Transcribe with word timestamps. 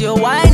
your 0.00 0.14
wife. 0.14 0.49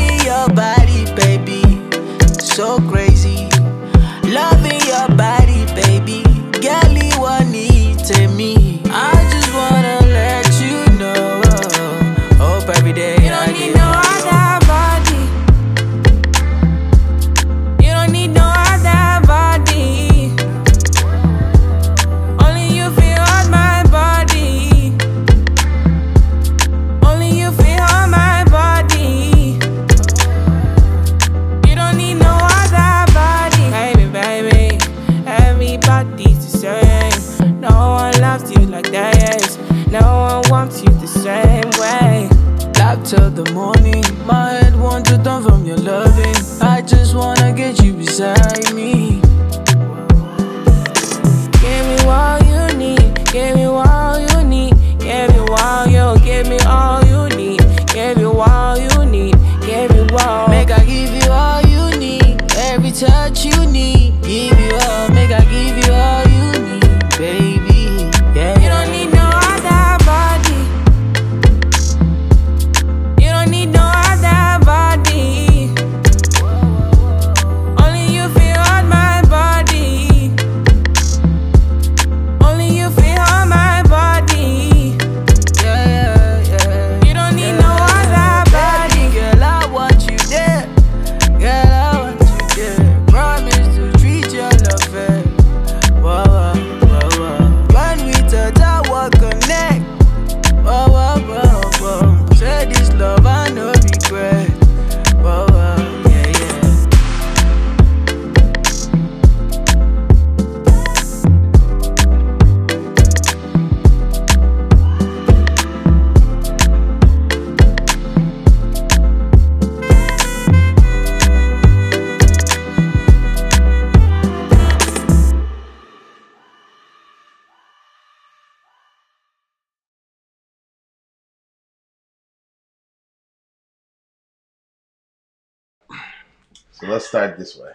So 136.76 136.86
let's 136.88 137.06
start 137.06 137.38
this 137.38 137.56
way. 137.56 137.70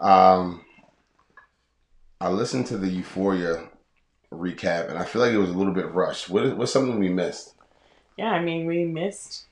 Um, 0.00 0.64
I 2.20 2.30
listened 2.30 2.66
to 2.66 2.76
the 2.76 2.88
Euphoria 2.88 3.68
recap, 4.32 4.88
and 4.88 4.98
I 4.98 5.04
feel 5.04 5.22
like 5.22 5.30
it 5.30 5.38
was 5.38 5.50
a 5.50 5.56
little 5.56 5.72
bit 5.72 5.92
rushed. 5.92 6.28
What 6.28 6.44
is, 6.44 6.54
what's 6.54 6.72
something 6.72 6.98
we 6.98 7.08
missed? 7.08 7.54
Yeah, 8.18 8.32
I 8.32 8.42
mean, 8.42 8.66
we 8.66 8.84
missed 8.84 9.44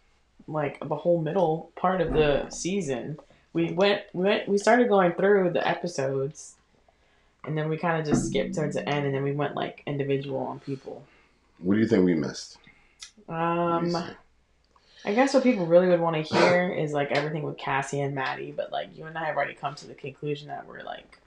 like 0.49 0.81
the 0.81 0.97
whole 0.97 1.21
middle 1.21 1.71
part 1.77 2.01
of 2.01 2.13
the 2.13 2.51
season. 2.51 3.19
We 3.53 3.73
went, 3.73 4.03
we 4.13 4.25
went, 4.25 4.49
we 4.49 4.59
started 4.59 4.89
going 4.89 5.13
through 5.13 5.51
the 5.51 5.67
episodes, 5.67 6.57
and 7.45 7.57
then 7.57 7.69
we 7.69 7.77
kind 7.77 8.01
of 8.01 8.07
just 8.07 8.27
skipped 8.27 8.57
towards 8.57 8.75
the 8.75 8.89
end, 8.89 9.07
and 9.07 9.15
then 9.15 9.23
we 9.23 9.31
went 9.31 9.55
like 9.55 9.85
individual 9.87 10.41
on 10.41 10.59
people. 10.59 11.05
What 11.59 11.75
do 11.75 11.81
you 11.81 11.87
think 11.87 12.05
we 12.05 12.15
missed? 12.15 12.59
Um, 13.29 13.95
I 15.05 15.14
guess 15.14 15.32
what 15.32 15.43
people 15.43 15.67
really 15.67 15.88
would 15.88 16.00
want 16.00 16.17
to 16.17 16.23
hear 16.23 16.70
is 16.70 16.93
like 16.93 17.11
everything 17.11 17.43
with 17.43 17.56
Cassie 17.56 18.00
and 18.00 18.14
Maddie, 18.14 18.52
but 18.52 18.70
like 18.70 18.97
you 18.97 19.06
and 19.06 19.17
I 19.17 19.25
have 19.25 19.37
already 19.37 19.55
come 19.55 19.75
to 19.76 19.87
the 19.87 19.94
conclusion 19.94 20.49
that 20.49 20.67
we're 20.67 20.82
like 20.82 21.19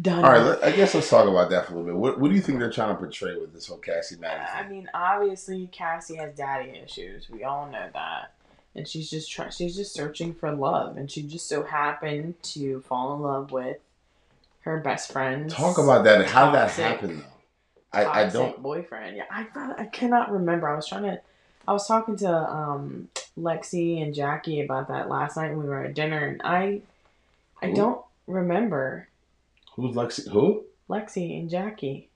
done. 0.00 0.24
All 0.24 0.32
right, 0.32 0.58
I 0.62 0.72
guess 0.72 0.94
let's 0.94 1.08
talk 1.08 1.28
about 1.28 1.50
that 1.50 1.66
for 1.66 1.74
a 1.74 1.76
little 1.76 1.92
bit. 1.92 1.96
What, 1.96 2.18
what 2.18 2.28
do 2.28 2.34
you 2.34 2.40
think 2.40 2.58
they're 2.58 2.70
trying 2.70 2.88
to 2.88 2.96
portray 2.96 3.36
with 3.36 3.52
this 3.52 3.66
whole 3.66 3.78
Cassie 3.78 4.16
Maddie? 4.16 4.44
Thing? 4.46 4.66
I 4.66 4.68
mean, 4.68 4.90
obviously 4.94 5.68
Cassie 5.70 6.16
has 6.16 6.34
daddy 6.34 6.70
issues. 6.70 7.28
We 7.30 7.44
all 7.44 7.70
know 7.70 7.88
that, 7.92 8.34
and 8.74 8.88
she's 8.88 9.08
just 9.08 9.30
try- 9.30 9.50
she's 9.50 9.76
just 9.76 9.94
searching 9.94 10.34
for 10.34 10.50
love, 10.50 10.96
and 10.96 11.10
she 11.10 11.22
just 11.22 11.48
so 11.48 11.62
happened 11.62 12.42
to 12.42 12.80
fall 12.80 13.14
in 13.14 13.22
love 13.22 13.52
with 13.52 13.78
her 14.62 14.80
best 14.80 15.12
friend. 15.12 15.50
Talk 15.50 15.78
about 15.78 16.04
that. 16.04 16.26
How 16.26 16.46
did 16.46 16.54
that 16.54 16.70
happen 16.70 17.18
though? 17.18 17.24
I, 17.92 18.22
I 18.22 18.28
don't 18.28 18.62
boyfriend. 18.62 19.18
Yeah, 19.18 19.24
I 19.30 19.46
I 19.76 19.84
cannot 19.84 20.32
remember. 20.32 20.68
I 20.68 20.74
was 20.74 20.88
trying 20.88 21.02
to 21.02 21.20
I 21.66 21.72
was 21.72 21.86
talking 21.86 22.16
to 22.16 22.50
um, 22.50 23.08
Lexi 23.38 24.02
and 24.02 24.14
Jackie 24.14 24.60
about 24.60 24.88
that 24.88 25.08
last 25.08 25.36
night 25.36 25.50
when 25.50 25.62
we 25.62 25.68
were 25.68 25.84
at 25.84 25.94
dinner, 25.94 26.26
and 26.26 26.42
I, 26.42 26.82
I 27.60 27.68
Who? 27.68 27.74
don't 27.74 28.04
remember. 28.26 29.08
Who's 29.74 29.94
Lexi? 29.94 30.28
Who? 30.30 30.64
Lexi 30.88 31.38
and 31.38 31.48
Jackie. 31.48 32.08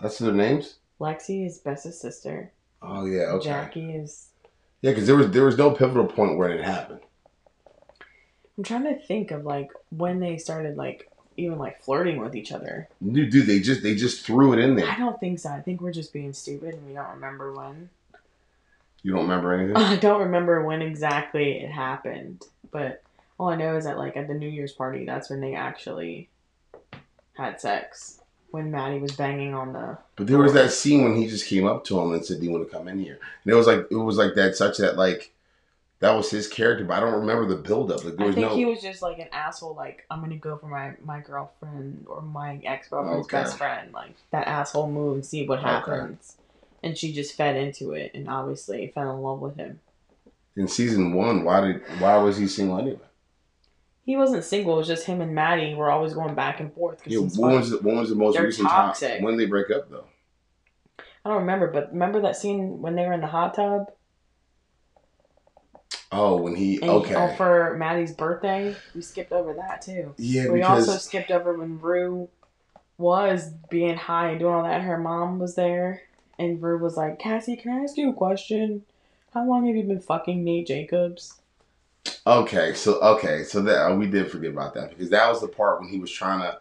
That's 0.00 0.18
their 0.18 0.32
names. 0.32 0.76
Lexi 1.00 1.46
is 1.46 1.58
Bess's 1.58 2.00
sister. 2.00 2.50
Oh 2.82 3.06
yeah. 3.06 3.24
Okay. 3.32 3.48
Jackie 3.48 3.94
is. 3.94 4.28
Yeah, 4.82 4.92
because 4.92 5.06
there 5.06 5.16
was 5.16 5.30
there 5.30 5.44
was 5.44 5.58
no 5.58 5.72
pivotal 5.72 6.06
point 6.06 6.38
where 6.38 6.50
it 6.50 6.64
happened. 6.64 7.00
I'm 8.56 8.64
trying 8.64 8.84
to 8.84 8.98
think 8.98 9.30
of 9.30 9.44
like 9.44 9.70
when 9.90 10.20
they 10.20 10.38
started 10.38 10.76
like 10.76 11.10
even 11.36 11.58
like 11.58 11.82
flirting 11.82 12.18
with 12.18 12.34
each 12.34 12.52
other. 12.52 12.88
Dude, 13.06 13.30
dude, 13.30 13.46
they 13.46 13.60
just 13.60 13.82
they 13.82 13.94
just 13.94 14.24
threw 14.24 14.52
it 14.52 14.58
in 14.58 14.76
there. 14.76 14.88
I 14.88 14.96
don't 14.96 15.18
think 15.20 15.38
so. 15.38 15.50
I 15.50 15.60
think 15.60 15.80
we're 15.80 15.92
just 15.92 16.12
being 16.12 16.32
stupid 16.32 16.74
and 16.74 16.86
we 16.86 16.94
don't 16.94 17.10
remember 17.10 17.52
when. 17.52 17.90
You 19.06 19.12
don't 19.12 19.22
remember 19.22 19.54
anything? 19.54 19.76
I 19.76 19.94
don't 19.94 20.22
remember 20.22 20.64
when 20.64 20.82
exactly 20.82 21.60
it 21.60 21.70
happened, 21.70 22.42
but 22.72 23.04
all 23.38 23.50
I 23.50 23.54
know 23.54 23.76
is 23.76 23.84
that 23.84 23.98
like 23.98 24.16
at 24.16 24.26
the 24.26 24.34
New 24.34 24.48
Year's 24.48 24.72
party, 24.72 25.04
that's 25.04 25.30
when 25.30 25.40
they 25.40 25.54
actually 25.54 26.28
had 27.34 27.60
sex. 27.60 28.20
When 28.50 28.72
Maddie 28.72 28.98
was 28.98 29.12
banging 29.12 29.54
on 29.54 29.74
the 29.74 29.96
But 30.16 30.26
there 30.26 30.38
was 30.38 30.54
that 30.54 30.72
scene 30.72 31.04
when 31.04 31.14
he 31.14 31.28
just 31.28 31.46
came 31.46 31.68
up 31.68 31.84
to 31.84 32.00
him 32.00 32.14
and 32.14 32.24
said, 32.24 32.40
"Do 32.40 32.46
you 32.46 32.50
want 32.50 32.68
to 32.68 32.76
come 32.76 32.88
in 32.88 32.98
here?" 32.98 33.20
And 33.44 33.52
it 33.52 33.54
was 33.54 33.68
like 33.68 33.86
it 33.92 33.94
was 33.94 34.16
like 34.16 34.34
that, 34.34 34.56
such 34.56 34.78
that 34.78 34.96
like 34.96 35.32
that 36.00 36.10
was 36.10 36.28
his 36.32 36.48
character. 36.48 36.84
But 36.84 36.94
I 36.94 37.00
don't 37.00 37.20
remember 37.20 37.46
the 37.46 37.62
buildup. 37.62 38.04
Like 38.04 38.16
there 38.16 38.26
I 38.30 38.32
think 38.32 38.48
no. 38.48 38.56
he 38.56 38.64
was 38.64 38.82
just 38.82 39.02
like 39.02 39.20
an 39.20 39.28
asshole. 39.30 39.76
Like 39.76 40.04
I'm 40.10 40.20
gonna 40.20 40.36
go 40.36 40.56
for 40.56 40.66
my 40.66 40.94
my 41.04 41.20
girlfriend 41.20 42.06
or 42.08 42.22
my 42.22 42.60
ex 42.64 42.88
girlfriend's 42.88 43.26
Okay. 43.26 43.36
best 43.36 43.56
friend. 43.56 43.92
Like 43.92 44.16
that 44.32 44.48
asshole 44.48 44.90
move 44.90 45.14
and 45.14 45.24
see 45.24 45.46
what 45.46 45.60
Okay. 45.60 46.16
And 46.82 46.96
she 46.96 47.12
just 47.12 47.34
fed 47.36 47.56
into 47.56 47.92
it 47.92 48.12
and 48.14 48.28
obviously 48.28 48.92
fell 48.94 49.14
in 49.14 49.22
love 49.22 49.40
with 49.40 49.56
him. 49.56 49.80
in 50.56 50.68
season 50.68 51.12
one, 51.14 51.44
why 51.44 51.60
did 51.60 51.82
why 51.98 52.16
was 52.18 52.36
he 52.36 52.46
single 52.46 52.78
anyway? 52.78 52.98
He 54.04 54.16
wasn't 54.16 54.44
single. 54.44 54.74
It 54.74 54.78
was 54.78 54.86
just 54.86 55.06
him 55.06 55.20
and 55.20 55.34
Maddie 55.34 55.74
were 55.74 55.90
always 55.90 56.14
going 56.14 56.34
back 56.36 56.60
and 56.60 56.72
forth. 56.72 57.02
Yeah, 57.06 57.18
when 57.18 57.56
was 57.56 57.70
the, 57.70 57.78
when 57.78 57.96
was 57.98 58.08
the 58.10 58.14
most 58.14 58.34
They're 58.34 58.44
recent 58.44 58.68
toxic. 58.68 59.14
time? 59.14 59.22
When 59.22 59.36
did 59.36 59.46
they 59.46 59.50
break 59.50 59.70
up 59.70 59.90
though? 59.90 60.04
I 61.24 61.28
don't 61.30 61.40
remember, 61.40 61.72
but 61.72 61.92
remember 61.92 62.20
that 62.20 62.36
scene 62.36 62.80
when 62.80 62.94
they 62.94 63.04
were 63.04 63.12
in 63.12 63.20
the 63.20 63.26
hot 63.26 63.54
tub 63.54 63.90
Oh, 66.12 66.36
when 66.40 66.54
he 66.54 66.76
and 66.80 66.88
oh, 66.90 66.98
okay. 67.00 67.14
oh, 67.16 67.34
for 67.36 67.76
Maddie's 67.76 68.12
birthday? 68.12 68.76
We 68.94 69.02
skipped 69.02 69.32
over 69.32 69.54
that 69.54 69.82
too. 69.82 70.14
yeah, 70.18 70.48
we 70.48 70.60
because 70.60 70.88
also 70.88 71.00
skipped 71.00 71.30
over 71.32 71.52
when 71.58 71.80
Rue 71.80 72.28
was 72.96 73.50
being 73.70 73.96
high 73.96 74.30
and 74.30 74.38
doing 74.38 74.54
all 74.54 74.62
that. 74.62 74.82
Her 74.82 74.98
mom 74.98 75.38
was 75.40 75.56
there, 75.56 76.02
and 76.38 76.60
Rue 76.62 76.78
was 76.78 76.96
like, 76.96 77.18
"Cassie, 77.18 77.56
can 77.56 77.72
I 77.72 77.82
ask 77.82 77.96
you 77.96 78.10
a 78.10 78.14
question? 78.14 78.84
How 79.34 79.46
long 79.46 79.66
have 79.66 79.76
you 79.76 79.84
been 79.84 80.00
fucking 80.00 80.44
Nate 80.44 80.66
Jacobs?" 80.66 81.40
Okay, 82.26 82.74
so 82.74 83.00
okay, 83.00 83.44
so 83.44 83.60
that 83.62 83.86
uh, 83.90 83.94
we 83.94 84.06
did 84.06 84.30
forget 84.30 84.50
about 84.50 84.74
that 84.74 84.90
because 84.90 85.10
that 85.10 85.28
was 85.28 85.40
the 85.40 85.48
part 85.48 85.80
when 85.80 85.88
he 85.88 85.98
was 85.98 86.10
trying 86.10 86.40
to, 86.40 86.58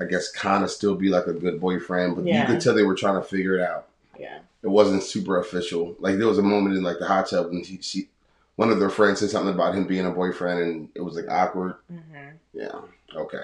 I 0.00 0.04
guess, 0.06 0.30
kind 0.32 0.64
of 0.64 0.70
still 0.70 0.94
be 0.96 1.08
like 1.08 1.26
a 1.26 1.32
good 1.32 1.60
boyfriend, 1.60 2.16
but 2.16 2.24
you 2.26 2.44
could 2.44 2.60
tell 2.60 2.74
they 2.74 2.82
were 2.84 2.94
trying 2.96 3.20
to 3.20 3.26
figure 3.28 3.56
it 3.58 3.62
out. 3.62 3.88
Yeah, 4.18 4.40
It 4.62 4.68
wasn't 4.68 5.02
super 5.04 5.38
official. 5.40 5.96
Like 6.00 6.16
there 6.18 6.26
was 6.28 6.38
a 6.38 6.42
moment 6.42 6.76
in 6.76 6.82
like 6.82 6.98
the 6.98 7.06
hot 7.06 7.28
tub 7.30 7.48
when 7.50 7.62
he, 7.64 7.78
she, 7.82 8.08
one 8.56 8.70
of 8.70 8.80
their 8.80 8.90
friends 8.90 9.20
said 9.20 9.30
something 9.30 9.54
about 9.54 9.74
him 9.74 9.86
being 9.86 10.06
a 10.06 10.10
boyfriend, 10.10 10.60
and 10.60 10.88
it 10.94 11.02
was 11.02 11.16
like 11.16 11.28
awkward. 11.30 11.74
hmm 11.88 12.28
Yeah. 12.52 12.80
Okay. 13.14 13.42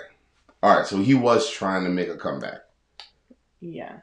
All 0.62 0.76
right. 0.76 0.86
So 0.86 0.98
he 0.98 1.14
was 1.14 1.50
trying 1.50 1.84
to 1.84 1.90
make 1.90 2.08
a 2.08 2.16
comeback. 2.16 2.62
yeah, 3.60 4.00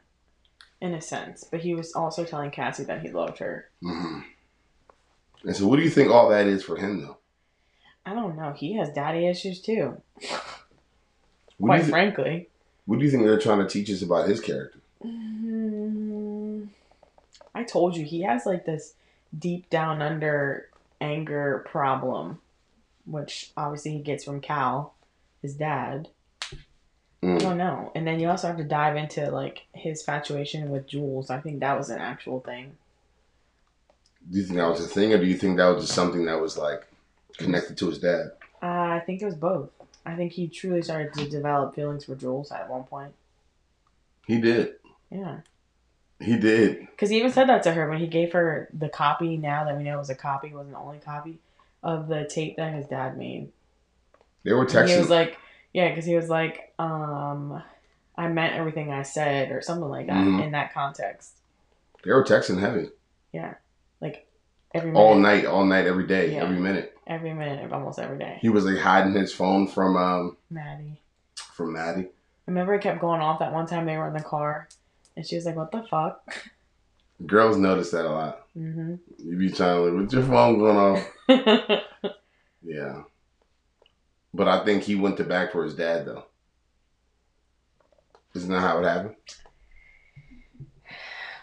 in 0.82 0.92
a 0.92 1.00
sense. 1.00 1.44
But 1.44 1.60
he 1.60 1.74
was 1.74 1.94
also 1.94 2.24
telling 2.24 2.50
Cassie 2.50 2.84
that 2.84 3.00
he 3.00 3.10
loved 3.10 3.38
her. 3.38 3.70
hmm 3.80 4.18
And 5.44 5.56
so, 5.56 5.66
what 5.66 5.76
do 5.76 5.82
you 5.82 5.90
think 5.90 6.10
all 6.10 6.28
that 6.28 6.46
is 6.46 6.62
for 6.62 6.76
him, 6.76 7.00
though? 7.00 7.16
I 8.04 8.12
don't 8.14 8.36
know. 8.36 8.52
He 8.52 8.74
has 8.76 8.90
daddy 8.92 9.26
issues 9.26 9.60
too. 9.60 10.02
Quite 11.60 11.84
thi- 11.84 11.90
frankly. 11.90 12.48
what 12.86 12.98
do 12.98 13.04
you 13.04 13.10
think 13.10 13.22
they're 13.22 13.38
trying 13.38 13.60
to 13.60 13.68
teach 13.68 13.88
us 13.90 14.02
about 14.02 14.28
his 14.28 14.40
character? 14.40 14.80
Mm, 15.04 16.68
I 17.54 17.62
told 17.62 17.96
you 17.96 18.04
he 18.04 18.22
has 18.22 18.44
like 18.44 18.66
this 18.66 18.94
deep 19.38 19.70
down 19.70 20.02
under 20.02 20.68
anger 21.00 21.64
problem, 21.70 22.40
which 23.06 23.52
obviously 23.56 23.92
he 23.92 24.00
gets 24.00 24.24
from 24.24 24.40
Cal, 24.40 24.94
his 25.40 25.54
dad. 25.54 26.08
I 27.22 27.26
Mm. 27.26 27.40
don't 27.40 27.56
know. 27.58 27.92
And 27.94 28.06
then 28.06 28.18
you 28.18 28.28
also 28.28 28.48
have 28.48 28.56
to 28.56 28.64
dive 28.64 28.96
into 28.96 29.30
like 29.30 29.62
his 29.74 30.00
infatuation 30.00 30.70
with 30.70 30.88
Jules. 30.88 31.30
I 31.30 31.40
think 31.40 31.60
that 31.60 31.78
was 31.78 31.88
an 31.90 31.98
actual 32.00 32.40
thing. 32.40 32.76
Do 34.30 34.38
you 34.38 34.44
think 34.44 34.56
that 34.58 34.68
was 34.68 34.84
a 34.84 34.88
thing, 34.88 35.12
or 35.12 35.18
do 35.18 35.26
you 35.26 35.36
think 35.36 35.56
that 35.56 35.66
was 35.68 35.84
just 35.84 35.94
something 35.94 36.24
that 36.26 36.40
was 36.40 36.56
like 36.58 36.86
connected 37.38 37.76
to 37.78 37.88
his 37.88 37.98
dad? 37.98 38.32
Uh, 38.62 38.66
I 38.66 39.02
think 39.04 39.20
it 39.22 39.24
was 39.24 39.34
both. 39.34 39.70
I 40.04 40.14
think 40.16 40.32
he 40.32 40.48
truly 40.48 40.82
started 40.82 41.12
to 41.14 41.28
develop 41.28 41.74
feelings 41.74 42.04
for 42.04 42.14
Jules 42.16 42.50
at 42.52 42.68
one 42.68 42.84
point. 42.84 43.12
He 44.26 44.40
did. 44.40 44.74
Yeah. 45.10 45.38
He 46.20 46.36
did. 46.36 46.80
Because 46.80 47.10
he 47.10 47.18
even 47.18 47.32
said 47.32 47.48
that 47.48 47.64
to 47.64 47.72
her 47.72 47.88
when 47.88 47.98
he 47.98 48.06
gave 48.06 48.32
her 48.32 48.68
the 48.72 48.88
copy. 48.88 49.36
Now 49.36 49.64
that 49.64 49.76
we 49.76 49.82
know 49.82 49.94
it 49.96 49.98
was 49.98 50.10
a 50.10 50.14
copy, 50.14 50.48
it 50.48 50.54
wasn't 50.54 50.74
the 50.74 50.80
only 50.80 50.98
copy 50.98 51.38
of 51.82 52.06
the 52.08 52.24
tape 52.24 52.56
that 52.56 52.74
his 52.74 52.86
dad 52.86 53.18
made. 53.18 53.50
They 54.44 54.52
were 54.52 54.60
And 54.62 54.70
texting. 54.70 54.88
he 54.94 54.98
was 54.98 55.10
like, 55.10 55.36
yeah, 55.72 55.88
because 55.88 56.04
he 56.04 56.14
was 56.16 56.28
like, 56.28 56.72
um, 56.78 57.62
I 58.16 58.28
meant 58.28 58.54
everything 58.54 58.92
I 58.92 59.02
said, 59.02 59.50
or 59.50 59.62
something 59.62 59.88
like 59.88 60.06
that 60.08 60.16
Mhm. 60.26 60.44
in 60.44 60.52
that 60.52 60.72
context. 60.74 61.38
they 62.04 62.10
were 62.12 62.24
texting 62.24 62.58
heavy 62.58 62.90
Yeah. 63.32 63.54
Like 64.00 64.26
every 64.74 64.90
minute, 64.90 65.02
all 65.04 65.14
night, 65.14 65.46
all 65.46 65.64
night, 65.64 65.86
every 65.86 66.06
day, 66.06 66.32
Yeah. 66.34 66.42
every 66.42 66.58
minute. 66.58 66.96
every 67.06 67.32
minute 67.34 67.64
of 67.64 67.72
almost 67.72 67.98
every 67.98 68.18
day. 68.18 68.38
He 68.40 68.48
was 68.48 68.64
like 68.64 68.78
hiding 68.78 69.12
his 69.14 69.32
phone 69.32 69.66
from 69.68 69.96
um 69.96 70.36
Maddie. 70.50 71.00
from 71.54 71.72
Maddie. 71.72 72.08
Remember, 72.46 72.74
it 72.74 72.82
kept 72.82 73.00
going 73.00 73.20
off 73.20 73.38
that 73.38 73.52
one 73.52 73.66
time 73.66 73.86
they 73.86 73.96
were 73.96 74.08
in 74.08 74.14
the 74.14 74.22
car, 74.22 74.68
and 75.16 75.24
she 75.26 75.36
was 75.36 75.44
like, 75.46 75.54
"What 75.56 75.70
the 75.72 75.82
fuck?" 75.84 76.50
Girls 77.26 77.56
notice 77.56 77.90
that 77.92 78.04
a 78.04 78.10
lot. 78.10 78.46
hmm 78.54 78.96
You 79.18 79.36
be 79.38 79.50
trying 79.50 79.76
to 79.76 79.80
like, 79.82 80.00
what's 80.00 80.12
your 80.14 80.24
phone 80.24 80.58
going 80.58 80.76
off? 80.76 81.08
Yeah. 82.64 83.02
But 84.34 84.48
I 84.48 84.64
think 84.64 84.82
he 84.84 84.94
went 84.94 85.16
to 85.18 85.24
back 85.24 85.52
for 85.52 85.64
his 85.64 85.74
dad 85.74 86.06
though. 86.06 86.24
Isn't 88.34 88.50
that 88.50 88.60
how 88.60 88.78
it 88.78 88.84
happened? 88.84 89.16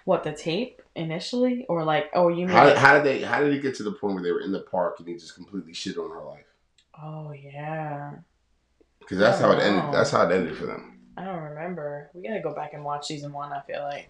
what 0.06 0.24
the 0.24 0.34
tape 0.34 0.82
initially, 0.96 1.68
or 1.70 1.84
like, 1.84 2.10
oh, 2.16 2.30
you 2.30 2.48
mean? 2.48 2.50
How, 2.50 2.74
how 2.76 2.94
did 2.96 3.04
they 3.04 3.22
how 3.22 3.42
did 3.42 3.54
it 3.54 3.62
get 3.62 3.76
to 3.76 3.84
the 3.84 3.92
point 3.92 4.16
where 4.16 4.24
they 4.24 4.32
were 4.32 4.42
in 4.42 4.52
the 4.52 4.62
park 4.62 4.96
and 5.00 5.08
he 5.08 5.14
just 5.14 5.36
completely 5.36 5.74
shit 5.74 5.98
on 5.98 6.10
her 6.10 6.24
life? 6.24 6.46
oh 7.02 7.32
yeah, 7.32 8.14
Because 9.00 9.20
that's 9.20 9.40
how 9.40 9.52
it 9.52 9.58
Oh, 9.58 9.60
ended. 9.60 9.94
That's 9.94 10.10
how 10.12 10.28
it 10.28 10.34
ended 10.36 10.58
for 10.58 10.66
them. 10.66 10.98
I 11.16 11.26
don't 11.26 11.42
remember. 11.44 12.10
We 12.14 12.28
gotta 12.28 12.42
go 12.42 12.54
back 12.54 12.74
and 12.74 12.84
watch 12.84 13.06
season 13.08 13.32
one. 13.34 13.54
I 13.54 13.62
feel 13.62 13.82
like. 13.82 14.10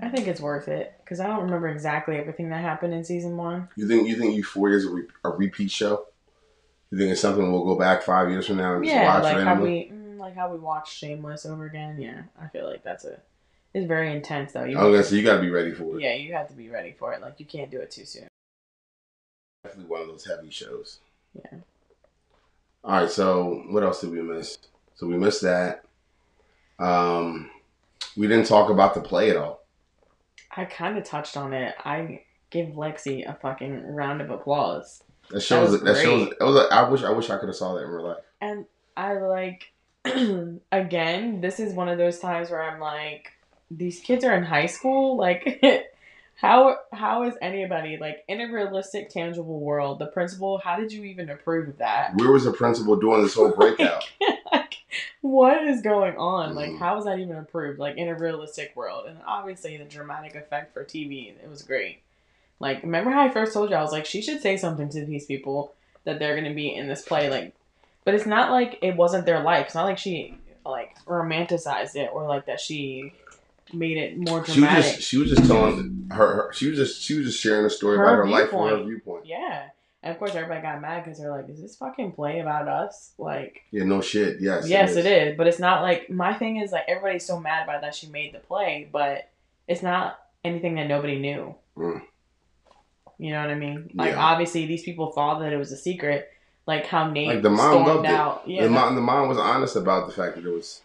I 0.00 0.08
think 0.08 0.26
it's 0.28 0.40
worth 0.40 0.68
it 0.68 0.94
because 1.02 1.20
I 1.20 1.26
don't 1.26 1.42
remember 1.44 1.68
exactly 1.68 2.16
everything 2.16 2.50
that 2.50 2.60
happened 2.60 2.94
in 2.94 3.04
season 3.04 3.36
one. 3.36 3.68
You 3.76 3.86
think 3.88 4.06
you 4.08 4.16
think 4.16 4.36
Euphoria 4.36 4.76
is 4.76 4.86
a, 4.86 4.90
re- 4.90 5.06
a 5.24 5.30
repeat 5.30 5.70
show? 5.70 6.06
You 6.92 6.98
think 6.98 7.10
it's 7.12 7.22
something 7.22 7.50
we'll 7.50 7.64
go 7.64 7.74
back 7.74 8.02
five 8.02 8.28
years 8.30 8.46
from 8.46 8.58
now 8.58 8.74
and 8.74 8.84
just 8.84 8.94
Yeah, 8.94 9.14
watch 9.14 9.22
like 9.22 9.32
how 9.38 9.44
randomly? 9.44 9.90
we 9.90 9.96
mm, 9.96 10.18
like 10.18 10.34
how 10.34 10.52
we 10.52 10.58
watched 10.58 10.92
Shameless 10.94 11.46
over 11.46 11.64
again. 11.64 11.98
Yeah, 11.98 12.24
I 12.38 12.48
feel 12.48 12.68
like 12.68 12.84
that's 12.84 13.06
a. 13.06 13.18
It's 13.72 13.86
very 13.86 14.14
intense 14.14 14.52
though. 14.52 14.64
You 14.64 14.78
I 14.78 14.84
was 14.84 14.92
gonna 14.92 15.04
say 15.04 15.16
you 15.16 15.22
got 15.24 15.36
to 15.36 15.40
be 15.40 15.48
ready 15.48 15.72
for 15.72 15.96
it. 15.96 16.02
yeah, 16.02 16.12
you 16.12 16.34
have 16.34 16.48
to 16.48 16.54
be 16.54 16.68
ready 16.68 16.92
for 16.92 17.14
it. 17.14 17.22
Like 17.22 17.40
you 17.40 17.46
can't 17.46 17.70
do 17.70 17.80
it 17.80 17.90
too 17.90 18.04
soon. 18.04 18.28
Definitely 19.64 19.90
one 19.90 20.02
of 20.02 20.08
those 20.08 20.26
heavy 20.26 20.50
shows. 20.50 20.98
Yeah. 21.34 21.60
All 22.84 23.00
right. 23.00 23.10
So 23.10 23.62
what 23.70 23.82
else 23.82 24.02
did 24.02 24.10
we 24.10 24.20
miss? 24.20 24.58
So 24.94 25.06
we 25.06 25.16
missed 25.16 25.40
that. 25.40 25.84
Um, 26.78 27.48
we 28.18 28.28
didn't 28.28 28.46
talk 28.46 28.68
about 28.68 28.92
the 28.92 29.00
play 29.00 29.30
at 29.30 29.38
all. 29.38 29.62
I 30.54 30.66
kind 30.66 30.98
of 30.98 31.04
touched 31.04 31.38
on 31.38 31.54
it. 31.54 31.74
I 31.82 32.24
give 32.50 32.68
Lexi 32.74 33.26
a 33.26 33.34
fucking 33.34 33.86
round 33.94 34.20
of 34.20 34.28
applause. 34.28 35.02
That 35.32 35.40
shows. 35.40 35.72
was 35.72 35.80
That, 35.82 35.96
shows. 36.02 36.28
It 36.28 36.42
was. 36.44 36.68
I 36.70 36.88
wish. 36.88 37.02
I 37.02 37.10
wish 37.10 37.30
I 37.30 37.38
could 37.38 37.48
have 37.48 37.56
saw 37.56 37.74
that 37.74 37.84
in 37.84 37.90
real 37.90 38.04
life. 38.06 38.18
And 38.40 38.66
I 38.96 39.14
like, 39.14 39.72
again, 40.72 41.40
this 41.40 41.60
is 41.60 41.74
one 41.74 41.88
of 41.88 41.98
those 41.98 42.18
times 42.18 42.50
where 42.50 42.62
I'm 42.62 42.80
like, 42.80 43.32
these 43.70 44.00
kids 44.00 44.24
are 44.24 44.34
in 44.34 44.44
high 44.44 44.66
school. 44.66 45.16
Like, 45.16 45.62
how 46.36 46.76
how 46.92 47.22
is 47.24 47.34
anybody 47.40 47.96
like 47.98 48.24
in 48.28 48.40
a 48.40 48.52
realistic, 48.52 49.08
tangible 49.10 49.60
world? 49.60 49.98
The 49.98 50.06
principal, 50.06 50.58
how 50.62 50.76
did 50.76 50.92
you 50.92 51.04
even 51.04 51.30
approve 51.30 51.68
of 51.68 51.78
that? 51.78 52.14
Where 52.16 52.32
was 52.32 52.44
the 52.44 52.52
principal 52.52 52.96
doing 52.96 53.22
this 53.22 53.34
whole 53.34 53.50
breakout? 53.56 54.04
like, 54.52 54.74
what 55.20 55.62
is 55.66 55.80
going 55.80 56.16
on? 56.16 56.54
Like, 56.54 56.70
Mhm. 56.72 56.78
how 56.78 56.98
is 56.98 57.04
that 57.04 57.18
even 57.18 57.36
approved? 57.36 57.78
Like 57.78 57.96
in 57.96 58.08
a 58.08 58.14
realistic 58.14 58.72
world, 58.74 59.06
and 59.08 59.18
obviously 59.26 59.76
the 59.76 59.84
dramatic 59.84 60.34
effect 60.34 60.74
for 60.74 60.84
TV, 60.84 61.32
it 61.42 61.48
was 61.48 61.62
great. 61.62 62.02
Like, 62.62 62.84
remember 62.84 63.10
how 63.10 63.22
I 63.22 63.28
first 63.28 63.52
told 63.52 63.70
you 63.70 63.76
I 63.76 63.82
was 63.82 63.90
like, 63.90 64.06
she 64.06 64.22
should 64.22 64.40
say 64.40 64.56
something 64.56 64.88
to 64.90 65.04
these 65.04 65.26
people 65.26 65.74
that 66.04 66.20
they're 66.20 66.36
gonna 66.36 66.54
be 66.54 66.72
in 66.72 66.86
this 66.86 67.02
play, 67.02 67.28
like, 67.28 67.56
but 68.04 68.14
it's 68.14 68.24
not 68.24 68.52
like 68.52 68.78
it 68.82 68.94
wasn't 68.94 69.26
their 69.26 69.42
life. 69.42 69.66
It's 69.66 69.74
not 69.74 69.84
like 69.84 69.98
she 69.98 70.38
like 70.64 70.96
romanticized 71.04 71.96
it 71.96 72.10
or 72.12 72.24
like 72.28 72.46
that 72.46 72.60
she 72.60 73.14
made 73.72 73.96
it 73.96 74.16
more 74.16 74.44
she 74.44 74.50
was 74.50 74.54
dramatic. 74.54 74.84
just. 74.84 75.02
She 75.02 75.16
was 75.16 75.30
just 75.30 75.44
telling 75.44 76.06
her, 76.12 76.16
her. 76.16 76.52
She 76.52 76.68
was 76.68 76.78
just. 76.78 77.02
She 77.02 77.14
was 77.16 77.26
just 77.26 77.40
sharing 77.40 77.66
a 77.66 77.70
story 77.70 77.96
Her 77.96 78.04
about 78.04 78.16
her 78.18 78.28
life 78.28 78.50
from 78.50 78.68
her 78.68 78.84
viewpoint. 78.84 79.26
Yeah. 79.26 79.64
And 80.04 80.12
of 80.12 80.18
course, 80.20 80.36
everybody 80.36 80.62
got 80.62 80.80
mad 80.80 81.04
because 81.04 81.18
they're 81.18 81.30
like, 81.32 81.48
"Is 81.48 81.60
this 81.60 81.74
fucking 81.76 82.12
play 82.12 82.38
about 82.38 82.68
us?" 82.68 83.12
Like, 83.18 83.62
Yeah, 83.72 83.84
no 83.84 84.00
shit. 84.00 84.40
Yes. 84.40 84.68
yes, 84.68 84.94
it 84.94 85.06
is. 85.06 85.36
But 85.36 85.48
it's 85.48 85.58
not 85.58 85.82
like 85.82 86.10
my 86.10 86.32
thing 86.34 86.58
is 86.58 86.70
like 86.70 86.84
everybody's 86.86 87.26
so 87.26 87.40
mad 87.40 87.64
about 87.64 87.80
that 87.80 87.96
she 87.96 88.06
made 88.06 88.32
the 88.32 88.38
play, 88.38 88.88
but 88.92 89.30
it's 89.66 89.82
not 89.82 90.18
anything 90.44 90.76
that 90.76 90.86
nobody 90.86 91.18
knew. 91.18 91.56
Mm. 91.76 92.02
You 93.22 93.30
know 93.32 93.40
what 93.40 93.50
I 93.50 93.54
mean? 93.54 93.90
Like, 93.94 94.12
Yeah. 94.12 94.24
obviously, 94.24 94.66
these 94.66 94.82
people 94.82 95.12
thought 95.12 95.38
that 95.40 95.52
it 95.52 95.56
was 95.56 95.70
a 95.70 95.76
secret. 95.76 96.28
Like 96.66 96.86
how 96.86 97.08
Nate 97.10 97.28
Like, 97.28 97.42
the 97.42 97.50
mom 97.50 97.86
loved 97.86 98.04
it. 98.04 98.10
out. 98.10 98.42
Yeah, 98.46 98.62
the 98.64 98.70
mom, 98.70 98.94
the 98.94 99.00
mom 99.00 99.28
was 99.28 99.38
honest 99.38 99.76
about 99.76 100.06
the 100.08 100.12
fact 100.12 100.36
that 100.36 100.44
it 100.46 100.50
was. 100.50 100.80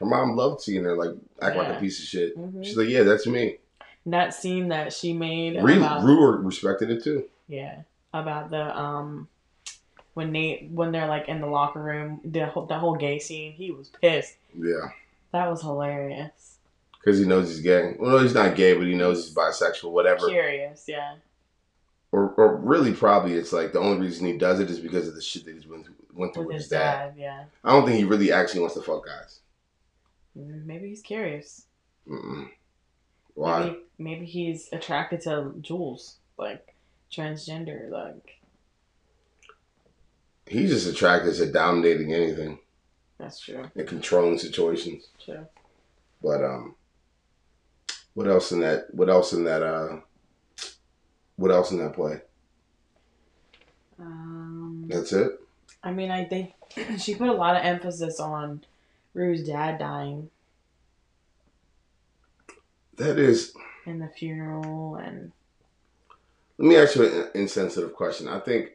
Her 0.00 0.06
mom 0.06 0.36
loved 0.36 0.60
seeing 0.60 0.84
her 0.84 0.96
like 0.96 1.10
act 1.40 1.56
like 1.56 1.68
a 1.76 1.78
piece 1.80 1.98
of 2.00 2.06
shit. 2.06 2.36
Mhm. 2.36 2.64
She's 2.64 2.76
like, 2.76 2.88
yeah, 2.88 3.02
that's 3.02 3.26
me. 3.26 3.58
that 4.06 4.34
scene 4.34 4.68
that 4.68 4.92
she 4.92 5.12
made 5.12 5.62
Re- 5.62 5.76
about 5.76 6.02
Rue 6.02 6.36
respected 6.38 6.90
it 6.90 7.04
too. 7.04 7.24
yeah 7.46 7.82
about 8.12 8.50
the 8.50 8.76
um 8.76 9.28
when 10.14 10.32
Nate 10.32 10.70
when 10.72 10.90
they're 10.90 11.06
like 11.06 11.28
in 11.28 11.40
the 11.40 11.46
locker 11.46 11.80
room 11.80 12.20
the 12.24 12.46
whole, 12.46 12.66
the 12.66 12.78
whole 12.80 12.96
gay 12.96 13.20
scene 13.20 13.52
he 13.52 13.70
was 13.70 13.90
pissed 14.00 14.34
Yeah, 14.58 14.88
that 15.30 15.48
was 15.48 15.62
hilarious 15.62 16.58
because 16.98 17.20
he 17.20 17.24
knows 17.26 17.48
he's 17.48 17.60
gay. 17.60 17.94
Well, 17.98 18.10
no, 18.10 18.18
he's 18.18 18.34
not 18.34 18.56
gay, 18.56 18.74
but 18.74 18.86
he 18.88 18.94
knows 18.96 19.24
he's 19.26 19.34
bisexual. 19.36 19.92
Whatever. 19.92 20.26
curious 20.28 20.84
yeah 20.88 21.14
Or, 22.12 22.28
or 22.36 22.56
really, 22.56 22.92
probably 22.92 23.34
it's 23.34 23.52
like 23.54 23.72
the 23.72 23.80
only 23.80 23.98
reason 24.06 24.26
he 24.26 24.36
does 24.36 24.60
it 24.60 24.70
is 24.70 24.78
because 24.80 25.08
of 25.08 25.14
the 25.14 25.22
shit 25.22 25.46
that 25.46 25.54
he's 25.54 25.66
went 25.66 25.86
through, 25.86 25.94
went 26.12 26.34
through 26.34 26.48
with 26.48 26.56
his 26.56 26.68
dad. 26.68 27.14
dad 27.14 27.14
yeah 27.16 27.44
I 27.64 27.70
don't 27.72 27.86
think 27.86 27.96
he 27.96 28.04
really 28.04 28.30
actually 28.30 28.60
wants 28.60 28.74
to 28.74 28.82
fuck 28.82 29.06
guys. 29.06 29.40
Mm, 30.38 30.66
maybe 30.66 30.88
he's 30.90 31.00
curious 31.00 31.64
Mm-mm. 32.06 32.50
Why? 33.34 33.60
maybe 33.60 33.78
maybe 33.98 34.26
he's 34.26 34.68
attracted 34.72 35.22
to 35.22 35.54
Jules 35.62 36.16
like 36.36 36.74
transgender 37.10 37.88
like 37.90 38.38
He's 40.46 40.70
just 40.70 40.86
attracted 40.86 41.34
to 41.36 41.50
dominating 41.50 42.12
anything 42.12 42.58
that's 43.18 43.40
true 43.40 43.70
and 43.74 43.86
controlling 43.88 44.38
situations. 44.38 45.08
true 45.24 45.46
But 46.22 46.44
um, 46.44 46.74
what 48.14 48.26
else 48.28 48.52
in 48.52 48.60
that? 48.60 48.92
What 48.92 49.08
else 49.08 49.32
in 49.32 49.44
that? 49.44 49.62
Uh, 49.62 50.00
what 51.36 51.50
else 51.50 51.70
in 51.70 51.78
that 51.78 51.94
play? 51.94 52.20
um 53.98 54.86
That's 54.88 55.12
it. 55.12 55.40
I 55.82 55.90
mean 55.92 56.10
I 56.10 56.24
think 56.24 56.52
she 56.98 57.14
put 57.14 57.28
a 57.28 57.32
lot 57.32 57.56
of 57.56 57.64
emphasis 57.64 58.18
on 58.20 58.64
Rue's 59.14 59.44
dad 59.46 59.78
dying 59.78 60.30
That 62.96 63.18
is. 63.18 63.52
in 63.86 63.98
the 63.98 64.08
funeral 64.08 64.96
and 64.96 65.32
Let 66.58 66.68
me 66.68 66.76
ask 66.76 66.96
you 66.96 67.04
an 67.06 67.28
insensitive 67.34 67.94
question. 67.94 68.28
I 68.28 68.38
think 68.40 68.70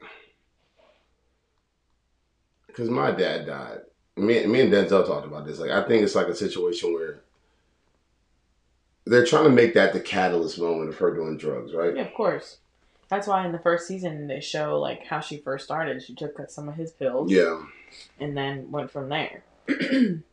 because 2.67 2.89
my 2.89 3.11
dad 3.11 3.47
died. 3.47 3.79
Me, 4.15 4.45
me 4.47 4.61
and 4.61 4.71
Denzel 4.73 5.05
talked 5.05 5.25
about 5.27 5.45
this. 5.45 5.59
Like, 5.59 5.71
I 5.71 5.87
think 5.87 6.03
it's 6.03 6.15
like 6.15 6.27
a 6.27 6.35
situation 6.35 6.93
where 6.93 7.21
they're 9.09 9.25
trying 9.25 9.43
to 9.45 9.49
make 9.49 9.73
that 9.73 9.93
the 9.93 9.99
catalyst 9.99 10.59
moment 10.59 10.89
of 10.89 10.97
her 10.97 11.13
doing 11.13 11.37
drugs, 11.37 11.73
right? 11.73 11.95
Yeah, 11.95 12.03
of 12.03 12.13
course. 12.13 12.57
That's 13.09 13.27
why 13.27 13.45
in 13.45 13.51
the 13.53 13.59
first 13.59 13.87
season 13.87 14.27
they 14.27 14.41
show 14.41 14.79
like 14.79 15.05
how 15.05 15.19
she 15.21 15.37
first 15.37 15.65
started. 15.65 16.03
She 16.03 16.13
took 16.15 16.37
some 16.49 16.67
of 16.67 16.75
his 16.75 16.91
pills, 16.91 17.31
Yeah. 17.31 17.61
and 18.19 18.35
then 18.37 18.69
went 18.71 18.91
from 18.91 19.09
there. 19.09 19.43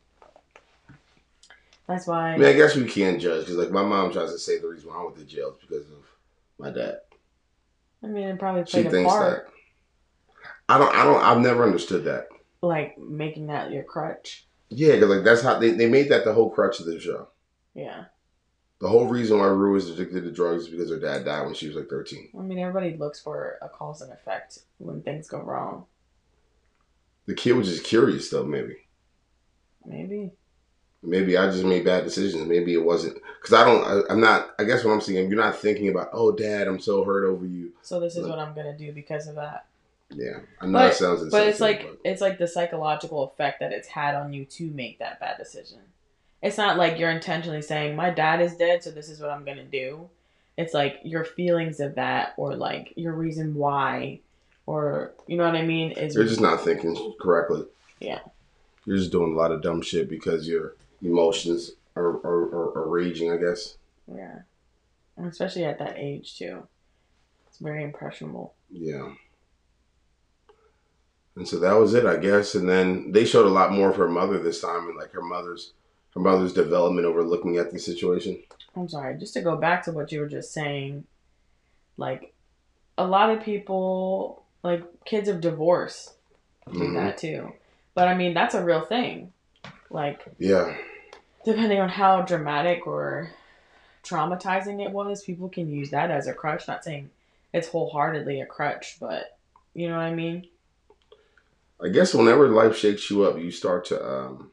That's 1.87 2.07
why. 2.07 2.31
I 2.35 2.39
mean, 2.39 2.49
I 2.49 2.53
guess 2.55 2.75
we 2.77 2.87
can't 2.89 3.21
judge 3.21 3.41
because, 3.41 3.57
like, 3.57 3.71
my 3.71 3.83
mom 3.85 4.11
tries 4.13 4.33
to 4.33 4.39
say 4.39 4.59
the 4.59 4.69
reason 4.69 4.89
why 4.89 4.97
I 5.01 5.05
went 5.05 5.17
to 5.19 5.25
jail 5.25 5.51
is 5.51 5.57
because 5.69 5.85
of 5.91 5.99
my 6.59 6.71
dad. 6.71 7.01
I 8.03 8.07
mean, 8.07 8.29
it 8.29 8.39
probably 8.39 8.65
She 8.65 8.73
played 8.83 8.87
a 8.87 8.91
thinks 8.91 9.13
part, 9.13 9.47
that. 9.47 9.53
I 10.69 10.79
don't. 10.79 10.95
I 10.95 11.05
don't. 11.05 11.23
I've 11.23 11.41
never 11.41 11.65
understood 11.65 12.05
that. 12.05 12.29
like 12.63 12.99
making 12.99 13.49
that 13.49 13.71
your 13.71 13.83
crutch. 13.83 14.47
Yeah, 14.71 14.95
because 14.95 15.11
like 15.11 15.25
that's 15.25 15.43
how 15.43 15.59
they, 15.59 15.71
they 15.73 15.89
made 15.89 16.09
that 16.09 16.25
the 16.25 16.33
whole 16.33 16.51
crutch 16.51 16.81
of 16.81 16.87
the 16.87 16.99
show. 16.99 17.29
Yeah, 17.75 18.05
The 18.85 18.91
whole 18.91 19.07
reason 19.07 19.39
why 19.39 19.47
Rue 19.47 19.73
was 19.73 19.89
addicted 19.89 20.25
to 20.25 20.31
drugs 20.31 20.65
is 20.65 20.69
because 20.69 20.91
her 20.91 20.99
dad 20.99 21.25
died 21.25 21.47
when 21.47 21.55
she 21.55 21.69
was 21.69 21.75
like 21.75 21.89
thirteen. 21.89 22.29
I 22.39 22.43
mean, 22.43 22.59
everybody 22.59 22.99
looks 22.99 23.19
for 23.19 23.57
a 23.63 23.69
cause 23.71 24.03
and 24.03 24.13
effect 24.13 24.59
when 24.77 25.01
things 25.01 25.27
go 25.27 25.39
wrong. 25.39 25.87
The 27.25 27.35
kid 27.35 27.53
was 27.53 27.71
just 27.71 27.85
curious, 27.85 28.29
though. 28.29 28.45
Maybe. 28.45 28.77
Maybe. 29.87 30.33
Maybe 31.03 31.35
I 31.35 31.47
just 31.51 31.65
made 31.65 31.87
bad 31.87 32.05
decisions. 32.05 32.47
Maybe 32.47 32.75
it 32.75 32.85
wasn't 32.85 33.17
because 33.41 33.55
I 33.55 33.65
don't. 33.65 33.85
I, 33.87 34.13
I'm 34.13 34.21
not. 34.21 34.55
I 34.59 34.65
guess 34.65 34.85
what 34.85 34.93
I'm 34.93 35.01
saying, 35.01 35.31
you're 35.31 35.43
not 35.43 35.57
thinking 35.57 35.89
about. 35.89 36.11
Oh, 36.13 36.33
Dad, 36.33 36.69
I'm 36.69 36.79
so 36.79 37.05
hurt 37.05 37.25
over 37.25 37.47
you. 37.47 37.73
So 37.81 37.99
this 38.01 38.17
is 38.17 38.27
Look. 38.27 38.37
what 38.37 38.39
I'm 38.39 38.55
gonna 38.55 38.77
do 38.77 38.93
because 38.93 39.29
of 39.29 39.37
that. 39.37 39.65
Yeah, 40.11 40.41
I 40.61 40.67
know 40.67 40.73
But- 40.73 40.89
that 40.89 40.95
sounds. 40.97 41.23
Insane. 41.23 41.31
But 41.31 41.49
it's 41.49 41.61
like 41.61 41.89
it's 42.05 42.21
like 42.21 42.37
the 42.37 42.47
psychological 42.47 43.23
effect 43.23 43.61
that 43.61 43.73
it's 43.73 43.89
had 43.89 44.15
on 44.15 44.35
you 44.35 44.45
to 44.45 44.71
make 44.73 44.99
that 44.99 45.21
bad 45.21 45.39
decision. 45.39 45.79
It's 46.45 46.59
not 46.59 46.77
like 46.77 46.99
you're 46.99 47.11
intentionally 47.11 47.63
saying 47.63 47.97
my 47.97 48.11
dad 48.11 48.43
is 48.43 48.55
dead, 48.55 48.85
so 48.85 48.91
this 48.91 49.09
is 49.09 49.19
what 49.19 49.31
I'm 49.31 49.47
gonna 49.47 49.65
do. 49.65 50.11
It's 50.59 50.75
like 50.75 51.01
your 51.03 51.25
feelings 51.25 51.81
of 51.81 51.95
that, 51.95 52.35
or 52.37 52.55
like 52.55 52.93
your 52.97 53.15
reason 53.15 53.55
why, 53.55 54.21
or 54.67 55.15
you 55.27 55.39
know 55.39 55.47
what 55.47 55.57
I 55.57 55.63
mean. 55.63 55.93
Is 55.93 56.15
you're 56.15 56.27
just 56.27 56.43
not 56.43 56.63
thinking 56.63 57.15
correctly. 57.19 57.65
Yeah. 57.99 58.19
You're 58.85 58.99
just 58.99 59.11
doing 59.11 59.33
a 59.33 59.37
lot 59.37 59.53
of 59.53 59.63
dumb 59.63 59.81
shit 59.81 60.11
because 60.11 60.47
your 60.47 60.75
emotions 61.01 61.71
are 61.97 62.19
are, 62.19 62.45
are, 62.55 62.79
are 62.79 62.89
raging. 62.89 63.33
I 63.33 63.39
guess. 63.39 63.79
yeah, 64.15 64.41
and 65.17 65.27
especially 65.27 65.65
at 65.65 65.79
that 65.79 65.97
age 65.97 66.37
too. 66.37 66.69
It's 67.49 67.59
very 67.59 67.83
impressionable. 67.83 68.53
Yeah. 68.71 69.15
And 71.37 71.49
so 71.49 71.59
that 71.61 71.73
was 71.73 71.95
it, 71.95 72.05
I 72.05 72.19
guess. 72.19 72.55
And 72.55 72.69
then 72.69 73.13
they 73.13 73.25
showed 73.25 73.47
a 73.47 73.49
lot 73.49 73.73
more 73.73 73.89
of 73.89 73.97
her 73.97 74.09
mother 74.09 74.39
this 74.39 74.61
time, 74.61 74.89
and 74.89 74.97
like 74.99 75.13
her 75.13 75.23
mother's 75.23 75.73
her 76.15 76.21
mother's 76.21 76.53
development 76.53 77.07
over 77.07 77.23
looking 77.23 77.57
at 77.59 77.71
the 77.71 77.79
situation. 77.79 78.43
I'm 78.77 78.89
sorry, 78.89 79.19
just 79.19 79.35
to 79.35 79.41
go 79.41 79.57
back 79.57 79.85
to 79.85 79.93
what 79.93 80.11
you 80.13 80.21
were 80.21 80.29
just 80.29 80.53
saying, 80.53 81.05
like 81.97 82.35
a 82.97 83.07
lot 83.07 83.31
of 83.31 83.43
people, 83.43 84.45
like 84.63 84.83
kids 85.05 85.29
of 85.29 85.41
divorce, 85.41 86.15
do 86.73 86.79
Mhm. 86.79 86.95
that 86.95 87.19
too. 87.19 87.53
But 87.95 88.09
I 88.09 88.15
mean, 88.15 88.35
that's 88.35 88.55
a 88.55 88.65
real 88.65 88.81
thing. 88.81 89.33
Like, 89.91 90.25
Yeah. 90.39 90.77
depending 91.45 91.81
on 91.81 91.89
how 91.89 92.23
dramatic 92.23 92.87
or 92.87 93.31
traumatizing 94.03 94.85
it 94.85 94.91
was, 94.91 95.23
people 95.23 95.49
can 95.49 95.71
use 95.71 95.91
that 95.91 96.11
as 96.11 96.27
a 96.27 96.35
crutch. 96.35 96.67
Not 96.67 96.85
saying 96.85 97.11
it's 97.53 97.69
wholeheartedly 97.69 98.41
a 98.41 98.47
crutch, 98.47 98.99
but 99.01 99.39
you 99.75 99.89
know 99.89 99.97
what 99.97 100.05
I 100.05 100.15
mean? 100.15 100.49
I 101.81 101.89
guess 101.89 102.15
whenever 102.15 102.49
life 102.49 102.77
shakes 102.77 103.11
you 103.11 103.25
up, 103.25 103.39
you 103.39 103.51
start 103.51 103.85
to 103.87 104.05
um, 104.05 104.53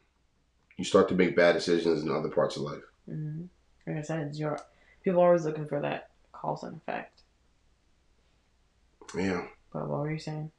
you 0.77 0.83
start 0.85 1.09
to 1.09 1.15
make 1.15 1.35
bad 1.35 1.53
decisions 1.53 2.03
in 2.03 2.11
other 2.11 2.29
parts 2.29 2.55
of 2.57 2.63
life. 2.63 2.83
hmm 3.05 3.43
Like 3.87 3.97
I 3.97 4.01
said, 4.01 4.31
you're, 4.35 4.59
people 5.03 5.21
are 5.21 5.27
always 5.27 5.45
looking 5.45 5.67
for 5.67 5.79
that 5.81 6.09
cause 6.31 6.63
and 6.63 6.77
effect. 6.77 7.21
Yeah. 9.15 9.45
But 9.73 9.87
what 9.87 9.99
were 10.01 10.11
you 10.11 10.19
saying? 10.19 10.51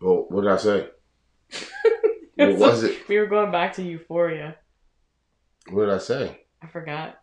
Well, 0.00 0.26
what 0.28 0.42
did 0.42 0.50
I 0.50 0.56
say? 0.56 0.88
What 2.34 2.56
was 2.56 2.82
it? 2.82 3.06
We 3.08 3.18
were 3.18 3.26
going 3.26 3.52
back 3.52 3.74
to 3.74 3.82
Euphoria. 3.82 4.56
What 5.70 5.84
did 5.84 5.94
I 5.94 5.98
say? 5.98 6.40
I 6.62 6.66
forgot. 6.66 7.20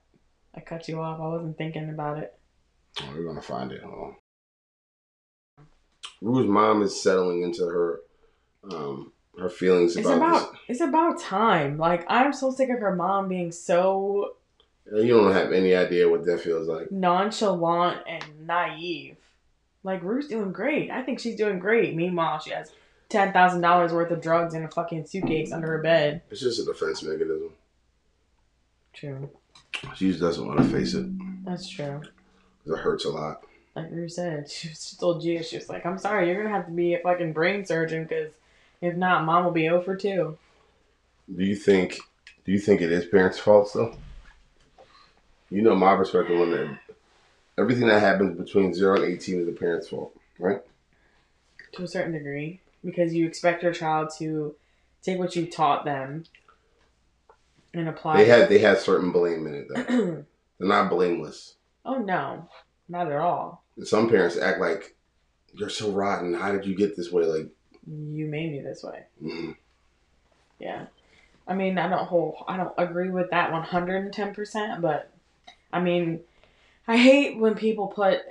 I 0.56 0.62
cut 0.62 0.88
you 0.88 1.02
off. 1.02 1.20
I 1.20 1.28
wasn't 1.28 1.58
thinking 1.58 1.90
about 1.90 2.20
it. 2.20 2.38
Oh, 3.02 3.10
we're 3.16 3.26
gonna 3.26 3.42
find 3.42 3.72
it. 3.72 3.82
Hold. 3.82 4.14
Rue's 6.22 6.48
mom 6.48 6.84
is 6.84 7.02
settling 7.02 7.42
into 7.42 7.64
her 7.66 8.02
um, 8.72 9.12
her 9.40 9.50
feelings 9.50 9.96
It's 9.98 10.08
about, 10.08 10.18
about 10.44 10.56
it's 10.68 10.82
about 10.82 11.20
time. 11.22 11.78
Like 11.78 12.06
I'm 12.10 12.34
so 12.34 12.52
sick 12.52 12.70
of 12.70 12.80
her 12.80 12.96
mom 12.96 13.28
being 13.28 13.52
so. 13.52 14.36
You 14.92 15.08
don't 15.10 15.34
have 15.34 15.52
any 15.52 15.76
idea 15.76 16.10
what 16.10 16.26
that 16.26 16.42
feels 16.42 16.68
like. 16.68 16.92
nonchalant 16.92 18.00
and 18.08 18.24
naive. 18.48 19.18
Like 19.84 20.02
Rue's 20.04 20.28
doing 20.28 20.52
great. 20.52 20.90
I 20.92 21.04
think 21.04 21.20
she's 21.20 21.36
doing 21.36 21.60
great. 21.60 21.96
Meanwhile, 21.96 22.40
she 22.40 22.50
has 22.52 22.72
ten 23.08 23.32
thousand 23.34 23.62
dollars 23.62 23.94
worth 23.94 24.12
of 24.12 24.22
drugs 24.22 24.54
in 24.54 24.64
a 24.64 24.68
fucking 24.72 25.06
suitcase 25.06 25.52
under 25.52 25.68
her 25.68 25.82
bed. 25.82 26.22
It's 26.32 26.42
just 26.42 26.60
a 26.60 26.66
defense 26.66 27.04
mechanism. 27.04 27.52
True. 28.94 29.30
She 29.96 30.10
just 30.10 30.20
doesn't 30.20 30.46
want 30.46 30.60
to 30.60 30.66
face 30.66 30.94
it 30.94 31.06
That's 31.46 31.70
true. 31.70 32.02
it 32.66 32.78
hurts 32.78 33.06
a 33.06 33.10
lot. 33.10 33.44
Like 33.76 33.92
Ruth 33.92 34.12
said, 34.12 34.50
she, 34.50 34.70
she 34.70 34.98
told 34.98 35.22
Gia, 35.22 35.44
she 35.44 35.56
was 35.58 35.70
like, 35.70 35.86
"I'm 35.86 35.98
sorry, 36.00 36.28
you're 36.28 36.42
gonna 36.44 36.54
have 36.54 36.66
to 36.66 36.72
be 36.72 36.96
a 36.96 37.00
fucking 37.00 37.34
brain 37.34 37.64
surgeon 37.66 38.04
because 38.04 38.32
if 38.82 38.96
not, 38.96 39.26
mom 39.26 39.46
will 39.46 39.52
be 39.52 39.70
over 39.70 39.96
too." 39.96 40.38
Do 41.36 41.44
you 41.44 41.56
think? 41.56 42.00
Do 42.46 42.52
you 42.52 42.60
think 42.60 42.82
it 42.82 42.92
is 42.92 43.06
parents' 43.06 43.40
fault 43.40 43.72
though? 43.74 43.96
You 45.50 45.62
know 45.62 45.76
my 45.76 45.96
perspective 45.96 46.40
on 46.40 46.52
that. 46.52 46.78
Everything 47.58 47.88
that 47.88 48.00
happens 48.00 48.38
between 48.38 48.74
zero 48.74 48.96
and 48.96 49.06
eighteen 49.06 49.40
is 49.42 49.46
the 49.46 49.52
parents' 49.52 49.90
fault, 49.90 50.16
right? 50.38 50.62
to 51.74 51.84
a 51.84 51.88
certain 51.88 52.14
degree 52.14 52.60
because 52.84 53.14
you 53.14 53.28
expect 53.28 53.62
your 53.62 53.72
child 53.74 54.10
to 54.18 54.56
take 55.04 55.20
what 55.20 55.36
you 55.36 55.46
taught 55.46 55.86
them 55.86 56.24
and 57.76 57.88
apply 57.88 58.18
They 58.18 58.26
had 58.26 58.50
they 58.50 58.58
had 58.58 58.80
certain 58.80 59.12
blame 59.12 59.46
in 59.46 59.54
it 59.54 59.68
though. 59.70 59.84
They're 60.58 60.68
not 60.68 60.90
blameless. 60.90 61.56
oh 61.86 62.00
no 62.00 62.50
not 62.88 63.12
at 63.12 63.18
all 63.20 63.64
some 63.84 64.10
parents 64.10 64.36
act 64.38 64.60
like 64.60 64.96
you're 65.54 65.70
so 65.70 65.92
rotten. 65.92 66.34
How 66.34 66.52
did 66.52 66.66
you 66.66 66.76
get 66.76 66.96
this 66.96 67.12
way? 67.12 67.26
Like, 67.26 67.50
You 67.88 68.28
made 68.28 68.52
me 68.52 68.60
this 68.62 68.84
way. 68.84 69.04
mm, 69.24 69.56
Yeah. 70.60 70.86
I 71.48 71.56
mean, 71.56 71.78
I 71.80 71.88
don't 71.90 72.06
whole 72.06 72.44
I 72.48 72.58
don't 72.58 72.74
agree 72.78 73.10
with 73.10 73.32
that 73.32 73.52
110%, 73.52 74.82
but 74.82 75.10
I 75.74 75.80
mean, 75.80 76.20
I 76.88 76.98
hate 76.98 77.38
when 77.38 77.56
people 77.56 77.88
put 77.88 78.22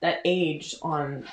that 0.00 0.20
age 0.24 0.74
on 0.82 1.26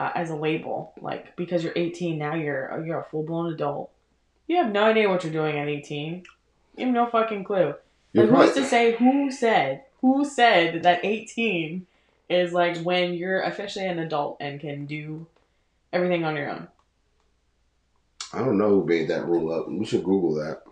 uh, 0.00 0.10
as 0.14 0.30
a 0.30 0.36
label, 0.36 0.92
like 1.00 1.36
because 1.36 1.62
you're 1.62 1.72
18 1.76 2.18
now 2.18 2.34
you're 2.34 2.84
you're 2.84 3.00
a 3.00 3.04
full-blown 3.04 3.52
adult. 3.52 3.90
You 4.48 4.56
have 4.56 4.72
no 4.72 4.84
idea 4.84 5.08
what 5.08 5.24
you're 5.24 5.32
doing 5.32 5.58
at 5.58 5.68
18. 5.68 6.24
You 6.76 6.86
have 6.86 6.94
no 6.94 7.06
fucking 7.06 7.44
clue. 7.44 7.74
you're 8.12 8.26
Like, 8.26 8.46
who's 8.46 8.54
to 8.56 8.64
say 8.64 8.96
who 8.96 9.30
said 9.30 9.84
who 10.00 10.24
said 10.24 10.82
that 10.82 11.04
18 11.04 11.86
is 12.28 12.52
like 12.52 12.78
when 12.78 13.14
you're 13.14 13.40
officially 13.42 13.86
an 13.86 13.98
adult 14.00 14.36
and 14.40 14.60
can 14.60 14.86
do 14.86 15.26
everything 15.92 16.24
on 16.24 16.36
your 16.36 16.50
own? 16.50 16.68
I 18.32 18.38
don't 18.40 18.58
know 18.58 18.68
who 18.68 18.86
made 18.86 19.08
that 19.08 19.26
rule 19.26 19.52
up. 19.52 19.68
We 19.68 19.84
should 19.84 20.04
Google 20.04 20.34
that. 20.34 20.62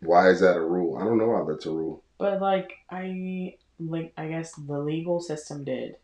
Why 0.00 0.30
is 0.30 0.40
that 0.40 0.56
a 0.56 0.60
rule? 0.60 0.96
I 0.96 1.04
don't 1.04 1.18
know 1.18 1.28
why 1.28 1.44
that's 1.46 1.66
a 1.66 1.70
rule. 1.70 2.02
But 2.18 2.40
like 2.40 2.72
I 2.90 3.56
like 3.78 4.12
I 4.16 4.28
guess 4.28 4.54
the 4.54 4.78
legal 4.78 5.20
system 5.20 5.64
did. 5.64 5.96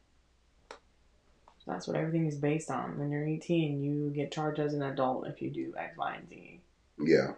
That's 1.66 1.86
what 1.86 1.96
everything 1.96 2.26
is 2.26 2.36
based 2.36 2.70
on. 2.70 2.98
When 2.98 3.10
you're 3.10 3.26
18, 3.26 3.82
you 3.82 4.10
get 4.10 4.32
charged 4.32 4.58
as 4.58 4.72
an 4.72 4.82
adult 4.82 5.26
if 5.26 5.42
you 5.42 5.50
do 5.50 5.74
X, 5.76 5.96
Y, 5.98 6.14
and 6.14 6.28
Z. 6.28 6.60
Yeah. 6.98 7.32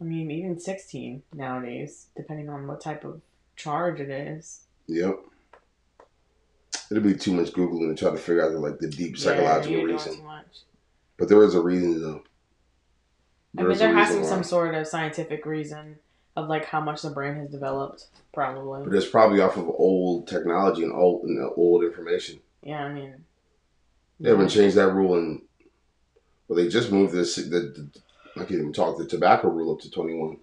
I 0.00 0.04
mean, 0.04 0.30
even 0.30 0.60
16 0.60 1.22
nowadays, 1.32 2.08
depending 2.14 2.50
on 2.50 2.66
what 2.66 2.82
type 2.82 3.04
of 3.04 3.22
charge 3.56 3.98
it 4.00 4.10
is. 4.10 4.66
Yep. 4.86 5.20
It'll 6.90 7.02
be 7.02 7.14
too 7.14 7.32
much 7.32 7.52
Googling 7.52 7.94
to 7.94 8.00
try 8.00 8.10
to 8.10 8.18
figure 8.18 8.44
out 8.44 8.52
the, 8.52 8.58
like 8.58 8.78
the 8.78 8.88
deep 8.88 9.16
Yeah, 9.16 9.22
psychological 9.24 9.70
you're 9.70 9.80
doing 9.82 9.92
reason. 9.96 10.16
too 10.16 10.22
much. 10.24 10.46
But 11.18 11.28
there 11.28 11.42
is 11.44 11.54
a 11.54 11.60
reason 11.60 12.00
though. 12.02 12.22
I 13.58 13.62
mean, 13.62 13.76
there 13.78 13.94
has 13.94 14.14
to 14.14 14.20
be 14.20 14.26
some 14.26 14.42
sort 14.44 14.74
of 14.74 14.86
scientific 14.86 15.44
reason 15.44 15.96
of 16.36 16.48
like 16.48 16.64
how 16.64 16.80
much 16.80 17.02
the 17.02 17.10
brain 17.10 17.34
has 17.36 17.50
developed, 17.50 18.06
probably. 18.32 18.84
But 18.84 18.94
it's 18.94 19.08
probably 19.08 19.40
off 19.40 19.56
of 19.56 19.68
old 19.68 20.28
technology 20.28 20.82
and 20.82 20.92
old 20.92 21.24
and 21.24 21.50
old 21.56 21.84
information. 21.84 22.40
Yeah, 22.62 22.84
I 22.84 22.92
mean. 22.92 23.24
They 24.18 24.30
haven't 24.30 24.48
changed 24.48 24.76
that 24.76 24.92
rule 24.92 25.16
and 25.16 25.42
well 26.46 26.56
they 26.56 26.68
just 26.68 26.92
moved 26.92 27.14
this 27.14 27.36
the, 27.36 27.42
the 27.42 27.90
I 28.36 28.40
can't 28.40 28.52
even 28.52 28.72
talk 28.72 28.98
the 28.98 29.06
tobacco 29.06 29.48
rule 29.48 29.74
up 29.74 29.80
to 29.80 29.90
twenty 29.90 30.14
one. 30.14 30.36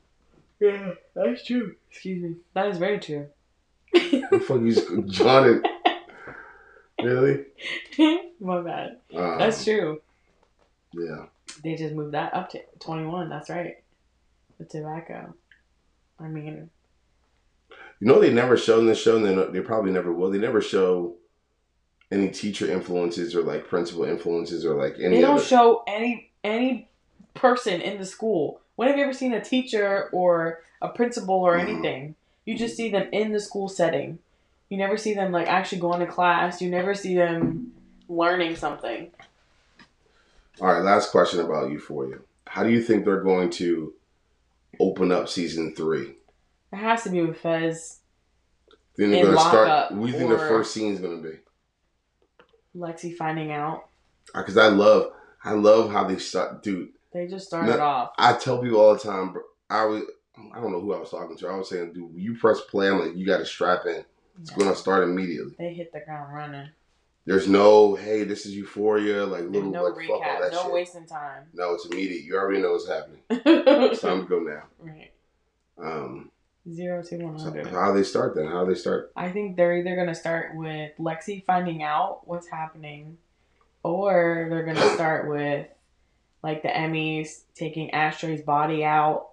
Yeah, 0.60 0.94
that's 1.13 1.46
true. 1.46 1.75
Excuse 1.92 2.24
me. 2.24 2.36
That 2.54 2.68
is 2.68 2.77
very 2.77 3.00
true. 3.00 3.27
The 3.94 4.44
fuck 4.46 4.62
you 4.62 5.04
John 5.08 5.48
and 5.48 5.68
Really? 7.01 7.46
My 8.39 8.62
bad. 8.62 8.98
Um, 9.16 9.38
That's 9.38 9.63
true. 9.63 10.01
Yeah. 10.94 11.25
They 11.63 11.75
just 11.75 11.94
moved 11.96 12.13
that 12.13 12.34
up 12.34 12.50
to 12.51 12.60
21. 12.80 13.30
That's 13.30 13.50
right. 13.50 13.75
The 14.58 14.66
tobacco. 14.66 15.34
I 16.20 16.27
mean, 16.27 16.70
You 18.00 18.08
know 18.08 18.20
they 18.20 18.34
never 18.34 18.58
show 18.58 18.80
in 18.80 18.88
this 18.88 19.01
show, 19.01 19.18
and 19.18 19.25
they, 19.25 19.60
they 19.60 19.62
probably 19.62 19.92
never 19.92 20.12
will. 20.12 20.32
They 20.32 20.39
never 20.39 20.62
show 20.62 21.16
any 22.12 22.30
teacher 22.30 22.72
influences 22.72 23.36
or 23.36 23.44
like 23.44 23.68
principal 23.68 24.06
influences 24.06 24.66
or 24.66 24.75
like 24.75 24.96
any 25.00 25.18
they 25.18 25.22
don't 25.22 25.36
other. 25.38 25.44
show 25.44 25.84
any 25.88 26.32
any 26.44 26.88
person 27.34 27.82
in 27.82 27.98
the 28.00 28.06
school. 28.06 28.62
When 28.75 28.88
have 28.88 28.98
you 28.98 29.04
ever 29.04 29.13
seen 29.13 29.34
a 29.34 29.44
teacher 29.44 30.10
or 30.12 30.62
a 30.82 30.89
principal 30.89 31.36
or 31.36 31.58
Mhm. 31.58 31.68
anything? 31.68 32.16
You 32.46 32.58
just 32.58 32.77
see 32.77 32.89
them 32.89 33.10
in 33.12 33.33
the 33.33 33.40
school 33.40 33.68
setting. 33.68 34.20
You 34.70 34.77
never 34.77 34.98
see 34.98 35.14
them 35.14 35.32
like 35.32 35.48
actually 35.48 35.80
going 35.80 36.00
to 36.01 36.08
class. 36.08 36.62
You 36.62 36.70
never 36.70 36.94
see 36.94 37.16
them 37.16 37.72
learning 38.10 38.56
something. 38.56 39.12
All 40.60 40.68
right, 40.68 40.82
last 40.84 41.12
question 41.12 41.40
about 41.40 41.72
Euphoria. 41.72 42.18
How 42.48 42.64
do 42.64 42.70
you 42.70 42.82
think 42.82 43.06
they're 43.06 43.22
going 43.22 43.50
to 43.51 43.94
open 44.80 45.12
up 45.12 45.30
season 45.30 45.75
three? 45.75 46.16
It 46.74 46.77
has 46.77 47.03
to 47.03 47.10
be 47.10 47.22
with 47.22 47.38
Fez, 47.38 48.00
Then 48.98 49.12
they're 49.12 49.24
going 49.25 49.36
to 49.38 49.42
start. 49.42 49.92
What 49.92 50.06
do 50.08 50.12
you 50.12 50.18
think 50.18 50.30
the 50.32 50.38
first 50.38 50.74
scene 50.74 50.94
is 50.94 51.00
going 51.00 51.22
to 51.22 51.30
be? 51.30 51.38
Lexi 52.75 53.16
finding 53.16 53.51
out. 53.51 53.88
Uh, 54.34 54.42
because 54.42 54.58
I 54.58 54.68
love, 54.68 55.12
I 55.44 55.53
love 55.53 55.92
how 55.92 56.03
they 56.03 56.18
start, 56.18 56.64
dude. 56.64 56.90
They 57.14 57.27
just 57.27 57.48
started 57.48 57.77
No. 57.77 57.84
off. 57.84 58.12
I 58.18 58.34
tell 58.34 58.62
people 58.62 58.80
all 58.80 58.94
the 58.94 59.00
time. 59.00 59.34
I 59.70 59.86
was, 59.86 60.03
I 60.53 60.60
don't 60.60 60.72
know 60.72 60.82
who 60.82 60.94
I 60.94 61.00
was 61.00 61.10
talking 61.10 61.38
to. 61.38 61.48
I 61.48 61.56
was 61.56 61.70
saying, 61.70 61.94
dude, 61.94 62.12
you 62.16 62.36
press 62.38 62.60
play, 62.62 62.90
I'm 62.90 63.00
like, 63.00 63.16
you 63.16 63.25
got 63.25 63.38
to 63.38 63.46
strap 63.46 63.86
in. 63.86 64.03
It's 64.42 64.52
Yeah. 64.52 64.58
going 64.58 64.70
to 64.72 64.76
start 64.76 65.04
immediately. 65.04 65.56
They 65.58 65.74
hit 65.74 65.92
the 65.94 66.00
ground 66.02 66.34
running. 66.34 66.70
There's 67.26 67.48
no, 67.48 67.96
hey, 67.96 68.24
this 68.24 68.46
is 68.46 68.56
Euphoria, 68.56 69.26
like 69.26 69.44
little 69.44 69.70
no 69.70 69.84
like 69.84 69.94
recap. 69.96 70.50
No 70.52 70.64
shit. 70.64 70.72
wasting 70.72 71.06
time. 71.06 71.44
No, 71.54 71.74
it's 71.74 71.86
immediate. 71.86 72.24
You 72.24 72.38
already 72.38 72.62
know 72.62 72.72
what's 72.72 72.88
happening. 72.88 73.20
It's 73.30 74.02
time 74.02 74.22
to 74.24 74.28
go 74.30 74.40
now. 74.40 74.64
right. 74.80 75.12
Um, 75.78 76.32
Zero 76.72 77.02
to 77.04 77.18
one 77.18 77.38
so 77.40 77.46
hundred. 77.46 77.68
how 77.68 77.94
they 77.94 78.04
start 78.04 78.36
then? 78.36 78.48
How 78.48 78.66
they 78.66 78.76
start? 78.76 79.12
I 79.16 79.30
think 79.30 79.56
they're 79.58 79.78
either 79.78 79.96
gonna 79.96 80.16
start 80.16 80.56
with 80.56 80.92
Lexi 81.00 81.44
finding 81.46 81.82
out 81.84 82.28
what's 82.28 82.48
happening, 82.48 83.18
or 83.84 84.48
they're 84.50 84.66
gonna 84.66 84.90
start 84.96 85.30
with 85.30 85.68
like 86.44 86.64
the 86.64 86.68
EMTs 86.70 87.44
taking 87.56 87.92
Ashtray's 87.92 88.42
body 88.42 88.84
out 88.84 89.28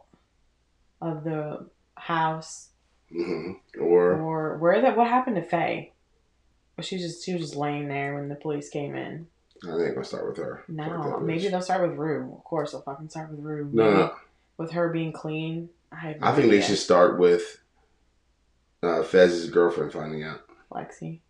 of 1.00 1.24
the 1.24 1.66
house, 1.96 2.68
hmm 3.14 3.52
Or 3.80 4.20
or 4.20 4.58
where 4.58 4.82
that 4.82 4.96
what 4.96 5.06
happened 5.06 5.36
to 5.36 5.42
Faye? 5.42 5.92
Well, 6.76 6.84
she 6.84 6.98
just 6.98 7.24
she 7.24 7.32
was 7.32 7.42
just 7.42 7.56
laying 7.56 7.88
there 7.88 8.14
when 8.14 8.28
the 8.28 8.34
police 8.34 8.68
came 8.68 8.96
in. 8.96 9.26
I 9.62 9.76
think 9.78 9.96
I'll 9.96 10.04
start 10.04 10.26
with 10.26 10.36
her. 10.38 10.64
No, 10.68 11.20
maybe 11.20 11.48
they'll 11.48 11.62
start 11.62 11.88
with 11.88 11.98
Rue. 11.98 12.34
Of 12.36 12.44
course, 12.44 12.72
they'll 12.72 12.82
fucking 12.82 13.08
start 13.08 13.30
with 13.30 13.40
Rue. 13.40 13.70
No, 13.72 13.84
Maybe 13.84 13.96
no. 13.96 14.14
With 14.56 14.72
her 14.72 14.90
being 14.90 15.12
clean, 15.12 15.70
I 15.90 15.96
have 15.96 16.20
no 16.20 16.26
I 16.26 16.34
think 16.34 16.50
they 16.50 16.60
should 16.60 16.78
start 16.78 17.18
with 17.18 17.60
uh, 18.82 19.02
Fez's 19.02 19.50
girlfriend 19.50 19.92
finding 19.92 20.22
out. 20.22 20.40
Lexi. 20.70 21.20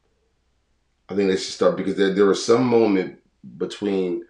I 1.09 1.15
think 1.15 1.29
they 1.29 1.37
should 1.37 1.53
start 1.53 1.77
because 1.77 1.97
there, 1.97 2.13
there 2.13 2.27
was 2.27 2.45
some 2.45 2.67
moment 2.67 3.21
between 3.59 4.25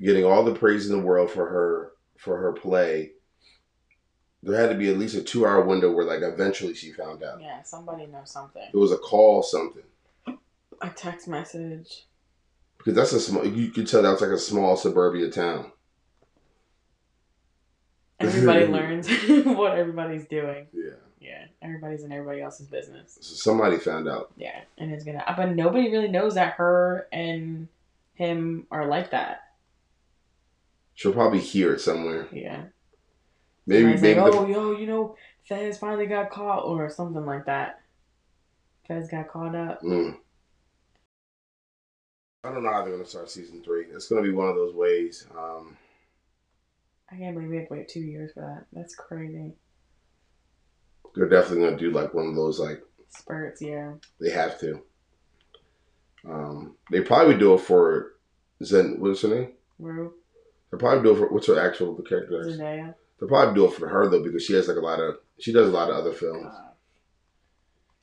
getting 0.00 0.24
all 0.24 0.44
the 0.44 0.54
praise 0.54 0.90
in 0.90 0.96
the 0.96 1.02
world 1.04 1.30
for 1.30 1.48
her 1.48 1.92
for 2.18 2.36
her 2.38 2.52
play. 2.52 3.12
There 4.42 4.60
had 4.60 4.70
to 4.70 4.76
be 4.76 4.90
at 4.90 4.98
least 4.98 5.16
a 5.16 5.22
two 5.22 5.46
hour 5.46 5.62
window 5.62 5.90
where 5.90 6.04
like 6.04 6.22
eventually 6.22 6.74
she 6.74 6.92
found 6.92 7.22
out. 7.22 7.40
Yeah, 7.40 7.62
somebody 7.62 8.06
knows 8.06 8.30
something. 8.30 8.68
It 8.72 8.76
was 8.76 8.92
a 8.92 8.98
call 8.98 9.42
something. 9.42 9.82
A 10.82 10.90
text 10.90 11.26
message. 11.26 12.06
Because 12.78 12.94
that's 12.94 13.12
a 13.12 13.20
small 13.20 13.46
you 13.46 13.70
could 13.70 13.88
tell 13.88 14.02
that 14.02 14.12
was 14.12 14.20
like 14.20 14.30
a 14.30 14.38
small 14.38 14.76
suburbia 14.76 15.30
town. 15.30 15.72
Everybody 18.20 18.66
learns 18.66 19.08
what 19.44 19.76
everybody's 19.76 20.26
doing. 20.26 20.68
Yeah. 20.72 20.94
Yeah, 21.18 21.46
everybody's 21.60 22.04
in 22.04 22.12
everybody 22.12 22.40
else's 22.40 22.68
business. 22.68 23.18
So 23.20 23.34
somebody 23.34 23.78
found 23.78 24.08
out. 24.08 24.32
Yeah, 24.36 24.60
and 24.78 24.92
it's 24.92 25.02
gonna. 25.02 25.24
But 25.36 25.56
nobody 25.56 25.90
really 25.90 26.08
knows 26.08 26.34
that 26.34 26.54
her 26.54 27.08
and 27.10 27.68
him 28.14 28.66
are 28.70 28.86
like 28.86 29.10
that. 29.10 29.42
She'll 30.94 31.12
probably 31.12 31.40
hear 31.40 31.72
it 31.74 31.80
somewhere. 31.80 32.28
Yeah. 32.32 32.62
Maybe 33.66 33.84
maybe 34.00 34.20
like, 34.20 34.32
the, 34.32 34.38
oh, 34.38 34.46
yo, 34.46 34.72
you 34.72 34.86
know, 34.86 35.16
Fez 35.48 35.78
finally 35.78 36.06
got 36.06 36.30
caught, 36.30 36.64
or 36.64 36.88
something 36.88 37.24
like 37.26 37.46
that. 37.46 37.80
Fez 38.86 39.08
got 39.08 39.28
caught 39.28 39.54
up. 39.54 39.82
Mm. 39.82 40.16
I 42.44 42.52
don't 42.52 42.62
know 42.62 42.72
how 42.72 42.82
they're 42.84 42.92
gonna 42.92 43.04
start 43.04 43.28
season 43.30 43.62
three. 43.64 43.86
It's 43.92 44.08
gonna 44.08 44.22
be 44.22 44.32
one 44.32 44.48
of 44.48 44.54
those 44.54 44.74
ways. 44.74 45.26
Um, 45.36 45.76
I 47.10 47.16
can't 47.16 47.34
believe 47.34 47.50
we 47.50 47.56
have 47.56 47.68
to 47.68 47.74
wait 47.74 47.88
two 47.88 48.00
years 48.00 48.32
for 48.34 48.40
that. 48.40 48.66
That's 48.72 48.94
crazy. 48.94 49.52
they're 51.16 51.28
definitely 51.28 51.64
gonna 51.64 51.76
do 51.78 51.90
like 51.90 52.14
one 52.14 52.26
of 52.28 52.34
those 52.36 52.60
like 52.60 52.82
Spurts, 53.08 53.62
yeah. 53.62 53.92
they 54.20 54.30
have 54.30 54.58
to. 54.60 54.82
Um, 56.28 56.76
they 56.90 57.00
probably 57.00 57.36
do 57.38 57.54
it 57.54 57.60
for 57.60 58.14
Zen. 58.62 58.96
What's 58.98 59.22
her 59.22 59.28
name? 59.28 59.52
Rue, 59.78 60.12
They 60.70 60.78
probably 60.78 61.02
do 61.02 61.14
it 61.14 61.18
for 61.18 61.32
what's 61.32 61.46
her 61.46 61.58
actual 61.60 61.94
character? 62.02 62.44
name? 62.44 62.58
Zendaya. 62.58 62.94
They 63.20 63.26
probably 63.26 63.54
do 63.54 63.66
it 63.66 63.72
for 63.74 63.88
her 63.88 64.08
though 64.08 64.22
because 64.22 64.44
she 64.44 64.52
has 64.54 64.68
like 64.68 64.76
a 64.76 64.80
lot 64.80 65.00
of 65.00 65.16
she 65.38 65.52
does 65.52 65.68
a 65.68 65.72
lot 65.72 65.90
of 65.90 65.96
other 65.96 66.12
films. 66.12 66.54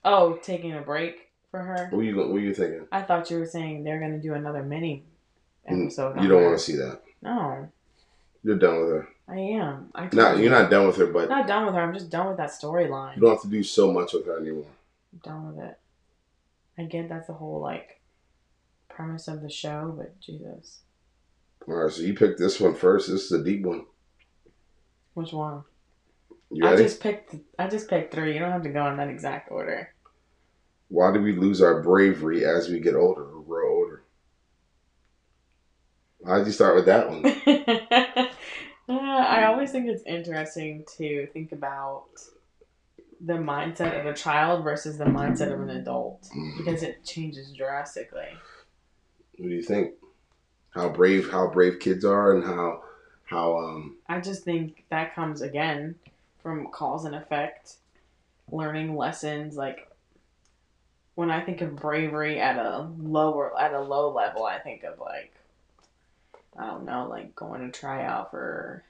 Oh, 0.06 0.38
taking 0.42 0.74
a 0.74 0.82
break 0.82 1.30
for 1.52 1.60
her. 1.62 1.88
What 1.92 2.02
you 2.02 2.16
what 2.18 2.42
you 2.42 2.54
thinking? 2.54 2.88
I 2.92 3.02
thought 3.04 3.30
you 3.30 3.40
were 3.40 3.46
saying 3.46 3.84
they're 3.84 4.00
gonna 4.00 4.20
do 4.20 4.34
another 4.34 4.64
mini 4.64 5.04
episode. 5.68 6.22
You 6.22 6.28
don't 6.28 6.44
want 6.44 6.58
to 6.58 6.64
see 6.64 6.76
that. 6.76 7.02
No, 7.22 7.70
You're 8.44 8.58
done 8.58 8.82
with 8.82 8.90
her. 8.90 9.08
I 9.30 9.38
am. 9.38 9.90
I 9.96 10.10
Not 10.12 10.36
you. 10.38 10.44
you're 10.44 10.52
not 10.52 10.70
done 10.70 10.88
with 10.88 10.98
her, 10.98 11.08
but 11.08 11.30
not 11.30 11.48
done 11.48 11.66
with 11.66 11.76
her. 11.76 11.82
I'm 11.82 11.94
just 11.94 12.10
done 12.10 12.28
with 12.28 12.38
that 12.38 12.50
storyline. 12.52 13.16
you 13.16 13.22
don't 13.22 13.32
have 13.32 13.42
to 13.44 13.48
do 13.48 13.64
so 13.64 13.92
much 13.94 14.12
with 14.14 14.26
her 14.26 14.38
anymore. 14.40 14.66
I'm 15.14 15.20
done 15.24 15.56
with 15.56 15.66
it. 15.66 15.80
I 16.78 16.84
get 16.84 17.08
that's 17.08 17.28
the 17.28 17.34
whole 17.34 17.62
like 17.62 18.02
premise 18.90 19.28
of 19.30 19.42
the 19.42 19.50
show, 19.50 19.94
but 19.98 20.20
Jesus, 20.20 20.82
All 21.68 21.76
right, 21.76 21.92
so 21.94 22.02
you 22.02 22.14
picked 22.14 22.40
this 22.40 22.60
one 22.60 22.76
first. 22.76 23.10
This 23.10 23.24
is 23.26 23.32
a 23.32 23.44
deep 23.44 23.64
one. 23.66 23.86
Which 25.14 25.32
one? 25.34 25.64
You 26.52 26.68
I 26.68 26.76
just 26.76 27.00
picked. 27.00 27.36
I 27.58 27.68
just 27.68 27.90
picked 27.90 28.14
three. 28.14 28.34
You 28.34 28.40
don't 28.40 28.52
have 28.52 28.64
to 28.64 28.70
go 28.70 28.88
in 28.88 28.98
that 28.98 29.10
exact 29.10 29.52
order. 29.52 29.94
Why 30.90 31.12
do 31.12 31.20
we 31.22 31.34
lose 31.36 31.62
our 31.62 31.82
bravery 31.82 32.46
as 32.46 32.70
we 32.70 32.80
get 32.80 32.96
older 32.96 33.24
or 33.24 33.42
grow 33.44 33.76
older? 33.78 34.04
Why'd 36.20 36.46
you 36.46 36.52
start 36.52 36.76
with 36.76 36.86
that 36.86 37.10
one? 37.10 38.28
Uh, 38.90 38.96
I 39.00 39.46
always 39.46 39.72
think 39.72 39.88
it's 39.88 40.04
interesting 40.06 40.84
to 40.98 41.26
think 41.28 41.54
about 41.54 42.04
the 43.26 43.36
mindset 43.36 43.98
of 43.98 44.06
a 44.06 44.14
child 44.14 44.66
versus 44.66 44.98
the 44.98 45.06
mindset 45.06 45.54
of 45.54 45.62
an 45.62 45.70
adult 45.70 46.28
Mm. 46.36 46.58
because 46.58 46.84
it 46.84 47.06
changes 47.06 47.54
drastically. 47.54 48.28
What 49.38 49.48
do 49.48 49.56
you 49.56 49.62
think? 49.62 49.94
How 50.72 50.90
brave 50.90 51.32
how 51.32 51.48
brave 51.48 51.80
kids 51.80 52.04
are 52.04 52.34
and 52.36 52.44
how 52.44 52.84
how 53.26 53.58
um 53.58 53.98
I 54.08 54.20
just 54.20 54.44
think 54.44 54.84
that 54.90 55.16
comes 55.16 55.42
again 55.42 55.96
from 56.42 56.68
cause 56.72 57.06
and 57.06 57.16
effect, 57.16 57.76
learning 58.52 58.96
lessons. 58.96 59.56
Like 59.56 59.90
when 61.16 61.32
I 61.32 61.42
think 61.42 61.62
of 61.62 61.76
bravery 61.76 62.40
at 62.40 62.58
a 62.58 62.90
lower 63.00 63.58
at 63.60 63.74
a 63.74 63.82
low 63.82 64.12
level, 64.12 64.46
I 64.46 64.60
think 64.60 64.84
of 64.84 65.00
like 65.00 65.34
I 66.58 66.68
don't 66.68 66.86
know, 66.86 67.08
like 67.10 67.36
going 67.36 67.62
to 67.62 67.72
try 67.78 68.04
out 68.06 68.30
for 68.32 68.84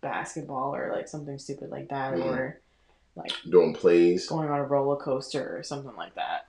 basketball 0.00 0.74
or 0.74 0.92
like 0.92 1.08
something 1.08 1.38
stupid 1.38 1.70
like 1.70 1.88
that, 1.90 2.14
Mhm. 2.14 2.24
or 2.24 2.60
like 3.16 3.32
doing 3.48 3.74
plays, 3.74 4.26
going 4.28 4.50
on 4.50 4.58
a 4.58 4.64
roller 4.64 4.96
coaster 4.96 5.56
or 5.56 5.62
something 5.62 5.94
like 5.96 6.14
that. 6.14 6.46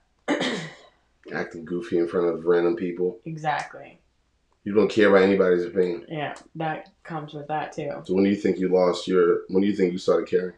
acting 1.33 1.65
goofy 1.65 1.97
in 1.97 2.07
front 2.07 2.27
of 2.27 2.45
random 2.45 2.75
people. 2.75 3.19
exactly. 3.25 3.99
You 4.65 4.73
don't 4.73 4.89
care 4.89 5.09
about 5.09 5.21
anybody's 5.21 5.63
opinion. 5.63 6.07
Yeah, 6.09 6.33
that 6.55 6.89
comes 7.03 7.33
with 7.33 7.47
that 7.47 7.71
too. 7.71 7.91
So 8.03 8.15
when 8.15 8.23
do 8.23 8.31
you 8.31 8.35
think 8.35 8.57
you 8.57 8.67
lost 8.67 9.07
your 9.07 9.41
when 9.47 9.61
do 9.61 9.67
you 9.67 9.75
think 9.75 9.91
you 9.93 9.99
started 9.99 10.27
caring? 10.27 10.55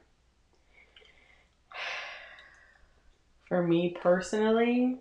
For 3.49 3.61
me 3.61 3.95
personally, 4.01 4.99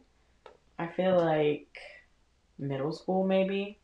I 0.79 0.89
feel 0.89 1.17
like 1.17 1.69
middle 2.59 2.93
school 2.93 3.25
maybe. 3.25 3.79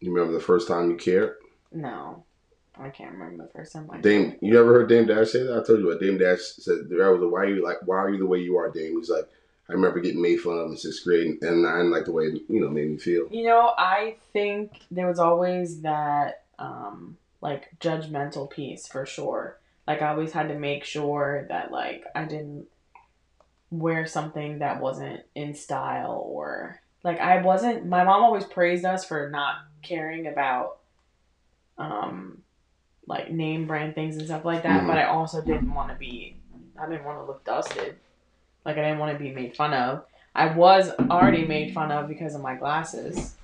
You 0.00 0.12
remember 0.12 0.34
the 0.34 0.44
first 0.44 0.68
time 0.68 0.90
you 0.90 0.96
cared? 0.96 1.36
No, 1.72 2.24
I 2.78 2.90
can't 2.90 3.12
remember 3.12 3.44
the 3.44 3.52
first 3.52 3.72
time 3.72 3.88
I. 3.90 4.02
Dame, 4.02 4.36
you 4.42 4.52
never 4.52 4.74
heard 4.74 4.90
Dame 4.90 5.06
Dash 5.06 5.30
say 5.30 5.42
that? 5.42 5.58
I 5.58 5.66
told 5.66 5.80
you 5.80 5.86
what 5.86 6.00
Dame 6.00 6.18
Dash 6.18 6.40
said. 6.40 6.90
There 6.90 7.10
was 7.12 7.22
a 7.22 7.28
why 7.28 7.44
are 7.44 7.48
you 7.48 7.64
like 7.64 7.78
why 7.86 7.96
are 7.96 8.10
you 8.10 8.18
the 8.18 8.26
way 8.26 8.40
you 8.40 8.58
are, 8.58 8.70
Dame? 8.70 8.98
He's 8.98 9.08
like, 9.08 9.26
I 9.68 9.74
remember 9.74 10.00
getting 10.00 10.22
made 10.22 10.40
fun 10.40 10.58
of 10.58 10.70
in 10.70 10.76
sixth 10.78 11.04
grade, 11.04 11.42
and 11.42 11.66
I 11.66 11.76
didn't 11.76 11.90
like 11.90 12.06
the 12.06 12.12
way 12.12 12.24
it, 12.24 12.42
you 12.48 12.60
know 12.60 12.70
made 12.70 12.90
me 12.90 12.96
feel. 12.96 13.28
You 13.30 13.44
know, 13.46 13.74
I 13.76 14.16
think 14.32 14.80
there 14.90 15.06
was 15.06 15.18
always 15.18 15.82
that 15.82 16.44
um 16.58 17.16
like 17.40 17.68
judgmental 17.80 18.50
piece 18.50 18.86
for 18.86 19.04
sure. 19.06 19.58
Like 19.86 20.02
I 20.02 20.08
always 20.08 20.32
had 20.32 20.48
to 20.48 20.58
make 20.58 20.84
sure 20.84 21.46
that 21.50 21.70
like 21.70 22.04
I 22.14 22.24
didn't 22.24 22.66
wear 23.70 24.06
something 24.06 24.60
that 24.60 24.80
wasn't 24.80 25.20
in 25.34 25.54
style 25.54 26.22
or 26.26 26.80
like 27.04 27.20
I 27.20 27.42
wasn't 27.42 27.86
my 27.86 28.02
mom 28.04 28.22
always 28.22 28.44
praised 28.44 28.84
us 28.86 29.04
for 29.04 29.28
not 29.28 29.56
caring 29.82 30.26
about 30.26 30.78
um 31.76 32.38
like 33.06 33.30
name 33.30 33.66
brand 33.66 33.94
things 33.94 34.16
and 34.16 34.26
stuff 34.26 34.44
like 34.44 34.62
that, 34.64 34.82
Mhm. 34.82 34.86
but 34.86 34.98
I 34.98 35.04
also 35.04 35.40
didn't 35.42 35.72
want 35.74 35.90
to 35.90 35.94
be 35.94 36.36
I 36.78 36.88
didn't 36.88 37.04
want 37.04 37.18
to 37.18 37.24
look 37.24 37.44
dusted. 37.44 37.96
Like 38.64 38.76
I 38.76 38.82
didn't 38.82 38.98
want 38.98 39.16
to 39.16 39.22
be 39.22 39.32
made 39.32 39.56
fun 39.56 39.72
of. 39.74 40.04
I 40.34 40.54
was 40.54 40.90
already 41.10 41.44
made 41.46 41.74
fun 41.74 41.90
of 41.90 42.08
because 42.08 42.34
of 42.34 42.42
my 42.42 42.54
glasses. 42.54 43.34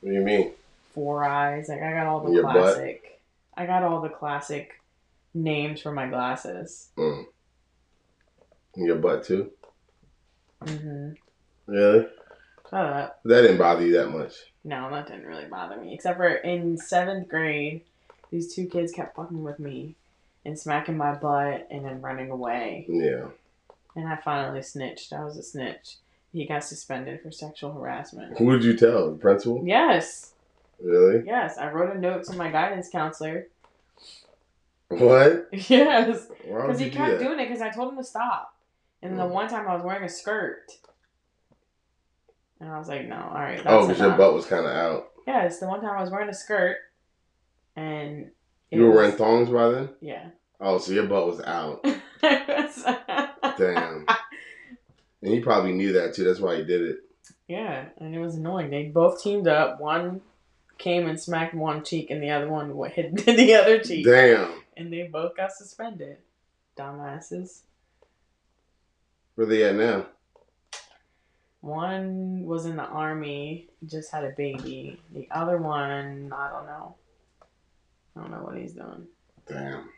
What 0.00 0.10
do 0.10 0.14
you 0.14 0.20
mean? 0.20 0.52
Four 0.92 1.24
eyes. 1.24 1.68
Like 1.68 1.82
I 1.82 1.92
got 1.92 2.06
all 2.06 2.20
the 2.20 2.32
Your 2.32 2.42
butt? 2.42 2.52
classic 2.52 3.14
I 3.56 3.66
got 3.66 3.82
all 3.84 4.00
the 4.00 4.08
classic 4.08 4.80
names 5.32 5.80
for 5.80 5.92
my 5.92 6.08
glasses. 6.08 6.88
Mm. 6.98 7.24
Your 8.76 8.96
butt 8.96 9.24
too? 9.24 9.50
hmm 10.62 11.10
Really? 11.66 12.06
Shut 12.68 12.86
up. 12.86 13.20
That 13.24 13.42
didn't 13.42 13.58
bother 13.58 13.86
you 13.86 13.92
that 13.94 14.10
much. 14.10 14.34
No, 14.64 14.90
that 14.90 15.06
didn't 15.06 15.26
really 15.26 15.46
bother 15.46 15.76
me. 15.76 15.94
Except 15.94 16.16
for 16.16 16.28
in 16.28 16.76
seventh 16.76 17.28
grade, 17.28 17.82
these 18.30 18.54
two 18.54 18.66
kids 18.66 18.92
kept 18.92 19.16
fucking 19.16 19.42
with 19.42 19.58
me 19.58 19.94
and 20.44 20.58
smacking 20.58 20.96
my 20.96 21.14
butt 21.14 21.68
and 21.70 21.84
then 21.84 22.00
running 22.00 22.30
away. 22.30 22.86
Yeah. 22.88 23.26
And 23.96 24.08
I 24.08 24.16
finally 24.16 24.62
snitched. 24.62 25.12
I 25.12 25.24
was 25.24 25.36
a 25.36 25.42
snitch. 25.42 25.96
He 26.32 26.46
got 26.46 26.64
suspended 26.64 27.20
for 27.22 27.30
sexual 27.30 27.72
harassment. 27.72 28.36
Who 28.38 28.50
did 28.52 28.64
you 28.64 28.76
tell? 28.76 29.12
The 29.12 29.16
principal? 29.18 29.62
Yes, 29.64 30.32
Really? 30.82 31.22
yes. 31.24 31.56
I 31.58 31.70
wrote 31.70 31.94
a 31.94 31.98
note 31.98 32.24
to 32.24 32.32
my 32.36 32.50
guidance 32.50 32.88
counselor. 32.90 33.46
What? 34.88 35.48
Yes, 35.52 36.26
because 36.44 36.78
he 36.80 36.90
kept 36.90 37.18
that? 37.18 37.20
doing 37.20 37.38
it 37.38 37.46
because 37.48 37.62
I 37.62 37.70
told 37.70 37.92
him 37.92 37.98
to 37.98 38.04
stop. 38.04 38.54
And 39.02 39.12
then 39.12 39.18
the 39.18 39.24
Mm. 39.24 39.34
one 39.34 39.48
time 39.48 39.68
I 39.68 39.74
was 39.74 39.84
wearing 39.84 40.02
a 40.04 40.08
skirt. 40.08 40.72
And 42.60 42.70
I 42.70 42.78
was 42.78 42.88
like, 42.88 43.06
no, 43.08 43.16
all 43.16 43.34
right. 43.34 43.56
That's 43.62 43.66
oh, 43.68 43.86
because 43.86 44.00
your 44.00 44.16
butt 44.16 44.34
was 44.34 44.46
kind 44.46 44.64
of 44.66 44.72
out. 44.72 45.10
Yes, 45.26 45.58
the 45.60 45.66
one 45.68 45.80
time 45.80 45.96
I 45.96 46.00
was 46.00 46.10
wearing 46.10 46.28
a 46.28 46.34
skirt. 46.34 46.76
And. 47.76 48.30
You 48.70 48.82
were 48.82 48.88
was- 48.88 48.96
wearing 48.96 49.12
thongs 49.12 49.50
by 49.50 49.68
then? 49.68 49.88
Yeah. 50.00 50.28
Oh, 50.60 50.78
so 50.78 50.92
your 50.92 51.06
butt 51.06 51.26
was 51.26 51.40
out. 51.42 51.84
Damn. 53.58 54.06
And 55.22 55.32
he 55.32 55.40
probably 55.40 55.72
knew 55.72 55.92
that 55.94 56.14
too. 56.14 56.24
That's 56.24 56.40
why 56.40 56.56
he 56.56 56.64
did 56.64 56.82
it. 56.82 56.96
yeah, 57.48 57.86
and 57.98 58.14
it 58.14 58.20
was 58.20 58.34
annoying. 58.36 58.70
They 58.70 58.84
both 58.84 59.22
teamed 59.22 59.48
up. 59.48 59.80
One 59.80 60.20
came 60.78 61.06
and 61.06 61.18
smacked 61.20 61.54
one 61.54 61.84
cheek, 61.84 62.10
and 62.10 62.22
the 62.22 62.30
other 62.30 62.48
one 62.48 62.70
hit 62.90 63.16
the 63.24 63.54
other 63.54 63.78
cheek. 63.78 64.04
Damn. 64.04 64.62
And 64.76 64.92
they 64.92 65.04
both 65.10 65.36
got 65.36 65.52
suspended. 65.52 66.18
Dumbasses. 66.76 67.60
Where 69.36 69.46
they 69.46 69.64
at 69.64 69.76
now? 69.76 70.06
One 71.60 72.44
was 72.44 72.66
in 72.66 72.76
the 72.76 72.84
army, 72.84 73.68
just 73.86 74.12
had 74.12 74.24
a 74.24 74.30
baby. 74.36 75.00
The 75.12 75.26
other 75.30 75.56
one, 75.56 76.30
I 76.36 76.50
don't 76.50 76.66
know. 76.66 76.96
I 78.14 78.20
don't 78.20 78.30
know 78.30 78.42
what 78.44 78.58
he's 78.58 78.74
doing. 78.74 79.06
Damn. 79.48 79.88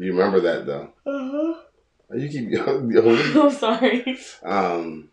You 0.00 0.12
remember 0.16 0.40
that 0.40 0.66
though? 0.66 0.92
Uh-huh. 1.06 1.60
You 2.16 2.28
keep 2.28 2.58
I'm 3.36 3.50
sorry. 3.50 4.18
um. 4.42 5.08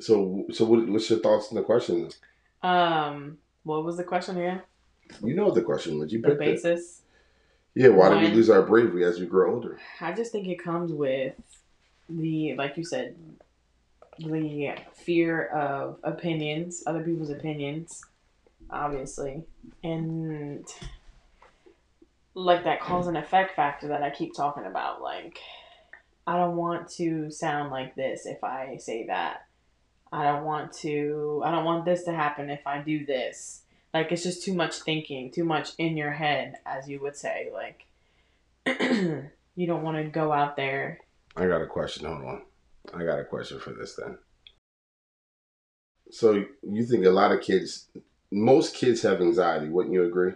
So 0.00 0.44
so 0.52 0.64
what, 0.64 0.86
what's 0.88 1.08
your 1.08 1.20
thoughts 1.20 1.48
on 1.50 1.54
the 1.56 1.62
question? 1.62 2.10
Um, 2.62 3.38
what 3.62 3.84
was 3.84 3.96
the 3.96 4.04
question 4.04 4.36
again? 4.36 4.62
You 5.22 5.34
know 5.34 5.44
what 5.46 5.54
the 5.54 5.62
question 5.62 5.98
was. 5.98 6.12
You 6.12 6.20
The 6.20 6.30
picked 6.30 6.42
it. 6.42 6.62
basis. 6.62 7.02
Yeah. 7.74 7.88
Why 7.88 8.08
did 8.10 8.22
we 8.30 8.34
lose 8.36 8.50
our 8.50 8.62
bravery 8.62 9.04
as 9.04 9.20
we 9.20 9.26
grow 9.26 9.54
older? 9.54 9.78
I 10.00 10.12
just 10.12 10.32
think 10.32 10.48
it 10.48 10.62
comes 10.62 10.92
with 10.92 11.34
the, 12.08 12.54
like 12.56 12.76
you 12.76 12.84
said, 12.84 13.14
the 14.18 14.74
fear 14.94 15.46
of 15.46 15.98
opinions, 16.04 16.82
other 16.86 17.02
people's 17.02 17.30
opinions, 17.30 18.02
obviously, 18.70 19.42
and 19.82 20.66
like 22.34 22.64
that 22.64 22.80
cause 22.80 23.06
and 23.06 23.16
effect 23.16 23.56
factor 23.56 23.88
that 23.88 24.02
I 24.02 24.10
keep 24.10 24.34
talking 24.34 24.66
about. 24.66 25.02
Like, 25.02 25.38
I 26.26 26.36
don't 26.36 26.56
want 26.56 26.88
to 26.92 27.30
sound 27.30 27.70
like 27.70 27.94
this 27.94 28.26
if 28.26 28.42
I 28.42 28.76
say 28.78 29.06
that. 29.06 29.46
I 30.12 30.24
don't 30.24 30.44
want 30.44 30.72
to, 30.78 31.42
I 31.44 31.50
don't 31.50 31.64
want 31.64 31.84
this 31.84 32.04
to 32.04 32.12
happen 32.12 32.50
if 32.50 32.66
I 32.66 32.80
do 32.80 33.04
this. 33.04 33.62
Like, 33.92 34.10
it's 34.10 34.22
just 34.22 34.44
too 34.44 34.54
much 34.54 34.80
thinking, 34.80 35.30
too 35.30 35.44
much 35.44 35.70
in 35.78 35.96
your 35.96 36.12
head, 36.12 36.56
as 36.66 36.88
you 36.88 37.00
would 37.00 37.16
say. 37.16 37.50
Like, 37.52 37.86
you 39.56 39.66
don't 39.66 39.82
want 39.82 39.96
to 39.98 40.04
go 40.04 40.32
out 40.32 40.56
there 40.56 40.98
I 41.36 41.46
got 41.46 41.62
a 41.62 41.66
question. 41.66 42.06
Hold 42.06 42.24
on. 42.24 42.42
I 42.94 43.04
got 43.04 43.18
a 43.18 43.24
question 43.24 43.58
for 43.58 43.70
this 43.70 43.96
then. 43.96 44.18
So 46.10 46.44
you 46.62 46.84
think 46.84 47.04
a 47.04 47.10
lot 47.10 47.32
of 47.32 47.40
kids, 47.40 47.88
most 48.30 48.74
kids 48.74 49.02
have 49.02 49.20
anxiety? 49.20 49.68
Wouldn't 49.68 49.94
you 49.94 50.04
agree? 50.04 50.32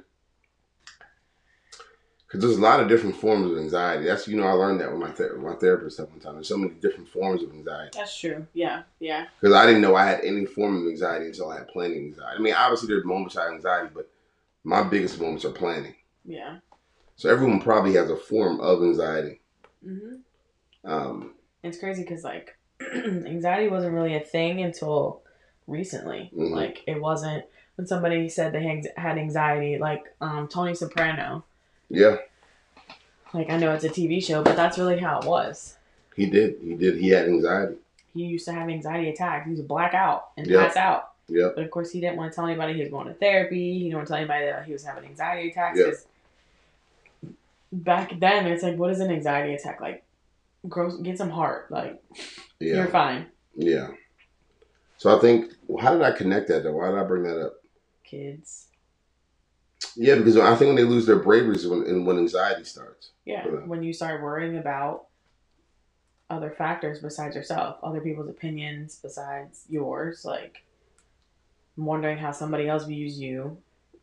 Because 2.29 2.43
there's 2.43 2.59
a 2.59 2.61
lot 2.61 2.81
of 2.81 2.89
different 2.89 3.17
forms 3.17 3.51
of 3.51 3.57
anxiety. 3.57 4.05
That's 4.05 4.29
you 4.29 4.37
know 4.37 4.47
I 4.47 4.53
learned 4.53 4.81
that 4.83 4.91
with 4.93 5.01
my 5.01 5.11
ther- 5.11 5.39
my 5.39 5.55
therapist 5.55 5.99
at 5.99 6.11
one 6.11 6.21
time. 6.21 6.35
There's 6.35 6.49
so 6.49 6.59
many 6.59 6.75
different 6.75 7.09
forms 7.09 7.43
of 7.43 7.51
anxiety. 7.51 7.91
That's 7.97 8.19
true. 8.19 8.47
Yeah, 8.53 8.83
yeah. 9.01 9.27
Because 9.41 9.57
I 9.57 9.65
didn't 9.67 9.81
know 9.81 9.97
I 9.97 10.05
had 10.05 10.21
any 10.21 10.45
form 10.45 10.83
of 10.83 10.87
anxiety 10.89 11.27
until 11.27 11.51
I 11.51 11.59
had 11.59 11.69
planning 11.69 12.05
anxiety. 12.05 12.37
I 12.39 12.43
mean, 12.43 12.53
obviously 12.55 12.89
there's 12.89 13.07
moments 13.07 13.37
I 13.39 13.45
have 13.45 13.55
anxiety, 13.55 13.89
but 13.95 14.11
my 14.63 14.83
biggest 14.83 15.19
moments 15.19 15.47
are 15.47 15.53
planning. 15.53 15.95
Yeah. 16.27 16.59
So 17.17 17.31
everyone 17.31 17.61
probably 17.63 17.95
has 17.95 18.11
a 18.11 18.17
form 18.17 18.61
of 18.61 18.83
anxiety. 18.83 19.41
hmm 19.83 20.17
Um, 20.85 21.35
It's 21.63 21.79
crazy 21.79 22.03
because 22.03 22.25
like 22.25 22.59
anxiety 22.95 23.69
wasn't 23.71 23.95
really 23.95 24.15
a 24.17 24.21
thing 24.21 24.61
until 24.63 25.23
recently. 25.67 26.31
Mhm. 26.37 26.51
Like 26.51 26.85
it 26.87 27.01
wasn't 27.01 27.45
when 27.77 27.87
somebody 27.87 28.29
said 28.29 28.53
they 28.53 28.63
had 28.65 28.85
had 28.97 29.17
anxiety. 29.19 29.79
Like 29.79 30.05
um, 30.21 30.47
Tony 30.49 30.75
Soprano. 30.75 31.45
Yeah, 31.91 32.17
Like 33.35 33.51
I 33.51 33.57
know 33.57 33.73
it's 33.73 33.85
a 33.85 33.89
TV 33.89 34.23
show, 34.25 34.43
but 34.43 34.57
that's 34.57 34.79
really 34.79 34.99
how 34.99 35.21
it 35.21 35.27
was. 35.27 35.77
he 36.17 36.27
did. 36.27 36.57
He 36.63 36.75
did. 36.75 36.97
He 36.99 37.09
had 37.11 37.27
anxiety. 37.29 37.77
He 38.15 38.25
used 38.25 38.45
to 38.47 38.53
have 38.53 38.69
anxiety 38.69 39.11
attacks. 39.11 39.49
He 39.49 39.55
to 39.57 39.63
black 39.63 39.95
out 39.95 40.31
and 40.37 40.47
Yeah. 40.47 40.67
pass 40.67 40.77
out. 40.77 41.13
Yep. 41.29 41.53
But 41.57 41.65
of 41.65 41.71
course, 41.71 41.91
he 41.91 42.01
didn't 42.01 42.17
want 42.17 42.33
to 42.33 42.37
tell 42.37 42.47
anybody 42.47 42.73
he 42.75 42.81
was 42.81 42.89
going 42.91 43.07
to 43.07 43.15
therapy. 43.15 43.75
He 43.75 43.85
didn't 43.85 43.97
want 43.97 44.07
to 44.09 44.13
tell 44.13 44.19
anybody 44.19 44.47
that 44.47 44.65
he 44.65 44.73
was 44.73 44.83
having 44.85 45.05
anxiety 45.05 45.51
attacks. 45.51 45.79
Yeah. 45.79 45.85
'cause 45.87 46.07
Back 47.71 48.19
then, 48.19 48.47
it's 48.47 48.63
like, 48.63 48.77
what 48.79 48.91
is 48.91 49.01
an 49.01 49.11
anxiety 49.11 49.55
attack? 49.55 49.79
Like, 49.81 50.03
grow, 50.69 50.91
get 51.03 51.19
some 51.19 51.29
heart. 51.29 51.71
Like, 51.71 52.03
Yeah. 52.59 52.77
you're 52.77 52.87
fine. 52.87 53.27
Yeah. 53.55 53.89
So 54.97 55.15
I 55.15 55.21
think, 55.21 55.53
well, 55.67 55.85
how 55.85 55.93
did 55.93 56.03
I 56.03 56.13
connect 56.13 56.49
that 56.49 56.63
though? 56.63 56.73
Why 56.73 56.89
did 56.91 56.99
I 56.99 57.05
bring 57.05 57.23
that 57.25 57.41
up? 57.41 57.55
kids. 58.05 58.68
Yeah, 59.97 60.17
because 60.17 60.37
I 60.37 60.55
think 60.57 60.69
when 60.69 60.77
they 60.77 60.85
lose 60.85 61.07
their 61.07 61.19
bravery 61.19 61.57
is 61.57 61.67
when, 61.67 61.83
and 61.87 62.07
when 62.07 62.19
anxiety 62.19 62.65
starts. 62.65 63.11
Yeah, 63.25 63.45
when 63.47 63.83
you 63.83 63.93
start 63.93 64.23
worrying 64.23 64.57
about 64.59 65.07
other 66.31 66.51
factors 66.51 67.01
besides 67.01 67.35
yourself, 67.37 67.79
other 67.83 68.01
people's 68.01 68.29
opinions 68.29 68.99
besides 69.03 69.65
yours, 69.69 70.25
like 70.25 70.65
wondering 71.77 72.19
how 72.19 72.33
somebody 72.33 72.69
else 72.69 72.85
views 72.85 73.19
you. 73.19 73.59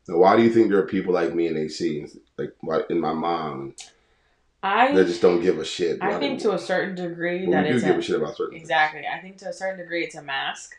Now, 0.07 0.17
why 0.17 0.35
do 0.38 0.43
you 0.43 0.49
think 0.49 0.69
there 0.69 0.79
are 0.79 0.88
people 0.88 1.13
like 1.13 1.33
me 1.33 1.47
and 1.47 1.57
AC, 1.57 2.05
like 2.38 2.53
and 2.89 3.01
my 3.01 3.13
mom, 3.13 3.75
I 4.63 4.93
that 4.93 5.07
just 5.07 5.21
don't 5.21 5.41
give 5.41 5.59
a 5.59 5.65
shit? 5.65 6.01
I 6.01 6.17
think 6.19 6.39
to 6.41 6.53
a 6.53 6.59
certain 6.59 6.95
degree 6.95 7.45
Well, 7.47 7.51
that 7.51 7.63
we 7.63 7.69
do 7.69 7.75
it's 7.75 7.85
give 7.85 7.95
a, 7.95 7.99
a 7.99 8.01
shit 8.01 8.15
about 8.21 8.38
certain 8.38 8.53
things. 8.53 8.63
exactly. 8.63 9.01
I 9.07 9.19
think 9.19 9.38
to 9.38 9.49
a 9.49 9.53
certain 9.53 9.79
degree 9.79 10.03
it's 10.03 10.15
a 10.15 10.21
mask 10.21 10.75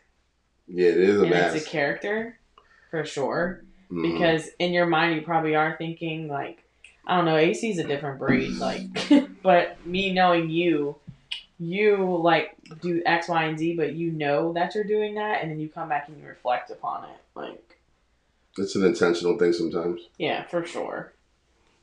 Yeah, 0.67 0.89
it 0.89 0.97
is 0.99 1.19
a 1.19 1.23
and 1.23 1.29
mask. 1.31 1.55
it's 1.57 1.65
a 1.65 1.69
character 1.69 2.39
for 2.89 3.03
sure. 3.05 3.63
Mhm. 3.91 4.01
Because 4.11 4.49
in 4.59 4.73
your 4.73 4.85
mind 4.85 5.15
you 5.15 5.21
probably 5.21 5.55
are 5.55 5.75
thinking 5.77 6.27
like 6.27 6.63
I 7.05 7.15
don't 7.15 7.25
know, 7.25 7.37
AC's 7.37 7.77
a 7.77 7.83
different 7.85 8.19
breed, 8.19 8.57
like 8.57 8.81
but 9.43 9.77
me 9.85 10.11
knowing 10.11 10.49
you, 10.49 10.97
you 11.59 12.17
like 12.21 12.55
do 12.81 13.01
X, 13.05 13.29
Y, 13.29 13.43
and 13.45 13.57
Z, 13.57 13.75
but 13.77 13.93
you 13.93 14.11
know 14.11 14.51
that 14.53 14.75
you're 14.75 14.83
doing 14.83 15.15
that 15.15 15.41
and 15.41 15.49
then 15.49 15.59
you 15.59 15.69
come 15.69 15.87
back 15.89 16.09
and 16.09 16.19
you 16.19 16.27
reflect 16.27 16.69
upon 16.69 17.05
it. 17.05 17.17
Like, 17.33 17.77
it's 18.57 18.75
an 18.75 18.83
intentional 18.83 19.37
thing 19.37 19.53
sometimes. 19.53 20.01
yeah, 20.17 20.43
for 20.47 20.65
sure. 20.65 21.13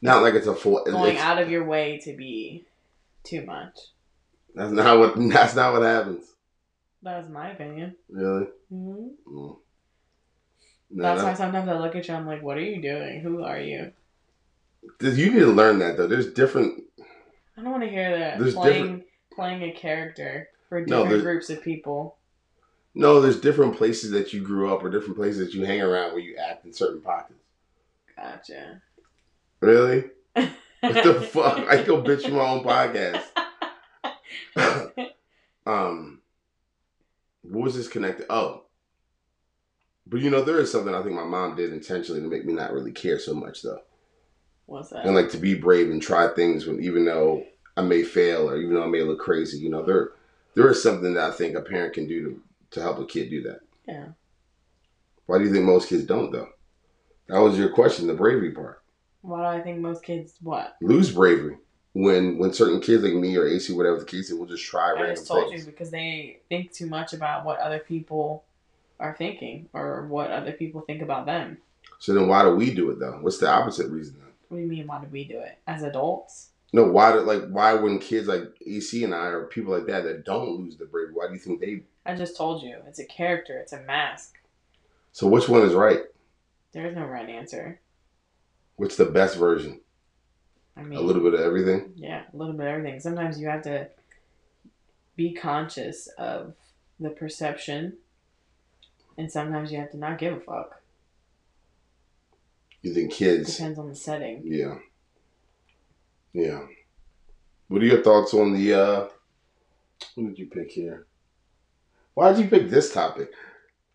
Not 0.03 0.23
like 0.23 0.35
it's 0.35 0.47
a 0.47 0.55
full. 0.55 0.85
Going 0.85 1.17
out 1.17 1.41
of 1.41 1.51
your 1.51 1.65
way 1.65 1.99
to 2.05 2.13
be 2.13 2.65
too 3.23 3.47
much. 3.47 3.79
That's 4.55 4.73
not 4.73 4.99
what. 4.99 5.15
That's 5.33 5.55
not 5.55 5.73
what 5.73 5.83
happens. 5.83 6.27
That 7.03 7.23
was 7.23 7.31
my 7.31 7.51
opinion. 7.51 7.97
Really. 8.11 8.47
hmm 8.69 9.09
Mm. 9.27 9.57
No, 10.91 11.03
That's 11.03 11.23
why 11.23 11.35
sometimes 11.35 11.69
I 11.69 11.79
look 11.79 11.97
at 11.97 12.07
you, 12.07 12.15
I'm 12.15 12.27
like, 12.27 12.43
what 12.43 12.57
are 12.57 12.63
you 12.63 12.81
doing? 12.81 13.21
Who 13.21 13.43
are 13.43 13.59
you? 13.59 13.93
you 15.01 15.33
need 15.33 15.41
to 15.41 15.47
learn 15.47 15.79
that 15.79 15.97
though. 15.97 16.07
There's 16.07 16.33
different. 16.33 16.85
I 17.57 17.63
don't 17.63 17.71
want 17.71 17.83
to 17.85 17.89
hear 17.89 18.19
that. 18.19 18.39
There's 18.39 18.55
playing 18.55 19.05
playing 19.35 19.63
a 19.63 19.73
character 19.73 20.49
for 20.69 20.85
different 20.85 21.09
there's- 21.09 21.23
groups 21.23 21.51
of 21.51 21.63
people. 21.63 22.17
No, 22.97 23.21
there's 23.21 23.41
different 23.41 23.77
places 23.77 24.13
that 24.13 24.33
you 24.33 24.41
grew 24.41 24.73
up 24.73 24.85
or 24.85 24.91
different 24.91 25.17
places 25.17 25.39
that 25.45 25.53
you 25.53 25.65
hang 25.65 25.81
around 25.81 26.13
where 26.13 26.21
you 26.21 26.37
act 26.37 26.65
in 26.65 26.73
certain 26.73 27.01
pockets. 27.01 27.41
Gotcha. 28.17 28.81
Really? 29.61 30.05
What 30.81 31.03
the 31.03 31.15
fuck? 31.15 31.67
I 31.67 31.83
go 31.83 32.03
bitch 32.03 32.27
you 32.29 32.35
my 32.35 32.47
own 32.47 32.63
podcast. 32.63 33.23
Um, 35.67 36.21
what 37.43 37.65
was 37.65 37.75
this 37.75 37.89
connected? 37.89 38.27
Oh, 38.29 38.64
but 40.07 40.21
you 40.21 40.31
know 40.31 40.43
there 40.43 40.61
is 40.61 40.71
something 40.71 40.95
I 40.95 41.03
think 41.03 41.15
my 41.15 41.25
mom 41.25 41.57
did 41.57 41.73
intentionally 41.73 42.21
to 42.21 42.29
make 42.29 42.45
me 42.45 42.53
not 42.53 42.73
really 42.73 42.93
care 42.93 43.19
so 43.19 43.35
much 43.35 43.63
though, 43.63 43.81
What's 44.67 44.91
that? 44.91 45.05
and 45.05 45.15
like 45.15 45.31
to 45.31 45.39
be 45.39 45.55
brave 45.55 45.91
and 45.91 46.01
try 46.03 46.29
things 46.29 46.67
when 46.67 46.83
even 46.83 47.05
though 47.05 47.45
I 47.77 47.83
may 47.83 48.03
fail 48.03 48.49
or 48.49 48.57
even 48.57 48.75
though 48.75 48.85
I 48.85 48.89
may 48.89 49.03
look 49.03 49.19
crazy. 49.21 49.59
You 49.59 49.71
know 49.71 49.83
there 49.85 50.11
there 50.55 50.71
is 50.71 50.83
something 50.83 51.15
that 51.15 51.31
I 51.33 51.35
think 51.35 51.57
a 51.57 51.61
parent 51.61 51.95
can 51.95 52.07
do 52.07 52.23
to 52.25 52.41
to 52.73 52.81
help 52.83 52.99
a 52.99 53.07
kid 53.07 53.31
do 53.31 53.43
that. 53.43 53.61
yeah. 53.87 54.07
Why 55.27 55.39
do 55.39 55.45
you 55.45 55.53
think 55.53 55.65
most 55.65 55.89
kids 55.89 56.05
don't 56.05 56.31
though? 56.33 56.49
That 57.29 57.41
was 57.41 57.59
your 57.59 57.71
question, 57.71 58.07
the 58.07 58.15
bravery 58.15 58.51
part. 58.53 58.83
Why 59.23 59.39
do 59.41 59.59
I 59.59 59.63
think 59.63 59.79
most 59.79 60.03
kids 60.03 60.35
what? 60.43 60.77
Lose 60.83 61.11
bravery 61.11 61.57
when 61.95 62.37
when 62.39 62.53
certain 62.53 62.81
kids 62.81 63.03
like 63.03 63.15
me 63.15 63.37
or 63.37 63.47
AC, 63.47 63.73
whatever 63.73 63.99
the 63.99 64.05
case, 64.05 64.29
is, 64.31 64.35
will 64.39 64.47
just 64.47 64.65
try 64.65 64.89
I 64.91 64.93
random 64.93 65.15
just 65.17 65.27
told 65.27 65.49
things. 65.49 65.65
you 65.65 65.71
because 65.71 65.91
they 65.91 66.41
think 66.49 66.73
too 66.73 66.87
much 66.87 67.13
about 67.15 67.45
what 67.45 67.59
other 67.61 67.79
people 67.79 68.45
are 69.05 69.15
thinking 69.15 69.69
or 69.73 70.07
what 70.07 70.31
other 70.31 70.53
people 70.53 70.81
think 70.81 71.03
about 71.03 71.27
them. 71.27 71.59
So 71.99 72.15
then 72.15 72.27
why 72.29 72.43
do 72.43 72.55
we 72.55 72.75
do 72.75 72.91
it 72.91 72.99
though? 72.99 73.19
What's 73.21 73.39
the 73.39 73.49
opposite 73.49 73.91
reason 73.91 74.17
then? 74.19 74.29
What 74.49 74.57
do 74.59 74.63
you 74.63 74.69
mean? 74.69 74.87
Why 74.87 75.01
do 75.01 75.09
we 75.11 75.25
do 75.25 75.39
it 75.39 75.59
as 75.67 75.83
adults? 75.83 76.51
No, 76.73 76.85
why 76.85 77.13
do 77.13 77.21
like 77.21 77.49
why 77.49 77.75
when 77.75 77.99
kids 77.99 78.27
like 78.27 78.45
AC 78.67 79.05
and 79.05 79.15
I 79.15 79.27
or 79.27 79.45
people 79.45 79.73
like 79.73 79.87
that 79.87 80.05
that 80.05 80.25
don't 80.25 80.59
lose 80.59 80.77
the 80.77 80.87
bravery, 80.87 81.13
why 81.15 81.27
do 81.29 81.35
you 81.35 81.39
think 81.39 81.61
they 81.61 81.83
I 82.07 82.15
just 82.17 82.37
told 82.37 82.63
you 82.63 82.77
it's 82.87 82.99
a 82.99 83.05
character. 83.05 83.59
It's 83.59 83.73
a 83.73 83.81
mask. 83.83 84.39
so 85.13 85.27
which 85.27 85.49
one 85.49 85.63
is 85.63 85.75
right? 85.75 86.01
There 86.73 86.87
is 86.87 86.97
no 86.97 87.05
right 87.05 87.29
answer. 87.29 87.81
What's 88.77 88.97
the 88.97 89.05
best 89.05 89.37
version? 89.37 89.81
I 90.77 90.83
mean, 90.83 90.99
A 90.99 91.03
little 91.03 91.23
bit 91.23 91.35
of 91.35 91.41
everything? 91.41 91.93
Yeah, 91.95 92.23
a 92.33 92.37
little 92.37 92.55
bit 92.55 92.67
of 92.67 92.73
everything. 92.73 92.99
Sometimes 92.99 93.39
you 93.41 93.47
have 93.49 93.63
to 93.63 93.89
be 95.15 95.33
conscious 95.33 96.09
of 96.19 96.55
the 96.99 97.11
perception, 97.11 97.97
and 99.17 99.31
sometimes 99.31 99.71
you 99.73 99.79
have 99.79 99.91
to 99.93 99.97
not 99.97 100.19
give 100.19 100.35
a 100.35 100.41
fuck. 100.41 100.81
You 102.83 102.93
think 102.93 103.13
kids 103.13 103.57
Depends 103.57 103.79
on 103.79 103.89
the 103.89 103.95
setting. 103.95 104.43
Yeah. 104.45 104.77
Yeah. 106.33 106.67
What 107.69 107.83
are 107.83 107.87
your 107.87 108.03
thoughts 108.03 108.35
on 108.35 108.53
the 108.53 108.75
uh 108.75 109.09
what 110.15 110.29
did 110.29 110.39
you 110.39 110.47
pick 110.47 110.71
here? 110.71 111.07
Why 112.15 112.33
did 112.33 112.45
you 112.45 112.49
pick 112.49 112.69
this 112.69 112.93
topic? 112.93 113.33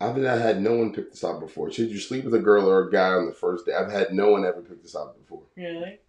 I 0.00 0.12
think 0.12 0.26
I 0.26 0.36
had 0.36 0.62
no 0.62 0.74
one 0.74 0.92
pick 0.92 1.10
this 1.10 1.22
out 1.24 1.40
before. 1.40 1.70
Should 1.70 1.90
you 1.90 1.98
sleep 1.98 2.24
with 2.24 2.34
a 2.34 2.38
girl 2.38 2.68
or 2.68 2.88
a 2.88 2.90
guy 2.90 3.10
on 3.10 3.26
the 3.26 3.34
first 3.34 3.66
day? 3.66 3.74
I've 3.74 3.92
had 3.92 4.12
no 4.12 4.30
one 4.30 4.44
ever 4.44 4.62
pick 4.62 4.82
this 4.82 4.96
out 4.96 5.16
before. 5.18 5.42
Really? 5.56 6.00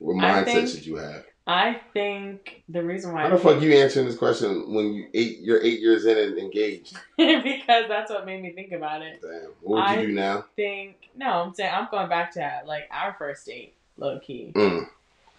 What 0.00 0.16
mindset 0.16 0.44
think- 0.44 0.68
should 0.68 0.86
you 0.86 0.96
have? 0.96 1.24
I 1.46 1.80
think 1.92 2.62
the 2.68 2.82
reason 2.84 3.12
why 3.12 3.22
How 3.22 3.30
the 3.30 3.38
fuck 3.38 3.60
you 3.60 3.72
answering 3.72 4.06
this 4.06 4.16
question 4.16 4.72
when 4.72 4.92
you 4.94 5.08
eight 5.12 5.38
you're 5.40 5.60
eight 5.60 5.80
years 5.80 6.04
in 6.04 6.16
and 6.16 6.38
engaged? 6.38 6.96
because 7.16 7.88
that's 7.88 8.10
what 8.10 8.24
made 8.24 8.40
me 8.42 8.52
think 8.52 8.70
about 8.72 9.02
it. 9.02 9.20
Damn. 9.20 9.50
What 9.60 9.76
would 9.76 9.82
I- 9.82 10.00
you 10.00 10.06
do 10.08 10.12
now? 10.14 10.44
Think 10.54 10.96
no, 11.16 11.26
I'm 11.26 11.54
saying 11.54 11.72
I'm 11.74 11.88
going 11.90 12.08
back 12.08 12.32
to 12.34 12.60
like 12.66 12.88
our 12.92 13.14
first 13.18 13.44
date, 13.46 13.74
low 13.96 14.20
key. 14.20 14.52
Mm. 14.54 14.86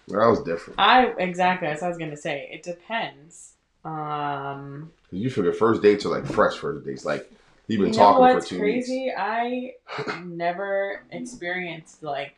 Well, 0.10 0.20
that 0.20 0.30
was 0.30 0.44
different. 0.44 0.80
I 0.80 1.06
exactly 1.18 1.70
as 1.70 1.82
I 1.82 1.88
was 1.88 1.98
gonna 1.98 2.18
say. 2.18 2.50
It 2.52 2.64
depends. 2.64 3.54
Um, 3.86 4.92
You 5.12 5.30
figure 5.30 5.54
first 5.54 5.82
dates 5.82 6.06
are 6.06 6.10
like 6.10 6.26
fresh 6.26 6.56
first 6.56 6.86
dates. 6.86 7.06
Like 7.06 7.32
you've 7.68 7.80
been 7.80 7.94
you 7.94 7.98
know 8.00 8.04
talking 8.04 8.28
for 8.28 8.34
what's 8.34 8.50
two 8.50 8.60
crazy? 8.60 9.12
I 9.18 9.76
never 10.26 11.04
experienced 11.12 12.04
like 12.04 12.36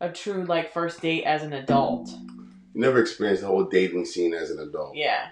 a 0.00 0.10
true 0.10 0.44
like 0.44 0.72
first 0.72 1.00
date 1.00 1.24
as 1.24 1.42
an 1.42 1.52
adult. 1.52 2.08
You 2.10 2.80
never 2.80 3.00
experienced 3.00 3.42
the 3.42 3.48
whole 3.48 3.64
dating 3.64 4.04
scene 4.06 4.32
as 4.34 4.50
an 4.50 4.60
adult. 4.60 4.96
Yeah, 4.96 5.28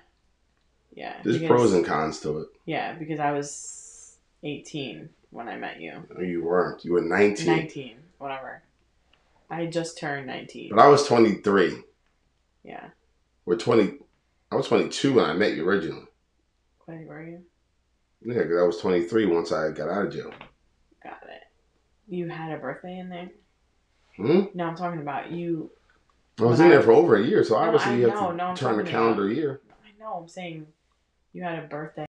yeah. 0.94 1.14
There's 1.22 1.38
because- 1.38 1.48
pros 1.48 1.72
and 1.72 1.85
cons 1.87 2.20
to 2.20 2.38
it. 2.40 2.48
Yeah, 2.66 2.94
because 2.94 3.20
I 3.20 3.33
was 3.33 4.16
18 4.42 5.09
when 5.31 5.48
I 5.48 5.57
met 5.57 5.81
you. 5.81 6.02
No, 6.14 6.20
you 6.22 6.44
weren't. 6.44 6.85
You 6.85 6.92
were 6.92 7.00
19. 7.00 7.46
19, 7.46 7.96
whatever. 8.18 8.62
I 9.50 9.66
just 9.66 9.96
turned 9.98 10.26
19. 10.26 10.70
But 10.74 10.81
I 10.81 10.88
was 10.88 11.07
23. 11.07 11.83
Yeah. 12.64 12.88
We're 13.46 13.57
20. 13.57 13.94
I 14.52 14.57
was 14.57 14.68
22 14.68 15.14
when 15.14 15.24
I 15.24 15.33
met 15.33 15.54
you 15.54 15.66
originally. 15.66 16.07
Wait, 16.87 17.07
were 17.07 17.22
you? 17.22 17.42
Yeah, 18.22 18.42
because 18.42 18.59
I 18.59 18.66
was 18.66 18.78
23 18.78 19.26
once 19.26 19.52
I 19.52 19.70
got 19.70 19.88
out 19.88 20.07
of 20.07 20.12
jail. 20.12 20.33
Got 21.02 21.22
it. 21.24 21.42
You 22.09 22.28
had 22.28 22.52
a 22.52 22.59
birthday 22.59 22.98
in 22.98 23.09
there? 23.09 23.31
Hmm? 24.18 24.40
No, 24.54 24.64
I'm 24.66 24.76
talking 24.76 25.00
about 25.00 25.31
you. 25.31 25.70
I 26.40 26.44
was 26.44 26.61
in 26.61 26.66
I- 26.66 26.70
there 26.70 26.83
for 26.83 26.92
over 26.92 27.16
a 27.16 27.22
year, 27.24 27.42
so 27.44 27.54
No, 27.54 27.61
obviously 27.61 27.92
I 27.92 27.96
you 27.96 28.09
have 28.09 28.20
know, 28.20 28.31
to 28.33 28.37
no, 28.37 28.54
turn 28.54 28.76
the 28.76 28.85
calendar 28.85 29.28
year. 29.28 29.61
I 29.85 29.98
know, 29.98 30.14
I'm 30.14 30.28
saying 30.28 30.66
you 31.33 31.42
had 31.42 31.59
a 31.62 31.66
birthday. 31.66 32.04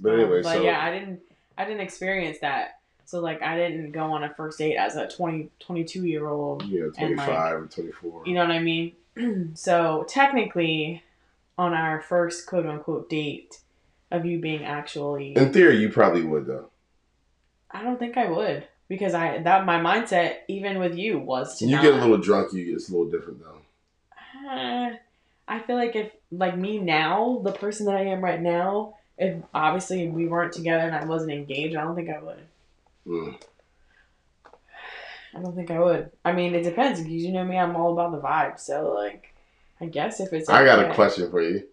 But 0.00 0.14
Um, 0.14 0.20
anyway, 0.20 0.42
but 0.42 0.54
so 0.54 0.62
yeah, 0.62 0.82
I 0.84 0.90
didn't 0.90 1.20
I 1.56 1.64
didn't 1.64 1.80
experience 1.82 2.38
that. 2.40 2.80
So 3.04 3.20
like 3.20 3.42
I 3.42 3.56
didn't 3.56 3.92
go 3.92 4.04
on 4.12 4.24
a 4.24 4.34
first 4.34 4.58
date 4.58 4.76
as 4.76 4.96
a 4.96 5.06
20 5.06 5.50
22 5.60 6.04
year 6.06 6.28
old. 6.28 6.64
yeah, 6.64 6.84
and, 6.84 6.94
25 6.94 7.28
like, 7.28 7.52
or 7.52 7.66
24. 7.66 8.22
You 8.26 8.34
know 8.34 8.40
what 8.40 8.50
I 8.50 8.60
mean? 8.60 8.92
so 9.54 10.04
technically 10.08 11.02
on 11.56 11.74
our 11.74 12.00
first 12.00 12.46
quote 12.46 12.66
unquote 12.66 13.08
date 13.08 13.60
of 14.10 14.24
you 14.26 14.38
being 14.40 14.64
actually 14.64 15.36
in 15.36 15.52
theory, 15.52 15.76
you 15.78 15.90
probably 15.90 16.22
would 16.22 16.46
though. 16.46 16.70
I 17.70 17.82
don't 17.82 17.98
think 17.98 18.16
I 18.16 18.26
would 18.30 18.66
because 18.88 19.14
I 19.14 19.38
that 19.38 19.66
my 19.66 19.78
mindset 19.78 20.38
even 20.48 20.78
with 20.78 20.96
you 20.96 21.18
was 21.18 21.58
to 21.58 21.66
You 21.66 21.76
not, 21.76 21.82
get 21.82 21.94
a 21.94 21.96
little 21.96 22.18
drunk, 22.18 22.52
you 22.52 22.74
it's 22.74 22.88
a 22.88 22.92
little 22.92 23.10
different 23.10 23.40
though. 23.40 23.60
Uh, 24.48 24.90
I 25.48 25.58
feel 25.60 25.76
like 25.76 25.96
if 25.96 26.12
like 26.30 26.56
me 26.56 26.78
now, 26.78 27.40
the 27.44 27.52
person 27.52 27.86
that 27.86 27.96
I 27.96 28.06
am 28.06 28.22
right 28.22 28.40
now, 28.40 28.96
if 29.18 29.36
obviously 29.54 30.08
we 30.08 30.26
weren't 30.26 30.52
together 30.52 30.84
and 30.84 30.94
I 30.94 31.04
wasn't 31.04 31.32
engaged, 31.32 31.76
I 31.76 31.84
don't 31.84 31.94
think 31.94 32.10
I 32.10 32.20
would. 32.20 32.42
Mm. 33.06 33.42
I 35.36 35.40
don't 35.40 35.54
think 35.54 35.70
I 35.70 35.80
would. 35.80 36.10
I 36.24 36.32
mean, 36.32 36.54
it 36.54 36.62
depends 36.62 37.00
because 37.00 37.22
you 37.22 37.32
know 37.32 37.44
me, 37.44 37.58
I'm 37.58 37.76
all 37.76 37.92
about 37.92 38.12
the 38.12 38.20
vibe. 38.20 38.58
So 38.60 38.92
like, 38.94 39.34
I 39.80 39.86
guess 39.86 40.20
if 40.20 40.32
it's 40.32 40.48
I 40.48 40.64
got 40.64 40.84
a 40.84 40.94
question 40.94 41.30
for 41.30 41.42
you. 41.42 41.64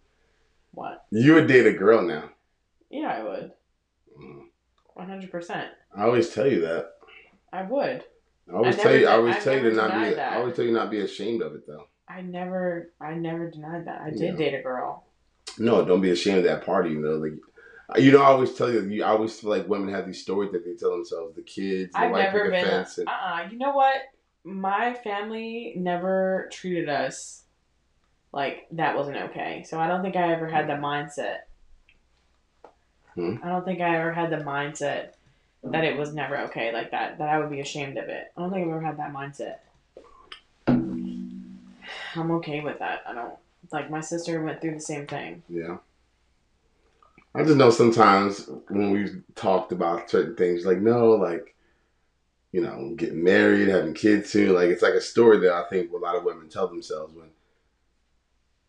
What? 0.74 1.06
You 1.12 1.34
would 1.36 1.47
date 1.47 1.67
a 1.67 1.74
girl 1.74 2.02
now. 2.02 2.30
Yeah, 2.89 3.08
I 3.08 3.24
would. 3.24 3.52
Mm. 4.19 4.43
One 4.93 5.10
hundred 5.10 5.32
percent. 5.32 5.69
I 5.95 6.04
always 6.04 6.30
tell 6.30 6.47
you 6.47 6.62
that. 6.62 6.93
I 7.53 7.63
would. 7.63 8.03
I 8.49 8.53
always 8.53 8.79
I 8.79 8.83
tell 8.83 8.95
you. 8.95 9.07
I 9.07 9.11
always 9.13 9.35
I 9.35 9.39
tell 9.39 9.53
you 9.55 9.69
to 9.69 9.75
not 9.75 9.93
be. 9.93 10.15
that. 10.15 10.33
I 10.33 10.35
always 10.37 10.55
tell 10.55 10.65
you 10.65 10.71
not 10.71 10.89
be 10.91 11.01
ashamed 11.01 11.41
of 11.41 11.53
it 11.55 11.65
though. 11.67 11.87
I 12.07 12.21
never, 12.21 12.91
I 12.99 13.13
never 13.13 13.49
denied 13.49 13.85
that. 13.87 14.01
I 14.01 14.09
did 14.09 14.37
date 14.37 14.53
a 14.53 14.61
girl. 14.61 15.05
No, 15.57 15.85
don't 15.85 16.01
be 16.01 16.11
ashamed 16.11 16.39
of 16.39 16.43
that 16.45 16.65
party. 16.65 16.89
You 16.91 16.99
know, 16.99 17.15
like 17.17 17.33
You 18.01 18.11
know, 18.11 18.21
I 18.21 18.25
always 18.27 18.53
tell 18.53 18.71
you, 18.71 18.81
you 18.85 19.03
I 19.03 19.09
always 19.09 19.39
feel 19.39 19.49
like 19.49 19.67
women 19.67 19.93
have 19.93 20.05
these 20.05 20.21
stories 20.21 20.51
that 20.51 20.65
they 20.65 20.75
tell 20.75 20.91
themselves, 20.91 21.35
the 21.35 21.41
kids, 21.41 21.93
the 21.93 21.99
I've 21.99 22.11
white 22.11 22.23
never 22.23 22.49
been. 22.49 22.65
fence, 22.65 22.97
and 22.97 23.07
Uh 23.07 23.11
uh 23.11 23.47
You 23.51 23.57
know 23.57 23.71
what? 23.73 23.95
My 24.43 24.93
family 24.95 25.73
never 25.77 26.49
treated 26.51 26.89
us 26.89 27.43
like 28.33 28.65
that 28.71 28.95
wasn't 28.95 29.17
okay. 29.17 29.63
So 29.67 29.79
I 29.79 29.87
don't 29.87 30.01
think 30.01 30.15
I 30.15 30.33
ever 30.33 30.47
had 30.47 30.67
the 30.67 30.73
mindset. 30.73 31.39
Hmm. 33.15 33.35
I 33.43 33.49
don't 33.49 33.65
think 33.65 33.81
I 33.81 33.97
ever 33.97 34.13
had 34.13 34.29
the 34.29 34.37
mindset 34.37 35.11
that 35.63 35.84
it 35.84 35.97
was 35.97 36.13
never 36.13 36.38
okay 36.39 36.74
like 36.74 36.91
that. 36.91 37.17
That 37.17 37.30
I 37.30 37.39
would 37.39 37.50
be 37.52 37.60
ashamed 37.60 37.97
of 37.97 38.10
it. 38.10 38.32
I 38.36 38.41
don't 38.41 38.52
think 38.52 38.63
I've 38.67 38.71
ever 38.74 38.82
had 38.82 38.97
that 38.97 39.13
mindset. 39.13 39.58
I'm 40.67 42.32
okay 42.32 42.62
with 42.62 42.80
that. 42.80 43.04
I 43.08 43.13
don't 43.13 43.34
like 43.71 43.89
my 43.89 44.02
sister 44.02 44.41
went 44.43 44.60
through 44.62 44.74
the 44.76 44.80
same 44.82 45.08
thing. 45.08 45.43
Yeah. 45.47 45.78
I 47.34 47.43
just 47.43 47.56
know 47.56 47.69
sometimes 47.69 48.50
when 48.67 48.91
we've 48.91 49.24
talked 49.36 49.71
about 49.71 50.10
certain 50.10 50.36
things, 50.36 50.65
like, 50.65 50.80
no, 50.80 51.12
like, 51.12 51.56
you 52.52 52.60
know, 52.62 52.93
getting 52.97 53.24
married, 53.24 53.69
having 53.69 53.93
kids 53.93 54.32
too, 54.32 54.52
like, 54.52 54.69
it's 54.69 54.82
like 54.82 54.95
a 54.95 55.00
story 55.02 55.39
that 55.39 55.54
I 55.54 55.63
think 55.69 55.91
a 55.93 55.97
lot 55.97 56.15
of 56.17 56.26
women 56.26 56.50
tell 56.50 56.67
themselves 56.67 57.13
when 57.15 57.30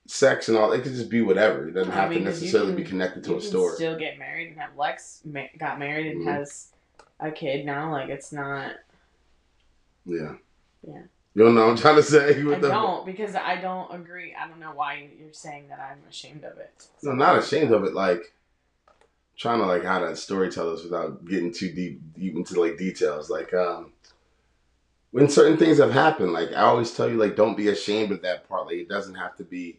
sex 0.07 0.48
and 0.48 0.57
all, 0.57 0.70
it 0.72 0.83
could 0.85 0.92
just 0.94 1.11
be 1.11 1.22
whatever. 1.22 1.66
It 1.68 1.72
doesn't 1.72 1.90
I 1.92 1.96
have 2.02 2.11
mean, 2.11 2.20
to 2.20 2.24
necessarily 2.26 2.74
can- 2.74 2.83
be 2.83 2.88
connected 2.88 3.24
to 3.24 3.31
you 3.31 3.37
a 3.37 3.40
can 3.40 3.48
story. 3.48 3.74
Still 3.74 3.98
get 3.98 4.18
married 4.18 4.48
and 4.50 4.59
have 4.61 4.76
Lex 4.76 5.22
ma- 5.24 5.46
got 5.59 5.81
married 5.81 6.07
and 6.12 6.20
Mhm. 6.24 6.33
has 6.33 6.71
a 7.22 7.30
kid 7.30 7.64
now. 7.64 7.90
Like 7.92 8.08
it's 8.08 8.32
not. 8.32 8.72
Yeah. 10.04 10.35
Yeah. 10.87 11.02
You 11.35 11.44
don't 11.44 11.54
know 11.54 11.62
what 11.62 11.70
I'm 11.70 11.76
trying 11.76 11.96
to 11.96 12.02
say? 12.02 12.40
I 12.40 12.58
the, 12.58 12.68
don't 12.68 13.06
because 13.06 13.35
I 13.35 13.61
don't 13.61 13.94
agree. 13.94 14.35
I 14.38 14.46
don't 14.48 14.61
know 14.61 14.72
why 14.74 15.08
you're 15.18 15.32
saying 15.32 15.68
that 15.68 15.80
I'm 15.80 16.00
ashamed 16.08 16.44
of 16.44 16.58
it. 16.58 16.88
No, 17.02 17.12
not 17.12 17.38
ashamed 17.38 17.72
of 17.72 17.85
it. 17.85 17.94
Like, 17.94 18.35
trying 19.37 19.58
to, 19.61 19.66
like, 19.66 19.85
how 19.85 20.00
to 20.00 20.08
storytell 20.08 20.74
this 20.74 20.85
without 20.85 21.24
getting 21.24 21.52
too 21.52 21.72
deep, 21.72 22.00
deep 22.14 22.37
into, 22.37 22.61
like, 22.61 22.76
details. 22.76 23.30
Like, 23.30 23.54
um, 23.54 23.92
when 25.11 25.28
certain 25.28 25.56
things 25.56 25.78
have 25.78 25.92
happened, 25.92 26.32
like, 26.32 26.52
I 26.52 26.62
always 26.62 26.92
tell 26.92 27.08
you, 27.08 27.16
like, 27.16 27.35
don't 27.35 27.56
be 27.56 27.68
ashamed 27.68 28.12
of 28.12 28.22
that 28.22 28.46
part. 28.46 28.66
Like, 28.66 28.76
it 28.76 28.88
doesn't 28.88 29.14
have 29.14 29.37
to 29.37 29.44
be. 29.44 29.78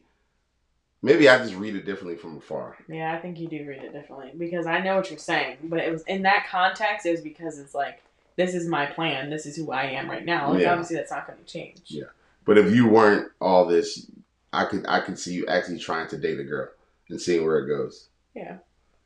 Maybe 1.06 1.28
I 1.28 1.38
just 1.38 1.54
read 1.56 1.76
it 1.76 1.86
differently 1.86 2.16
from 2.16 2.38
afar. 2.38 2.78
Yeah, 2.88 3.14
I 3.14 3.20
think 3.20 3.38
you 3.38 3.48
do 3.50 3.66
read 3.68 3.84
it 3.84 3.92
differently 3.92 4.32
because 4.38 4.66
I 4.66 4.80
know 4.80 4.96
what 4.96 5.10
you're 5.10 5.20
saying, 5.20 5.58
but 5.64 5.80
it 5.80 5.92
was 5.92 6.02
in 6.04 6.22
that 6.24 6.48
context. 6.50 7.06
It 7.06 7.12
was 7.12 7.20
because 7.22 7.60
it's 7.60 7.76
like 7.76 8.02
this 8.38 8.56
is 8.56 8.68
my 8.68 8.86
plan. 8.86 9.30
This 9.30 9.46
is 9.46 9.56
who 9.58 9.72
I 9.72 9.84
am 9.84 10.10
right 10.10 10.24
now. 10.26 10.52
Like 10.52 10.62
Yeah. 10.62 10.72
obviously 10.72 10.96
that's 10.96 11.12
not 11.12 11.28
going 11.28 11.38
to 11.40 11.46
change. 11.46 11.82
Yeah. 11.88 12.06
But 12.46 12.58
if 12.58 12.74
you 12.74 12.88
weren't 12.88 13.30
all 13.42 13.66
this, 13.66 14.10
I 14.54 14.64
could 14.64 14.86
I 14.88 15.02
could 15.02 15.20
see 15.20 15.34
you 15.34 15.46
actually 15.48 15.80
trying 15.80 16.08
to 16.08 16.18
date 16.18 16.40
a 16.40 16.44
girl 16.46 16.70
and 17.10 17.20
seeing 17.20 17.46
where 17.46 17.60
it 17.60 17.68
goes. 17.68 18.08
Yeah. 18.34 18.58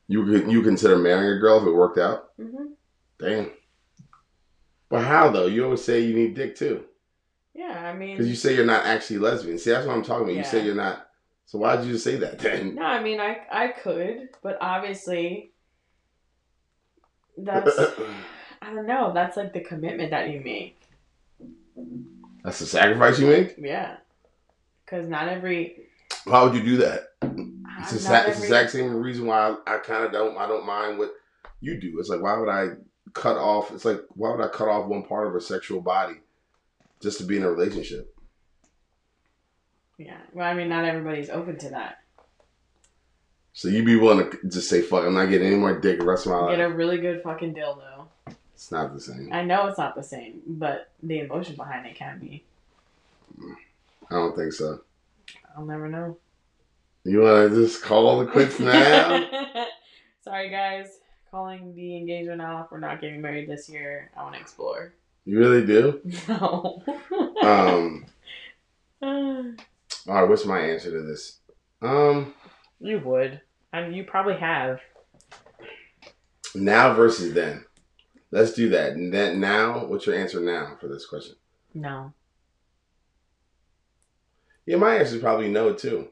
You 0.08 0.24
could 0.24 0.52
you 0.52 0.62
consider 0.62 0.98
marrying 1.00 1.36
a 1.36 1.40
girl 1.40 1.60
if 1.60 1.66
it 1.68 1.72
worked 1.72 1.98
out? 1.98 2.38
Mm-hmm. 2.40 2.66
Damn. 3.20 3.52
But 4.90 5.04
how 5.04 5.30
though? 5.32 5.48
You 5.48 5.66
always 5.66 5.84
say 5.84 6.02
you 6.02 6.14
need 6.14 6.36
dick 6.36 6.56
too. 6.56 6.86
Yeah, 7.56 7.90
I 7.92 7.94
mean, 7.96 8.16
Because 8.16 8.30
you 8.30 8.36
say 8.36 8.54
you're 8.56 8.68
not 8.68 8.86
actually 8.86 9.18
lesbian. 9.18 9.58
See, 9.58 9.72
that's 9.72 9.88
what 9.88 9.96
I'm 9.96 10.04
talking 10.04 10.26
about. 10.26 10.36
You 10.36 10.44
say 10.44 10.64
you're 10.64 10.76
not. 10.76 11.07
So 11.48 11.58
why 11.60 11.78
did 11.78 11.86
you 11.88 11.98
say 11.98 12.18
that 12.18 12.40
then? 12.40 12.76
no, 12.76 12.84
I 12.84 13.02
mean, 13.02 13.20
I 13.20 13.40
I 13.52 13.68
could, 13.70 14.30
but 14.44 14.58
obviously, 14.62 15.52
that's 17.38 17.80
I 18.62 18.74
don't 18.74 18.86
know. 18.86 19.14
That's 19.14 19.38
like 19.38 19.54
the 19.54 19.62
commitment 19.62 20.12
that 20.12 20.30
you 20.30 20.42
make. 20.42 20.80
That's 22.44 22.60
the 22.60 22.66
sacrifice 22.66 23.18
you 23.20 23.28
make. 23.28 23.56
Yeah, 23.58 23.96
because 24.86 25.08
not 25.08 25.30
every 25.30 25.84
Why 26.26 26.44
would 26.44 26.54
you 26.54 26.64
do 26.64 26.78
that? 26.78 27.14
It's 27.80 27.92
the, 27.94 28.00
sa- 28.00 28.16
it's 28.18 28.26
the 28.26 28.32
every- 28.32 28.44
exact 28.44 28.72
same 28.72 28.94
reason 28.96 29.26
why 29.26 29.56
I, 29.66 29.76
I 29.76 29.78
kind 29.78 30.04
of 30.04 30.12
don't. 30.12 30.38
I 30.38 30.48
don't 30.48 30.66
mind 30.66 30.98
what 31.00 31.12
you 31.62 31.80
do. 31.80 31.98
It's 32.00 32.10
like 32.10 32.22
why 32.22 32.38
would 32.38 32.50
I 32.50 32.72
cut 33.14 33.38
off? 33.38 33.72
It's 33.72 33.86
like 33.86 34.02
why 34.16 34.32
would 34.32 34.44
I 34.44 34.50
cut 34.50 34.68
off 34.68 34.88
one 34.88 35.04
part 35.04 35.28
of 35.28 35.36
a 35.36 35.40
sexual 35.42 35.80
body 35.80 36.16
just 37.00 37.20
to 37.20 37.24
be 37.24 37.38
in 37.38 37.44
a 37.44 37.50
relationship? 37.52 38.14
Yeah, 39.98 40.18
well, 40.34 40.48
I 40.48 40.54
mean, 40.54 40.70
not 40.70 40.86
everybody's 40.86 41.30
open 41.30 41.58
to 41.60 41.70
that. 41.70 42.00
So 43.54 43.68
you'd 43.68 43.86
be 43.86 43.96
willing 43.96 44.30
to 44.30 44.38
just 44.48 44.70
say, 44.70 44.82
"Fuck, 44.82 45.04
I'm 45.06 45.16
not 45.16 45.26
getting 45.30 45.48
any 45.48 45.56
more 45.56 45.80
dick 45.80 46.00
the 46.00 46.06
rest 46.06 46.28
of 46.28 46.34
my 46.34 46.40
life." 46.40 46.58
Get 46.58 46.66
a 46.66 46.70
really 46.74 47.00
good 47.00 47.24
fucking 47.24 47.56
dildo. 47.56 48.06
It's 48.54 48.72
not 48.72 48.94
the 48.94 49.02
same. 49.02 49.30
I 49.32 49.44
know 49.44 49.66
it's 49.68 49.78
not 49.80 49.96
the 49.96 50.04
same, 50.04 50.42
but 50.46 50.90
the 51.02 51.20
emotion 51.22 51.56
behind 51.56 51.86
it 51.88 51.96
can 51.96 52.20
be. 52.20 52.44
I 54.10 54.14
don't 54.16 54.36
think 54.36 54.54
so. 54.54 54.82
I'll 55.56 55.66
never 55.66 55.88
know. 55.90 56.18
You 57.04 57.22
want 57.22 57.52
to 57.52 57.56
just 57.66 57.82
call 57.84 58.20
the 58.20 58.26
quits 58.28 58.60
now? 58.62 59.28
Sorry, 60.22 60.50
guys. 60.50 61.00
Calling 61.32 61.74
the 61.76 61.98
engagement 61.98 62.42
off. 62.42 62.72
We're 62.72 62.80
not 62.80 63.02
getting 63.02 63.22
married 63.22 63.50
this 63.50 63.68
year. 63.70 64.12
I 64.16 64.24
want 64.24 64.36
to 64.36 64.42
explore. 64.42 64.94
you 65.26 65.40
really 65.40 65.66
do? 65.66 66.02
No. 66.28 66.84
Um. 67.42 68.06
All 70.08 70.16
right. 70.16 70.30
What's 70.30 70.46
my 70.46 70.60
answer 70.60 70.92
to 70.92 71.02
this? 71.04 71.40
Um. 71.82 72.34
you 72.80 73.00
would. 73.00 73.42
I 73.74 73.82
mean, 73.84 73.94
you 73.94 74.04
probably 74.04 74.38
have. 74.38 74.80
Now 76.56 76.94
versus 76.94 77.34
then. 77.34 77.66
Let's 78.32 78.54
do 78.54 78.70
that. 78.70 78.94
And 78.94 79.14
then 79.14 79.40
now, 79.40 79.86
what's 79.86 80.06
your 80.06 80.16
answer 80.16 80.40
now 80.40 80.78
for 80.80 80.88
this 80.88 81.06
question? 81.06 81.36
No. 81.74 82.14
Yeah, 84.66 84.78
my 84.78 84.96
answer 84.96 85.16
is 85.16 85.22
probably 85.22 85.50
no 85.50 85.74
too. 85.74 86.08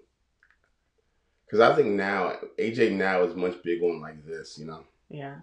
Because 1.46 1.60
I 1.60 1.76
think 1.76 1.90
now 1.90 2.36
AJ 2.58 2.94
now 2.94 3.24
is 3.24 3.36
much 3.36 3.62
big 3.64 3.82
on 3.84 4.02
like 4.02 4.26
this. 4.26 4.58
You 4.58 4.66
know, 4.66 4.84
Yeah. 5.10 5.38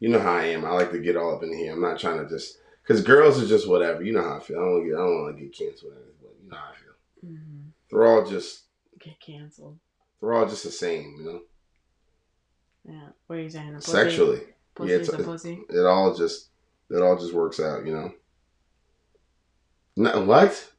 you 0.00 0.08
know 0.08 0.18
how 0.18 0.34
I 0.36 0.44
am. 0.46 0.64
I 0.64 0.70
like 0.70 0.90
to 0.92 0.98
get 0.98 1.16
all 1.16 1.34
up 1.36 1.42
in 1.42 1.56
here. 1.56 1.72
I'm 1.72 1.80
not 1.80 1.98
trying 2.00 2.18
to 2.18 2.28
just 2.28 2.58
because 2.82 3.02
girls 3.02 3.40
are 3.42 3.46
just 3.46 3.68
whatever. 3.68 4.02
You 4.02 4.12
know 4.12 4.22
how 4.22 4.36
I 4.38 4.40
feel. 4.40 4.58
I 4.58 4.60
don't 4.64 4.84
get. 4.86 4.94
I 4.94 4.98
don't 4.98 5.22
want 5.22 5.36
to 5.36 5.42
get 5.42 5.56
canceled. 5.56 5.92
But 6.20 6.30
you 6.42 6.50
know 6.50 6.56
how 6.56 6.70
I 6.72 6.74
feel. 6.76 7.30
hmm 7.30 7.61
They're 7.92 8.06
all 8.06 8.24
just. 8.24 8.62
Get 8.98 9.20
canceled. 9.20 9.78
They're 10.20 10.32
all 10.32 10.48
just 10.48 10.64
the 10.64 10.70
same. 10.70 11.16
You 11.18 11.24
know, 11.24 11.40
Yeah. 12.88 13.08
What 13.26 13.38
are 13.38 13.42
you 13.42 13.50
saying? 13.50 13.74
Pussy? 13.74 13.90
sexually. 13.92 14.40
Pussy's 14.74 14.90
yeah, 14.90 14.96
it's- 14.96 15.20
a 15.20 15.22
pussy. 15.24 15.60
It 15.68 15.86
all 15.86 16.14
just. 16.14 16.48
It 16.90 17.02
all 17.02 17.16
just 17.18 17.34
works 17.34 17.60
out. 17.60 17.84
You 17.86 17.92
know. 17.94 18.12
Not 19.96 20.26
what? 20.26 20.72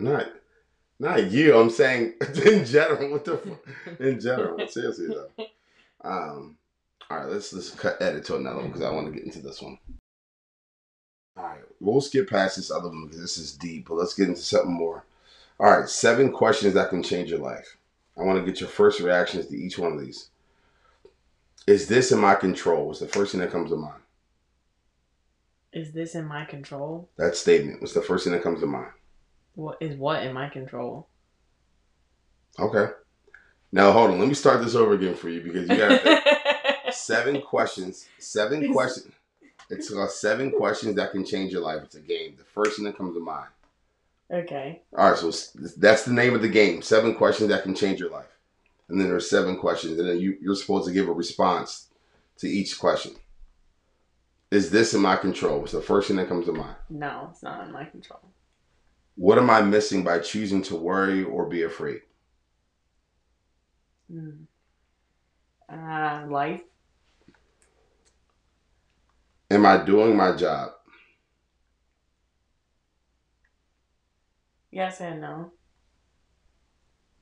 Not. 0.00 0.26
Not 0.98 1.30
you. 1.30 1.56
I'm 1.56 1.70
saying 1.70 2.14
in 2.44 2.64
general. 2.64 3.10
What 3.12 3.24
the? 3.24 3.36
Fuck? 3.38 4.00
in 4.00 4.20
general. 4.20 4.66
Seriously 4.66 5.08
though. 5.08 5.44
Um, 6.02 6.56
all 7.10 7.18
right, 7.18 7.28
let's 7.28 7.52
let's 7.52 7.70
cut 7.70 8.00
edit 8.00 8.24
to 8.26 8.36
another 8.36 8.56
one 8.58 8.66
because 8.68 8.82
I 8.82 8.90
want 8.90 9.06
to 9.06 9.12
get 9.12 9.24
into 9.24 9.40
this 9.40 9.62
one. 9.62 9.78
All 11.36 11.44
right, 11.44 11.60
we'll 11.80 12.00
skip 12.00 12.28
past 12.30 12.56
this 12.56 12.70
other 12.70 12.88
one 12.88 13.04
because 13.06 13.20
this 13.20 13.38
is 13.38 13.56
deep, 13.56 13.88
but 13.88 13.94
let's 13.94 14.14
get 14.14 14.28
into 14.28 14.40
something 14.40 14.72
more. 14.72 15.04
All 15.60 15.70
right, 15.70 15.88
seven 15.88 16.32
questions 16.32 16.74
that 16.74 16.90
can 16.90 17.02
change 17.02 17.30
your 17.30 17.38
life. 17.38 17.76
I 18.18 18.22
want 18.22 18.38
to 18.38 18.44
get 18.44 18.60
your 18.60 18.68
first 18.68 19.00
reactions 19.00 19.46
to 19.46 19.56
each 19.56 19.78
one 19.78 19.92
of 19.92 20.00
these. 20.00 20.30
Is 21.66 21.88
this 21.88 22.12
in 22.12 22.18
my 22.18 22.34
control? 22.34 22.88
Was 22.88 23.00
the 23.00 23.06
first 23.06 23.32
thing 23.32 23.40
that 23.40 23.50
comes 23.50 23.70
to 23.70 23.76
mind. 23.76 24.02
Is 25.72 25.92
this 25.92 26.14
in 26.14 26.26
my 26.26 26.44
control? 26.44 27.08
That 27.16 27.36
statement 27.36 27.80
was 27.80 27.94
the 27.94 28.02
first 28.02 28.24
thing 28.24 28.32
that 28.32 28.42
comes 28.42 28.60
to 28.60 28.66
mind. 28.66 28.92
What 29.54 29.78
is 29.80 29.96
what 29.96 30.22
in 30.22 30.32
my 30.32 30.48
control? 30.48 31.08
Okay. 32.58 32.92
Now 33.72 33.92
hold 33.92 34.10
on. 34.12 34.18
Let 34.18 34.28
me 34.28 34.34
start 34.34 34.62
this 34.62 34.74
over 34.74 34.94
again 34.94 35.14
for 35.14 35.28
you 35.28 35.40
because 35.40 35.68
you 35.68 35.76
got 35.76 36.94
seven 36.94 37.40
questions. 37.40 38.06
Seven 38.18 38.72
questions. 38.72 39.12
It's 39.70 39.90
got 39.90 40.10
seven 40.10 40.52
questions 40.52 40.94
that 40.96 41.12
can 41.12 41.24
change 41.24 41.52
your 41.52 41.62
life. 41.62 41.82
It's 41.82 41.94
a 41.96 42.00
game. 42.00 42.34
The 42.36 42.44
first 42.44 42.76
thing 42.76 42.84
that 42.84 42.96
comes 42.96 43.14
to 43.14 43.20
mind. 43.20 43.48
Okay. 44.32 44.82
All 44.96 45.10
right, 45.10 45.18
so 45.18 45.30
that's 45.76 46.04
the 46.04 46.12
name 46.12 46.34
of 46.34 46.42
the 46.42 46.48
game. 46.48 46.82
Seven 46.82 47.14
questions 47.14 47.48
that 47.50 47.62
can 47.62 47.74
change 47.74 48.00
your 48.00 48.10
life. 48.10 48.26
And 48.88 49.00
then 49.00 49.08
there's 49.08 49.30
seven 49.30 49.58
questions, 49.58 49.98
and 49.98 50.08
then 50.08 50.20
you, 50.20 50.36
you're 50.40 50.54
supposed 50.54 50.86
to 50.86 50.92
give 50.92 51.08
a 51.08 51.12
response 51.12 51.88
to 52.38 52.48
each 52.48 52.78
question. 52.78 53.12
Is 54.50 54.70
this 54.70 54.94
in 54.94 55.00
my 55.00 55.16
control? 55.16 55.62
It's 55.62 55.72
the 55.72 55.80
first 55.80 56.08
thing 56.08 56.16
that 56.18 56.28
comes 56.28 56.46
to 56.46 56.52
mind. 56.52 56.76
No, 56.90 57.28
it's 57.30 57.42
not 57.42 57.66
in 57.66 57.72
my 57.72 57.84
control. 57.84 58.20
What 59.16 59.38
am 59.38 59.48
I 59.50 59.62
missing 59.62 60.04
by 60.04 60.18
choosing 60.18 60.62
to 60.64 60.76
worry 60.76 61.24
or 61.24 61.46
be 61.46 61.62
afraid? 61.62 62.02
Mm. 64.12 64.46
Uh, 65.68 66.26
life. 66.28 66.60
Am 69.50 69.64
I 69.66 69.84
doing 69.84 70.16
my 70.16 70.36
job? 70.36 70.73
Yes 74.74 75.00
and 75.00 75.20
no. 75.20 75.52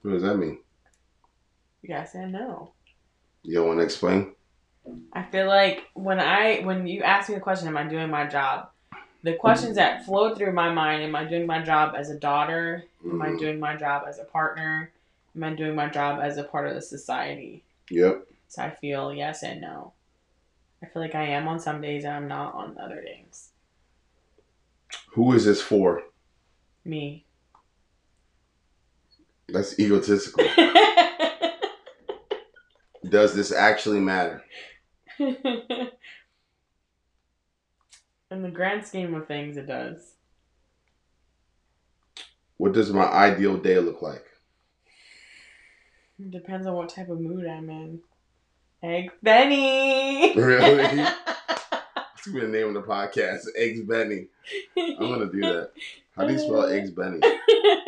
What 0.00 0.12
does 0.12 0.22
that 0.22 0.38
mean? 0.38 0.58
Yes 1.82 2.14
and 2.14 2.32
no. 2.32 2.72
You 3.42 3.56
don't 3.56 3.66
want 3.66 3.80
to 3.80 3.84
explain? 3.84 4.34
I 5.12 5.24
feel 5.24 5.46
like 5.48 5.84
when 5.92 6.18
I 6.18 6.60
when 6.60 6.86
you 6.86 7.02
ask 7.02 7.28
me 7.28 7.34
the 7.34 7.42
question, 7.42 7.68
am 7.68 7.76
I 7.76 7.84
doing 7.86 8.08
my 8.08 8.26
job? 8.26 8.70
The 9.22 9.34
questions 9.34 9.76
that 9.76 10.06
flow 10.06 10.34
through 10.34 10.54
my 10.54 10.72
mind, 10.72 11.02
am 11.02 11.14
I 11.14 11.24
doing 11.24 11.46
my 11.46 11.60
job 11.60 11.94
as 11.94 12.08
a 12.08 12.18
daughter? 12.18 12.84
Am 13.04 13.20
I 13.20 13.28
Mhm. 13.28 13.38
doing 13.38 13.60
my 13.60 13.76
job 13.76 14.04
as 14.08 14.18
a 14.18 14.24
partner? 14.24 14.90
Am 15.36 15.44
I 15.44 15.54
doing 15.54 15.74
my 15.74 15.88
job 15.90 16.20
as 16.22 16.38
a 16.38 16.44
part 16.44 16.66
of 16.68 16.74
the 16.74 16.80
society? 16.80 17.64
Yep. 17.90 18.28
So 18.48 18.62
I 18.62 18.70
feel 18.70 19.12
yes 19.12 19.42
and 19.42 19.60
no. 19.60 19.92
I 20.82 20.86
feel 20.86 21.02
like 21.02 21.14
I 21.14 21.24
am 21.24 21.48
on 21.48 21.60
some 21.60 21.82
days 21.82 22.04
and 22.04 22.14
I'm 22.14 22.28
not 22.28 22.54
on 22.54 22.78
other 22.78 23.02
days. 23.02 23.50
Who 25.10 25.34
is 25.34 25.44
this 25.44 25.60
for? 25.60 26.02
Me. 26.84 27.26
That's 29.52 29.78
egotistical. 29.78 30.44
Does 33.08 33.34
this 33.34 33.52
actually 33.52 34.00
matter? 34.00 34.42
In 35.18 35.40
the 38.30 38.50
grand 38.50 38.86
scheme 38.86 39.14
of 39.14 39.28
things, 39.28 39.58
it 39.58 39.66
does. 39.66 40.14
What 42.56 42.72
does 42.72 42.90
my 42.90 43.04
ideal 43.04 43.58
day 43.58 43.78
look 43.78 44.00
like? 44.00 44.24
It 46.18 46.30
depends 46.30 46.66
on 46.66 46.74
what 46.74 46.88
type 46.88 47.10
of 47.10 47.20
mood 47.20 47.46
I'm 47.46 47.68
in. 47.68 48.00
Egg 48.82 49.10
Benny! 49.22 50.34
Really? 50.34 50.96
That's 52.22 52.26
gonna 52.26 52.40
be 52.40 52.46
the 52.46 52.52
name 52.52 52.68
of 52.68 52.74
the 52.74 52.88
podcast. 52.88 53.40
Eggs 53.56 53.82
Benny. 53.82 54.28
I'm 54.78 54.96
gonna 54.98 55.30
do 55.30 55.40
that. 55.40 55.72
How 56.16 56.26
do 56.26 56.32
you 56.32 56.38
spell 56.38 56.66
eggs 56.66 56.90
Benny? 56.90 57.20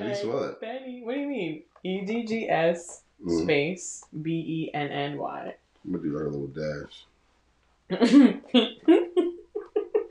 How 0.00 0.06
do 0.06 0.10
you 0.10 0.16
spell 0.16 0.44
it? 0.44 0.60
Benny. 0.62 1.02
What 1.04 1.12
do 1.14 1.20
you 1.20 1.28
mean? 1.28 1.62
E 1.82 2.04
D 2.06 2.24
G 2.24 2.48
S 2.48 3.02
Mm, 3.22 3.42
space 3.42 4.02
B 4.22 4.30
E 4.32 4.70
N 4.74 4.88
N 4.88 5.18
Y. 5.18 5.54
I'm 5.84 5.92
gonna 5.92 6.02
do 6.02 6.16
like 6.16 6.24
a 6.24 6.28
little 6.28 6.46
dash 6.46 7.04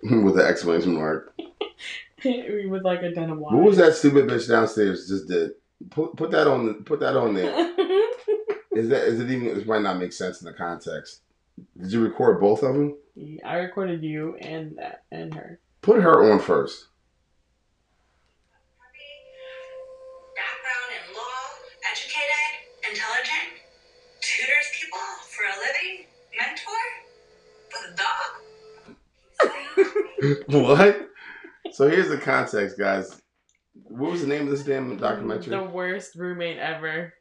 with 0.24 0.36
the 0.36 0.46
exclamation 0.46 0.94
mark. 0.94 1.34
With 2.24 2.84
like 2.84 3.02
a 3.02 3.14
ton 3.14 3.30
of. 3.32 3.40
What 3.40 3.64
was 3.64 3.78
that 3.78 3.96
stupid 3.96 4.28
bitch 4.28 4.48
downstairs 4.50 5.08
just 5.08 5.28
did? 5.30 5.52
Put 5.90 6.18
put 6.18 6.32
that 6.32 6.48
on 6.48 6.84
put 6.84 7.00
that 7.00 7.16
on 7.16 7.34
there. 7.34 7.56
Is 8.74 8.90
that 8.90 9.06
is 9.06 9.22
it 9.22 9.32
even? 9.32 9.56
This 9.56 9.66
might 9.66 9.82
not 9.82 9.98
make 9.98 10.12
sense 10.12 10.42
in 10.42 10.46
the 10.46 10.54
context. 10.54 11.22
Did 11.80 11.94
you 11.94 12.04
record 12.04 12.42
both 12.42 12.62
of 12.62 12.76
them? 12.76 12.98
I 13.46 13.56
recorded 13.56 14.04
you 14.04 14.36
and 14.36 14.78
that 14.78 15.04
and 15.12 15.34
her. 15.34 15.60
Put 15.82 16.02
her 16.02 16.30
on 16.30 16.40
first. 16.42 16.88
what? 30.48 31.10
So 31.72 31.90
here's 31.90 32.10
the 32.10 32.18
context, 32.18 32.78
guys. 32.78 33.22
What 33.84 34.12
was 34.12 34.22
the 34.22 34.28
name 34.28 34.44
of 34.44 34.50
this 34.50 34.64
damn 34.64 34.98
documentary? 34.98 35.56
The 35.56 35.64
worst 35.64 36.16
roommate 36.16 36.58
ever. 36.58 37.14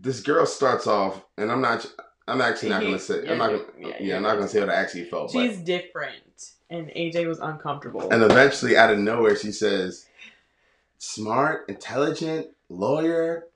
This 0.00 0.20
girl 0.20 0.46
starts 0.46 0.86
off, 0.86 1.24
and 1.36 1.50
I'm 1.50 1.60
not. 1.60 1.86
I'm 2.26 2.40
actually 2.40 2.70
not 2.70 2.82
gonna 2.82 2.98
say. 2.98 3.28
I'm 3.28 3.38
not 3.38 3.50
gonna. 3.50 3.64
Yeah, 3.78 3.96
Yeah, 4.00 4.16
I'm 4.16 4.22
not 4.22 4.34
gonna 4.34 4.48
say 4.48 4.60
what 4.60 4.70
I 4.70 4.74
actually 4.74 5.04
felt. 5.04 5.30
She's 5.30 5.58
different, 5.58 6.52
and 6.70 6.88
AJ 6.88 7.26
was 7.28 7.38
uncomfortable. 7.38 8.10
And 8.10 8.22
eventually, 8.22 8.76
out 8.76 8.90
of 8.90 8.98
nowhere, 8.98 9.36
she 9.36 9.52
says, 9.52 10.06
"Smart, 10.98 11.68
intelligent, 11.68 12.48
lawyer, 12.68 13.46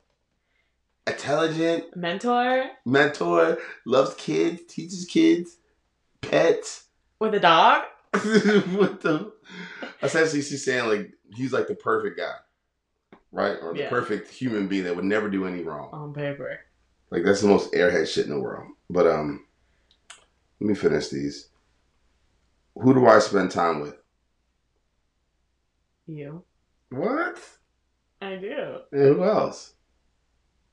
intelligent, 1.06 1.96
Mentor 1.96 2.70
mentor, 2.84 3.58
loves 3.84 4.14
kids, 4.14 4.62
teaches 4.68 5.04
kids, 5.04 5.56
pets." 6.20 6.84
with 7.18 7.34
a 7.34 7.40
dog. 7.40 7.84
what 8.76 9.00
the? 9.00 9.32
Essentially, 10.02 10.42
she's 10.42 10.64
saying 10.64 10.88
like 10.88 11.10
he's 11.34 11.52
like 11.52 11.68
the 11.68 11.74
perfect 11.74 12.18
guy, 12.18 12.34
right? 13.32 13.56
Or 13.62 13.72
the 13.74 13.80
Yeah. 13.80 13.88
perfect 13.88 14.30
human 14.30 14.68
being 14.68 14.84
that 14.84 14.96
would 14.96 15.04
never 15.04 15.28
do 15.30 15.46
any 15.46 15.62
wrong. 15.62 15.90
on 15.92 16.12
paper. 16.14 16.58
Like 17.10 17.22
that's 17.24 17.40
the 17.40 17.48
most 17.48 17.72
airhead 17.72 18.06
shit 18.12 18.26
in 18.26 18.32
the 18.32 18.40
world. 18.40 18.68
But 18.90 19.06
um, 19.06 19.46
let 20.60 20.68
me 20.68 20.74
finish 20.74 21.08
these. 21.08 21.48
Who 22.74 22.92
do 22.94 23.06
I 23.06 23.18
spend 23.20 23.50
time 23.50 23.80
with? 23.80 23.96
You. 26.06 26.44
What? 26.90 27.38
I 28.20 28.36
do. 28.36 28.78
And 28.92 29.16
who 29.16 29.24
else? 29.24 29.74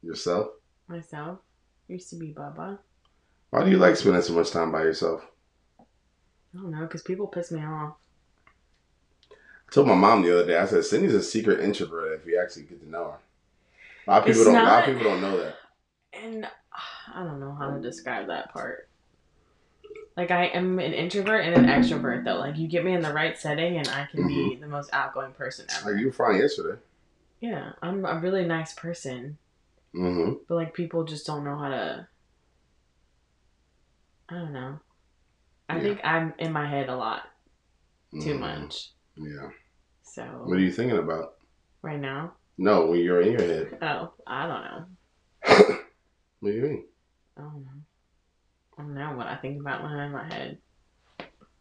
Yourself. 0.02 0.48
Myself. 0.88 1.40
Used 1.88 2.10
to 2.12 2.18
be 2.18 2.32
Baba. 2.32 2.80
Why 3.50 3.64
do 3.64 3.72
you 3.72 3.78
like 3.78 3.96
spending 3.96 4.22
so 4.22 4.34
much 4.34 4.52
time 4.52 4.72
by 4.72 4.82
yourself? 4.84 5.26
I 6.54 6.62
don't 6.62 6.72
know, 6.72 6.82
because 6.82 7.02
people 7.02 7.28
piss 7.28 7.52
me 7.52 7.64
off. 7.64 7.96
I 9.32 9.72
told 9.72 9.88
my 9.88 9.96
mom 9.96 10.22
the 10.22 10.34
other 10.34 10.46
day. 10.48 10.58
I 10.58 10.66
said 10.66 10.86
Cindy's 10.86 11.16
a 11.16 11.24
secret 11.24 11.60
introvert. 11.62 12.20
If 12.20 12.28
you 12.28 12.40
actually 12.40 12.64
get 12.64 12.82
to 12.82 12.90
know 12.90 13.06
her, 13.06 13.18
a 14.08 14.12
lot 14.12 14.20
of 14.20 14.26
people 14.26 14.42
It's 14.42 14.52
don't. 14.52 14.56
A 14.58 14.64
lot 14.64 14.88
of 14.88 14.96
people 14.96 15.10
don't 15.12 15.22
know 15.22 15.38
that. 15.38 15.56
And 16.14 16.48
I 17.14 17.24
don't 17.24 17.40
know 17.40 17.56
how 17.56 17.72
to 17.72 17.82
describe 17.82 18.28
that 18.28 18.54
part. 18.54 18.88
Like 20.16 20.30
I 20.30 20.46
am 20.46 20.78
an 20.78 20.94
introvert 20.94 21.44
and 21.44 21.56
an 21.56 21.66
extrovert 21.66 22.24
though. 22.24 22.36
Like 22.36 22.56
you 22.58 22.68
get 22.68 22.86
me 22.86 22.94
in 22.94 23.02
the 23.02 23.12
right 23.12 23.36
setting 23.38 23.78
and 23.78 23.88
I 23.88 24.06
can 24.12 24.28
be 24.28 24.56
the 24.56 24.68
most 24.68 24.92
outgoing 24.94 25.32
person 25.32 25.66
ever. 25.76 25.92
Like 25.92 26.00
you 26.00 26.08
were 26.08 26.14
fine 26.14 26.38
yesterday. 26.38 26.80
Yeah, 27.42 27.72
I'm 27.82 28.06
a 28.06 28.20
really 28.20 28.46
nice 28.46 28.74
person, 28.74 29.38
Mm-hmm. 29.96 30.34
but 30.48 30.56
like 30.56 30.74
people 30.74 31.04
just 31.04 31.26
don't 31.26 31.44
know 31.44 31.58
how 31.58 31.70
to. 31.70 32.08
I 34.30 34.34
don't 34.36 34.54
know. 34.54 34.80
I 35.70 35.78
Yeah. 35.78 35.84
think 35.84 36.02
I'm 36.04 36.34
in 36.40 36.52
my 36.52 36.68
head 36.68 36.90
a 36.90 36.96
lot 36.96 37.24
too 38.12 38.36
Mhm. 38.36 38.40
much. 38.40 38.92
Yeah. 39.16 39.50
So 40.04 40.24
What 40.46 40.58
are 40.58 40.62
you 40.62 40.72
thinking 40.72 40.98
about? 40.98 41.36
right 41.82 42.00
now, 42.00 42.36
No, 42.58 42.86
when 42.88 43.00
you're 43.00 43.22
in 43.22 43.32
your 43.34 43.42
head. 43.42 43.78
oh, 43.82 44.14
I 44.28 44.48
don't 44.48 44.64
know. 44.64 44.86
what 46.40 46.50
do 46.50 46.56
you 46.56 46.62
mean? 46.62 46.88
I 47.38 47.42
don't 47.42 47.66
know. 47.66 47.82
I 48.78 48.82
don't 48.82 48.94
know 48.94 49.14
what 49.18 49.28
I 49.28 49.36
think 49.38 49.60
about 49.60 49.84
when 49.84 49.92
I'm 49.92 50.00
in 50.08 50.12
my 50.12 50.34
head. 50.34 50.62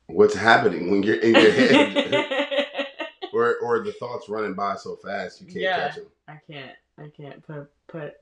What's 0.06 0.34
happening 0.34 0.90
when 0.90 1.02
you're 1.02 1.16
in 1.20 1.34
your 1.34 1.50
head? 1.50 2.86
or 3.32 3.56
or 3.60 3.82
the 3.82 3.92
thoughts 3.92 4.28
running 4.28 4.54
by 4.54 4.76
so 4.76 4.96
fast 4.96 5.40
you 5.40 5.46
can't 5.46 5.58
Yeah. 5.60 5.88
catch 5.88 5.96
them. 5.96 6.06
I 6.28 6.38
can't. 6.50 6.76
I 6.98 7.08
can't 7.16 7.42
put 7.46 7.70
put 7.88 8.14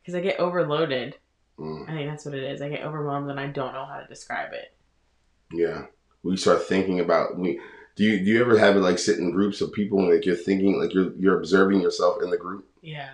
because 0.00 0.14
I 0.14 0.20
get 0.20 0.40
overloaded. 0.40 1.16
Mm, 1.58 1.88
I 1.88 1.92
think 1.92 2.10
that's 2.10 2.24
what 2.24 2.34
it 2.34 2.44
is. 2.44 2.62
I 2.62 2.68
get 2.70 2.84
overwhelmed 2.84 3.30
and 3.30 3.38
I 3.38 3.48
don't 3.48 3.72
know 3.74 3.84
how 3.84 4.00
to 4.00 4.06
describe 4.06 4.52
it. 4.54 4.74
Yeah. 5.52 5.86
We 6.22 6.36
start 6.36 6.62
thinking 6.64 7.00
about 7.00 7.36
we. 7.38 7.60
Do 7.96 8.04
you 8.04 8.18
do 8.24 8.30
you 8.30 8.40
ever 8.40 8.56
have 8.58 8.76
it 8.76 8.80
like 8.80 8.98
sit 8.98 9.18
in 9.18 9.32
groups 9.32 9.60
of 9.60 9.72
people 9.72 9.98
and 10.00 10.08
like 10.12 10.24
you're 10.24 10.36
thinking 10.36 10.78
like 10.80 10.94
you're 10.94 11.12
you're 11.18 11.38
observing 11.38 11.80
yourself 11.80 12.22
in 12.22 12.30
the 12.30 12.36
group? 12.36 12.68
Yeah, 12.82 13.10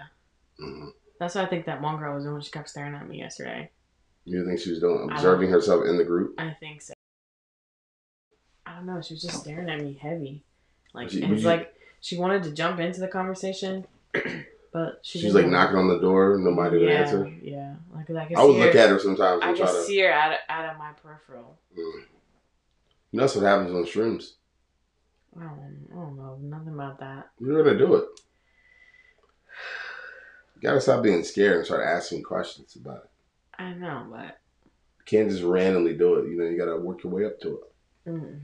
hmm 0.59 0.89
that's 1.20 1.37
what 1.37 1.45
I 1.45 1.49
think 1.49 1.64
that 1.66 1.80
one 1.80 1.97
girl 1.99 2.14
was 2.16 2.24
doing. 2.24 2.41
She 2.43 2.51
kept 2.51 2.68
staring 2.68 2.95
at 2.95 3.09
me 3.09 3.18
yesterday. 3.18 3.70
You 4.26 4.45
think 4.47 4.59
she 4.61 4.70
was 4.70 4.80
doing 4.80 5.09
observing 5.11 5.51
herself 5.51 5.85
in 5.87 5.97
the 5.97 6.05
group? 6.05 6.35
I 6.39 6.51
think 6.61 6.82
so. 6.82 6.93
I 8.66 8.74
don't 8.76 8.87
know. 8.87 9.01
She 9.01 9.14
was 9.14 9.22
just 9.22 9.41
staring 9.41 9.70
at 9.70 9.80
me 9.80 9.99
heavy, 10.01 10.43
like 10.93 11.11
She- 11.11 11.22
it's 11.22 11.43
you- 11.43 11.49
like 11.49 11.74
she 12.01 12.18
wanted 12.18 12.43
to 12.45 12.51
jump 12.53 12.80
into 12.80 13.01
the 13.01 13.09
conversation, 13.09 13.87
but 14.72 14.99
she 15.03 15.20
She's 15.20 15.35
like 15.35 15.47
knocking 15.47 15.76
on 15.78 15.89
the 15.89 15.99
door, 16.01 16.37
nobody 16.39 16.78
would 16.78 16.89
yeah, 16.89 17.01
answer. 17.01 17.32
Yeah, 17.43 17.74
like 17.95 18.11
I 18.11 18.26
can 18.26 18.37
I 18.37 18.45
would 18.45 18.57
look 18.57 18.74
at 18.74 18.91
her 18.91 18.99
sometimes 18.99 19.43
I 19.43 19.49
and 19.49 19.57
try 19.57 19.66
to. 19.66 19.82
see 19.82 20.01
her 20.01 20.11
out 20.12 20.32
of, 20.32 20.39
out 20.49 20.70
of 20.72 20.78
my 20.78 20.91
peripheral. 21.03 21.59
Mm. 21.78 22.03
You 23.14 23.18
know 23.18 23.26
that's 23.26 23.36
what 23.36 23.44
happens 23.44 23.70
on 23.70 23.84
shrooms. 23.84 24.32
I 25.36 25.44
don't, 25.44 25.86
I 25.92 25.94
don't 25.94 26.16
know 26.16 26.36
nothing 26.42 26.74
about 26.74 26.98
that. 26.98 27.30
You're 27.38 27.62
gonna 27.62 27.78
do 27.78 27.94
it. 27.94 28.06
You 30.56 30.62
gotta 30.62 30.80
stop 30.80 31.04
being 31.04 31.22
scared 31.22 31.58
and 31.58 31.64
start 31.64 31.86
asking 31.86 32.24
questions 32.24 32.74
about 32.74 33.04
it. 33.04 33.10
I 33.56 33.72
know, 33.74 34.08
but 34.10 34.40
You 34.98 35.04
can't 35.06 35.30
just 35.30 35.44
randomly 35.44 35.96
do 35.96 36.16
it. 36.16 36.28
You 36.28 36.36
know, 36.36 36.44
you 36.46 36.58
gotta 36.58 36.76
work 36.76 37.04
your 37.04 37.12
way 37.12 37.24
up 37.24 37.38
to 37.42 37.60
it. 37.60 38.10
mm, 38.10 38.40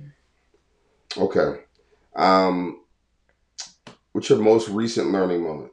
Okay. 1.18 1.62
Um, 2.14 2.82
what's 4.12 4.30
your 4.30 4.38
most 4.38 4.68
recent 4.68 5.10
learning 5.10 5.42
moment? 5.42 5.72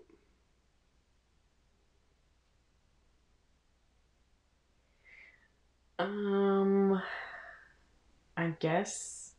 I 8.47 8.51
guess 8.59 9.33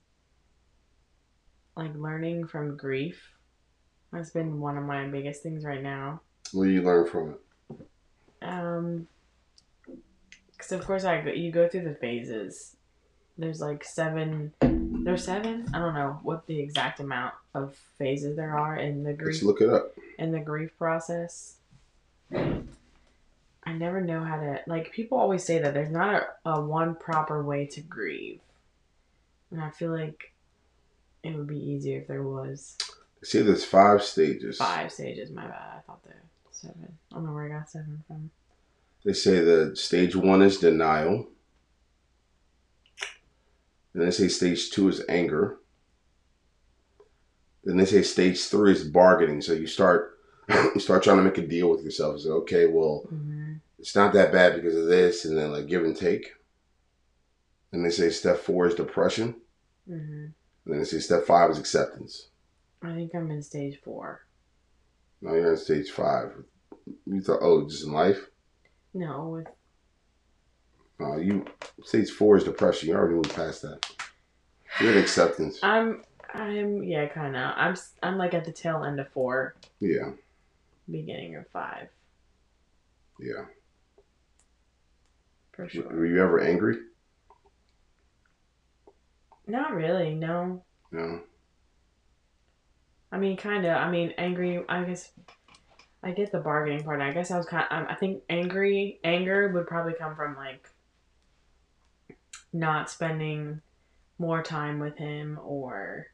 like 1.76 1.94
learning 1.96 2.46
from 2.46 2.76
grief 2.76 3.32
has 4.12 4.30
been 4.30 4.60
one 4.60 4.76
of 4.76 4.84
my 4.84 5.06
biggest 5.06 5.42
things 5.42 5.64
right 5.64 5.82
now. 5.82 6.20
What 6.52 6.64
do 6.64 6.70
you 6.70 6.82
learn 6.82 7.06
from 7.08 7.30
it? 7.30 7.86
Um, 8.42 9.06
because 10.52 10.72
of 10.72 10.84
course 10.84 11.04
I 11.04 11.22
go, 11.22 11.30
you 11.30 11.50
go 11.50 11.66
through 11.68 11.84
the 11.84 11.94
phases. 11.94 12.76
There's 13.38 13.62
like 13.62 13.82
seven. 13.82 14.52
There's 14.60 15.24
seven. 15.24 15.66
I 15.72 15.78
don't 15.78 15.94
know 15.94 16.18
what 16.22 16.46
the 16.46 16.60
exact 16.60 17.00
amount 17.00 17.32
of 17.54 17.76
phases 17.96 18.36
there 18.36 18.58
are 18.58 18.76
in 18.76 19.04
the 19.04 19.14
grief 19.14 19.36
Let's 19.36 19.42
look 19.42 19.60
it 19.62 19.70
up. 19.70 19.92
in 20.18 20.32
the 20.32 20.40
grief 20.40 20.76
process. 20.76 21.54
I 22.34 23.72
never 23.72 24.02
know 24.02 24.22
how 24.22 24.36
to 24.36 24.60
like. 24.66 24.92
People 24.92 25.16
always 25.18 25.44
say 25.44 25.60
that 25.60 25.72
there's 25.72 25.90
not 25.90 26.22
a, 26.44 26.50
a 26.50 26.60
one 26.60 26.94
proper 26.94 27.42
way 27.42 27.64
to 27.66 27.80
grieve, 27.80 28.40
and 29.50 29.60
I 29.62 29.70
feel 29.70 29.90
like 29.90 30.32
it 31.22 31.34
would 31.36 31.46
be 31.48 31.58
easier 31.58 32.00
if 32.00 32.08
there 32.08 32.22
was 32.22 32.76
See, 33.22 33.40
there's 33.42 33.64
five 33.64 34.02
stages. 34.02 34.58
five 34.58 34.92
stages. 34.92 35.30
My 35.32 35.46
bad. 35.46 35.78
I 35.78 35.80
thought 35.86 36.04
there 36.04 36.22
were 36.22 36.50
seven. 36.52 36.96
I 37.10 37.14
don't 37.16 37.26
know 37.26 37.32
where 37.32 37.46
I 37.46 37.58
got 37.58 37.68
seven 37.68 38.04
from. 38.06 38.30
They 39.04 39.12
say 39.12 39.40
the 39.40 39.74
stage 39.74 40.14
one 40.14 40.42
is 40.42 40.58
denial. 40.58 41.28
Then 43.94 44.04
they 44.04 44.10
say 44.12 44.28
stage 44.28 44.70
two 44.70 44.88
is 44.88 45.02
anger. 45.08 45.58
Then 47.64 47.76
they 47.76 47.84
say 47.86 48.02
stage 48.02 48.44
three 48.46 48.72
is 48.72 48.84
bargaining. 48.84 49.42
So 49.42 49.52
you 49.52 49.66
start 49.66 50.18
you 50.48 50.80
start 50.80 51.02
trying 51.02 51.16
to 51.18 51.22
make 51.24 51.38
a 51.38 51.46
deal 51.46 51.70
with 51.70 51.82
yourself 51.82 52.14
and 52.14 52.22
say, 52.22 52.30
okay, 52.30 52.66
well, 52.66 53.04
hmm 53.08 53.54
it's 53.80 53.94
not 53.94 54.12
that 54.14 54.32
bad 54.32 54.56
because 54.56 54.74
of 54.76 54.86
this, 54.86 55.24
and 55.24 55.38
then 55.38 55.52
like 55.52 55.68
give 55.68 55.84
and 55.84 55.96
take. 55.96 56.32
And 57.72 57.84
they 57.84 57.90
say 57.90 58.10
step 58.10 58.38
four 58.38 58.66
is 58.66 58.74
depression. 58.74 59.36
hmm 59.86 59.94
And 59.94 60.34
then 60.66 60.78
they 60.78 60.84
say 60.84 60.98
step 61.00 61.24
five 61.26 61.50
is 61.50 61.58
acceptance. 61.58 62.28
I 62.82 62.94
think 62.94 63.14
I'm 63.14 63.30
in 63.30 63.42
stage 63.42 63.80
four. 63.82 64.20
No, 65.20 65.34
you're 65.34 65.52
in 65.52 65.56
stage 65.58 65.90
five. 65.90 66.32
You 67.06 67.20
thought, 67.20 67.40
oh, 67.42 67.68
just 67.68 67.84
in 67.84 67.92
life? 67.92 68.26
No, 68.94 69.28
with 69.28 69.46
No, 70.98 71.16
you 71.18 71.44
stage 71.84 72.10
four 72.10 72.36
is 72.36 72.44
depression. 72.44 72.88
You 72.88 72.94
already 72.94 73.14
moved 73.14 73.34
past 73.34 73.62
that. 73.62 73.86
You're 74.80 74.92
in 74.92 74.98
acceptance. 74.98 75.58
I'm 75.62 76.02
I'm 76.32 76.82
yeah, 76.84 77.06
kind 77.08 77.36
of. 77.36 77.52
I'm 77.56 77.76
I'm 78.02 78.16
like 78.18 78.34
at 78.34 78.44
the 78.44 78.52
tail 78.52 78.84
end 78.84 79.00
of 79.00 79.08
four, 79.12 79.56
Yeah, 79.80 80.12
beginning 80.90 81.36
of 81.36 81.48
five, 81.48 81.88
yeah. 83.20 83.44
for 85.52 85.68
sure. 85.68 85.88
Were 85.88 86.06
you 86.06 86.22
ever 86.22 86.40
angry? 86.40 86.76
Not 89.48 89.72
really. 89.74 90.14
No. 90.14 90.62
No. 90.92 91.20
I 93.10 93.18
mean, 93.18 93.36
kind 93.36 93.64
of. 93.64 93.76
I 93.76 93.90
mean, 93.90 94.12
angry. 94.18 94.62
I 94.68 94.84
guess 94.84 95.10
I 96.02 96.12
get 96.12 96.30
the 96.30 96.38
bargaining 96.38 96.84
part. 96.84 97.00
I 97.00 97.12
guess 97.12 97.30
I 97.30 97.38
was 97.38 97.46
kind. 97.46 97.66
Of, 97.70 97.78
um, 97.78 97.86
I 97.88 97.94
think 97.94 98.22
angry. 98.28 99.00
Anger 99.02 99.48
would 99.48 99.66
probably 99.66 99.94
come 99.94 100.14
from 100.14 100.36
like 100.36 100.68
not 102.52 102.90
spending 102.90 103.62
more 104.18 104.42
time 104.42 104.78
with 104.78 104.98
him, 104.98 105.40
or 105.42 106.08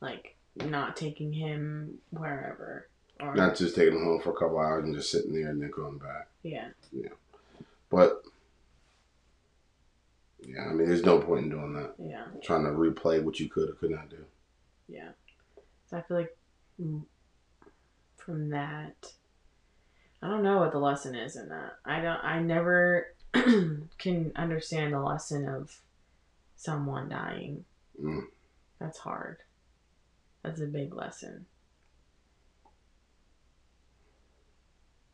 like 0.00 0.36
not 0.56 0.96
taking 0.96 1.32
him 1.32 1.98
wherever. 2.10 2.88
Or 3.20 3.36
Not 3.36 3.56
just 3.56 3.76
taking 3.76 3.94
him 3.94 4.04
home 4.04 4.20
for 4.20 4.30
a 4.30 4.36
couple 4.36 4.58
hours 4.58 4.84
and 4.84 4.94
just 4.94 5.12
sitting 5.12 5.32
there 5.32 5.48
and 5.48 5.62
then 5.62 5.70
going 5.70 5.98
back. 5.98 6.26
Yeah. 6.42 6.68
Yeah. 6.90 7.10
But 7.88 8.24
yeah, 10.44 10.64
I 10.64 10.72
mean, 10.72 10.88
there's 10.88 11.04
no 11.04 11.18
point 11.18 11.44
in 11.44 11.50
doing 11.50 11.74
that. 11.74 11.94
Yeah. 11.98 12.24
Trying 12.42 12.64
to 12.64 12.70
replay 12.70 13.22
what 13.22 13.38
you 13.40 13.48
could 13.48 13.70
or 13.70 13.74
could 13.74 13.90
not 13.90 14.10
do. 14.10 14.24
Yeah. 14.88 15.10
So 15.86 15.96
I 15.98 16.02
feel 16.02 16.16
like 16.16 16.36
mm, 16.80 17.02
from 18.16 18.50
that, 18.50 19.12
I 20.22 20.28
don't 20.28 20.42
know 20.42 20.58
what 20.58 20.72
the 20.72 20.78
lesson 20.78 21.14
is 21.14 21.36
in 21.36 21.48
that. 21.48 21.72
I 21.84 22.00
don't. 22.00 22.24
I 22.24 22.40
never 22.40 23.06
can 23.32 24.32
understand 24.36 24.92
the 24.92 25.00
lesson 25.00 25.48
of 25.48 25.80
someone 26.56 27.08
dying. 27.08 27.64
Mm. 28.02 28.22
That's 28.80 28.98
hard. 28.98 29.38
That's 30.42 30.60
a 30.60 30.66
big 30.66 30.92
lesson, 30.94 31.46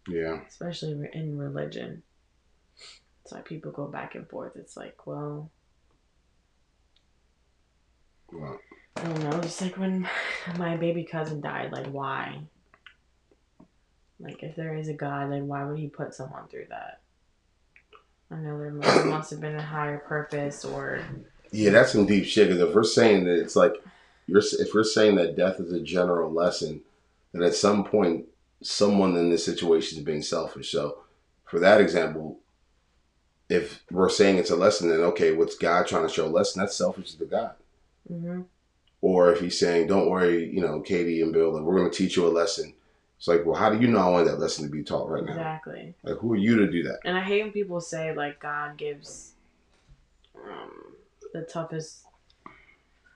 Yeah. 0.09 0.41
especially 0.49 1.07
in 1.12 1.37
religion. 1.37 2.03
That's 3.29 3.37
why 3.37 3.43
people 3.43 3.72
go 3.72 3.87
back 3.87 4.14
and 4.14 4.26
forth. 4.26 4.53
It's 4.57 4.74
like, 4.74 5.07
well, 5.07 5.51
Well, 8.33 8.59
I 8.97 9.03
don't 9.05 9.22
know. 9.22 9.41
Just 9.43 9.61
like 9.61 9.76
when 9.76 10.09
my 10.59 10.79
baby 10.79 11.05
cousin 11.05 11.43
died, 11.43 11.70
like 11.70 11.89
why? 11.89 12.41
Like 14.18 14.43
if 14.43 14.57
there 14.57 14.74
is 14.74 14.89
a 14.89 14.95
God, 14.95 15.29
like 15.29 15.43
why 15.43 15.64
would 15.64 15.79
he 15.79 15.89
put 15.89 16.14
someone 16.14 16.49
through 16.49 16.68
that? 16.70 17.03
I 18.31 18.37
know 18.37 18.59
there 18.59 18.70
must, 18.70 19.05
must 19.05 19.31
have 19.31 19.41
been 19.41 19.57
a 19.57 19.62
higher 19.62 19.99
purpose, 19.99 20.64
or 20.64 21.05
yeah, 21.51 21.70
that's 21.70 21.93
some 21.93 22.07
deep 22.07 22.24
shit. 22.24 22.49
Because 22.49 22.66
if 22.66 22.74
we're 22.74 22.83
saying 22.83 23.24
that 23.24 23.39
it's 23.39 23.57
like 23.57 23.74
you're, 24.26 24.41
if 24.59 24.72
we're 24.72 24.85
saying 24.85 25.16
that 25.16 25.37
death 25.37 25.61
is 25.61 25.72
a 25.72 25.81
general 25.81 26.33
lesson, 26.33 26.81
then 27.33 27.43
at 27.43 27.55
some 27.55 27.85
point 27.85 28.24
someone 28.62 29.18
in 29.18 29.29
this 29.29 29.45
situation 29.45 29.99
is 29.99 30.05
being 30.05 30.22
selfish. 30.22 30.72
So, 30.72 31.01
for 31.45 31.61
that 31.61 31.83
example, 31.83 32.41
if 33.49 33.83
we're 33.91 34.09
saying 34.09 34.37
it's 34.39 34.51
a 34.51 34.57
lesson, 34.57 34.89
then 34.91 35.01
okay, 35.01 35.33
what's 35.33 35.57
God 35.57 35.87
trying 35.87 36.07
to 36.07 36.13
show 36.13 36.27
a 36.27 36.29
lesson? 36.29 36.61
That's 36.61 36.77
selfish 36.77 37.15
to 37.15 37.25
God. 37.25 37.55
hmm 38.07 38.43
Or 39.01 39.33
if 39.33 39.41
he's 39.41 39.59
saying, 39.59 39.87
"Don't 39.87 40.11
worry, 40.11 40.51
you 40.53 40.61
know, 40.61 40.81
Katie 40.81 41.23
and 41.23 41.33
Bill, 41.33 41.53
we're 41.63 41.77
going 41.79 41.91
to 41.91 41.97
teach 41.97 42.17
you 42.17 42.27
a 42.27 42.29
lesson." 42.29 42.75
It's 43.17 43.27
like, 43.27 43.45
well, 43.45 43.57
how 43.57 43.69
do 43.71 43.81
you 43.81 43.89
know 43.89 43.99
I 43.99 44.09
want 44.11 44.27
that 44.27 44.39
lesson 44.39 44.65
to 44.65 44.71
be 44.71 44.85
taught 44.85 45.09
right 45.11 45.25
now? 45.25 45.33
exactly. 45.33 45.95
Like, 46.05 46.19
who 46.19 46.33
are 46.35 46.37
you 46.37 46.57
to 46.59 46.71
do 46.71 46.85
that? 46.85 47.01
And 47.05 47.17
I 47.17 47.21
hate 47.21 47.43
when 47.43 47.51
people 47.53 47.81
say 47.81 48.15
like 48.15 48.39
God 48.39 48.77
gives 48.77 49.33
um, 50.37 50.71
the 51.33 51.43
toughest. 51.43 52.05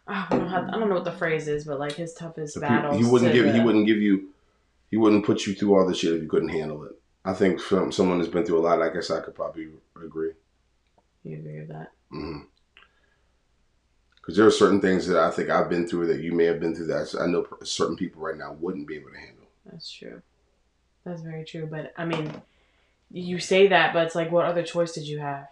I 0.08 0.26
don't, 0.30 0.48
I 0.48 0.70
don't 0.78 0.88
know 0.88 0.96
what 0.96 1.04
the 1.04 1.12
phrase 1.12 1.46
is, 1.46 1.64
but 1.64 1.78
like 1.78 1.92
his 1.92 2.14
toughest 2.14 2.54
The 2.54 2.60
battles. 2.62 2.98
he 2.98 3.04
wouldn't 3.04 3.32
to 3.32 3.42
give. 3.44 3.54
He 3.54 3.60
wouldn't 3.60 3.86
give 3.86 3.98
you. 3.98 4.30
He 4.90 4.96
wouldn't 4.96 5.24
put 5.24 5.46
you 5.46 5.54
through 5.54 5.78
all 5.78 5.86
this 5.86 5.98
shit 5.98 6.14
if 6.14 6.22
you 6.22 6.28
couldn't 6.28 6.48
handle 6.50 6.84
it. 6.84 6.92
I 7.24 7.32
think 7.32 7.60
from 7.60 7.92
someone 7.92 8.18
that's 8.18 8.30
been 8.30 8.44
through 8.44 8.58
a 8.58 8.66
lot, 8.66 8.82
I 8.82 8.88
guess 8.92 9.10
I 9.10 9.20
could 9.20 9.34
probably 9.34 9.68
agree. 10.02 10.32
You 11.24 11.36
agree 11.36 11.60
with 11.60 11.68
that? 11.68 11.92
Mm-hmm. 12.12 12.40
Because 14.16 14.36
there 14.36 14.46
are 14.46 14.50
certain 14.52 14.80
things 14.80 15.06
that 15.06 15.18
I 15.18 15.30
think 15.30 15.50
I've 15.50 15.68
been 15.68 15.86
through 15.86 16.06
that 16.08 16.20
you 16.20 16.32
may 16.32 16.44
have 16.44 16.60
been 16.60 16.74
through 16.74 16.86
that 16.86 17.14
I 17.20 17.26
know 17.26 17.46
certain 17.64 17.96
people 17.96 18.22
right 18.22 18.36
now 18.36 18.52
wouldn't 18.52 18.86
be 18.86 18.96
able 18.96 19.10
to 19.10 19.18
handle. 19.18 19.46
That's 19.66 19.90
true. 19.90 20.22
That's 21.04 21.22
very 21.22 21.44
true. 21.44 21.66
But 21.66 21.92
I 21.96 22.04
mean, 22.04 22.32
you 23.10 23.38
say 23.38 23.68
that, 23.68 23.92
but 23.92 24.06
it's 24.06 24.14
like, 24.14 24.30
what 24.30 24.46
other 24.46 24.62
choice 24.62 24.92
did 24.92 25.06
you 25.08 25.18
have? 25.18 25.48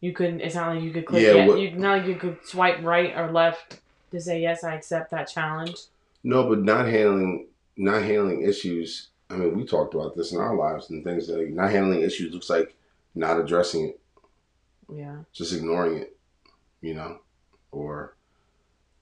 You 0.00 0.12
couldn't. 0.12 0.40
It's 0.40 0.54
not 0.54 0.74
like 0.74 0.82
you 0.82 0.92
could 0.92 1.06
click. 1.06 1.22
Yeah, 1.22 1.46
what- 1.46 1.58
you 1.58 1.70
not 1.72 1.98
like 1.98 2.06
you 2.08 2.16
could 2.16 2.38
swipe 2.44 2.82
right 2.82 3.16
or 3.16 3.30
left 3.32 3.80
to 4.10 4.20
say 4.20 4.40
yes, 4.40 4.62
I 4.62 4.74
accept 4.74 5.10
that 5.12 5.28
challenge. 5.28 5.76
No, 6.22 6.48
but 6.48 6.62
not 6.62 6.86
handling 6.86 7.48
not 7.76 8.02
handling 8.02 8.42
issues. 8.42 9.08
I 9.30 9.34
mean, 9.36 9.56
we 9.56 9.64
talked 9.64 9.94
about 9.94 10.16
this 10.16 10.32
in 10.32 10.38
our 10.38 10.54
lives 10.56 10.90
and 10.90 11.02
things 11.02 11.28
like 11.28 11.48
not 11.50 11.70
handling 11.70 12.02
issues 12.02 12.32
looks 12.32 12.50
like 12.50 12.76
not 13.14 13.40
addressing 13.40 13.88
it, 13.88 14.00
Yeah, 14.92 15.18
just 15.32 15.52
ignoring 15.52 15.96
it, 15.98 16.16
you 16.80 16.94
know, 16.94 17.18
or 17.72 18.16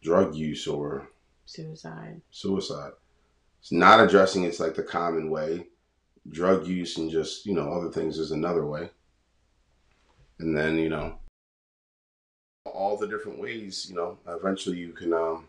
drug 0.03 0.35
use 0.35 0.67
or 0.67 1.09
suicide. 1.45 2.21
suicide. 2.31 2.93
It's 3.61 3.73
not 3.73 4.01
addressing 4.01 4.45
it's 4.45 4.61
like 4.61 4.75
the 4.75 4.83
common 4.83 5.31
way. 5.31 5.67
Drug 6.31 6.67
use 6.67 6.97
and 6.97 7.11
just, 7.11 7.45
you 7.45 7.53
know, 7.55 7.71
other 7.73 7.91
things 7.91 8.19
is 8.19 8.31
another 8.31 8.65
way. 8.65 8.89
And 10.39 10.57
then, 10.57 10.79
you 10.79 10.89
know, 10.89 11.17
all 12.65 12.97
the 12.97 13.07
different 13.07 13.39
ways, 13.39 13.87
you 13.91 13.95
know, 13.97 14.19
eventually 14.27 14.79
you 14.79 14.93
can 14.93 15.13
um 15.13 15.47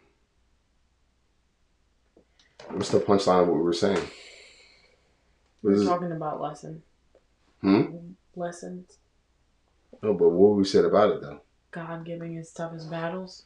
what's 2.72 2.90
the 2.90 3.00
punchline 3.00 3.42
of 3.44 3.48
what 3.48 3.56
we 3.58 3.64
were 3.64 3.74
saying? 3.74 4.06
What 5.66 5.78
We're 5.78 5.84
talking 5.84 6.12
about 6.12 6.40
lesson. 6.40 6.84
Hmm? 7.62 7.86
Lessons. 8.36 9.00
No, 10.04 10.14
but 10.14 10.30
what 10.30 10.56
we 10.58 10.64
said 10.64 10.86
about 10.86 11.10
it 11.14 11.22
though. 11.22 11.42
God 11.72 12.06
giving 12.06 12.36
his 12.36 12.52
toughest 12.52 12.92
battles. 12.92 13.46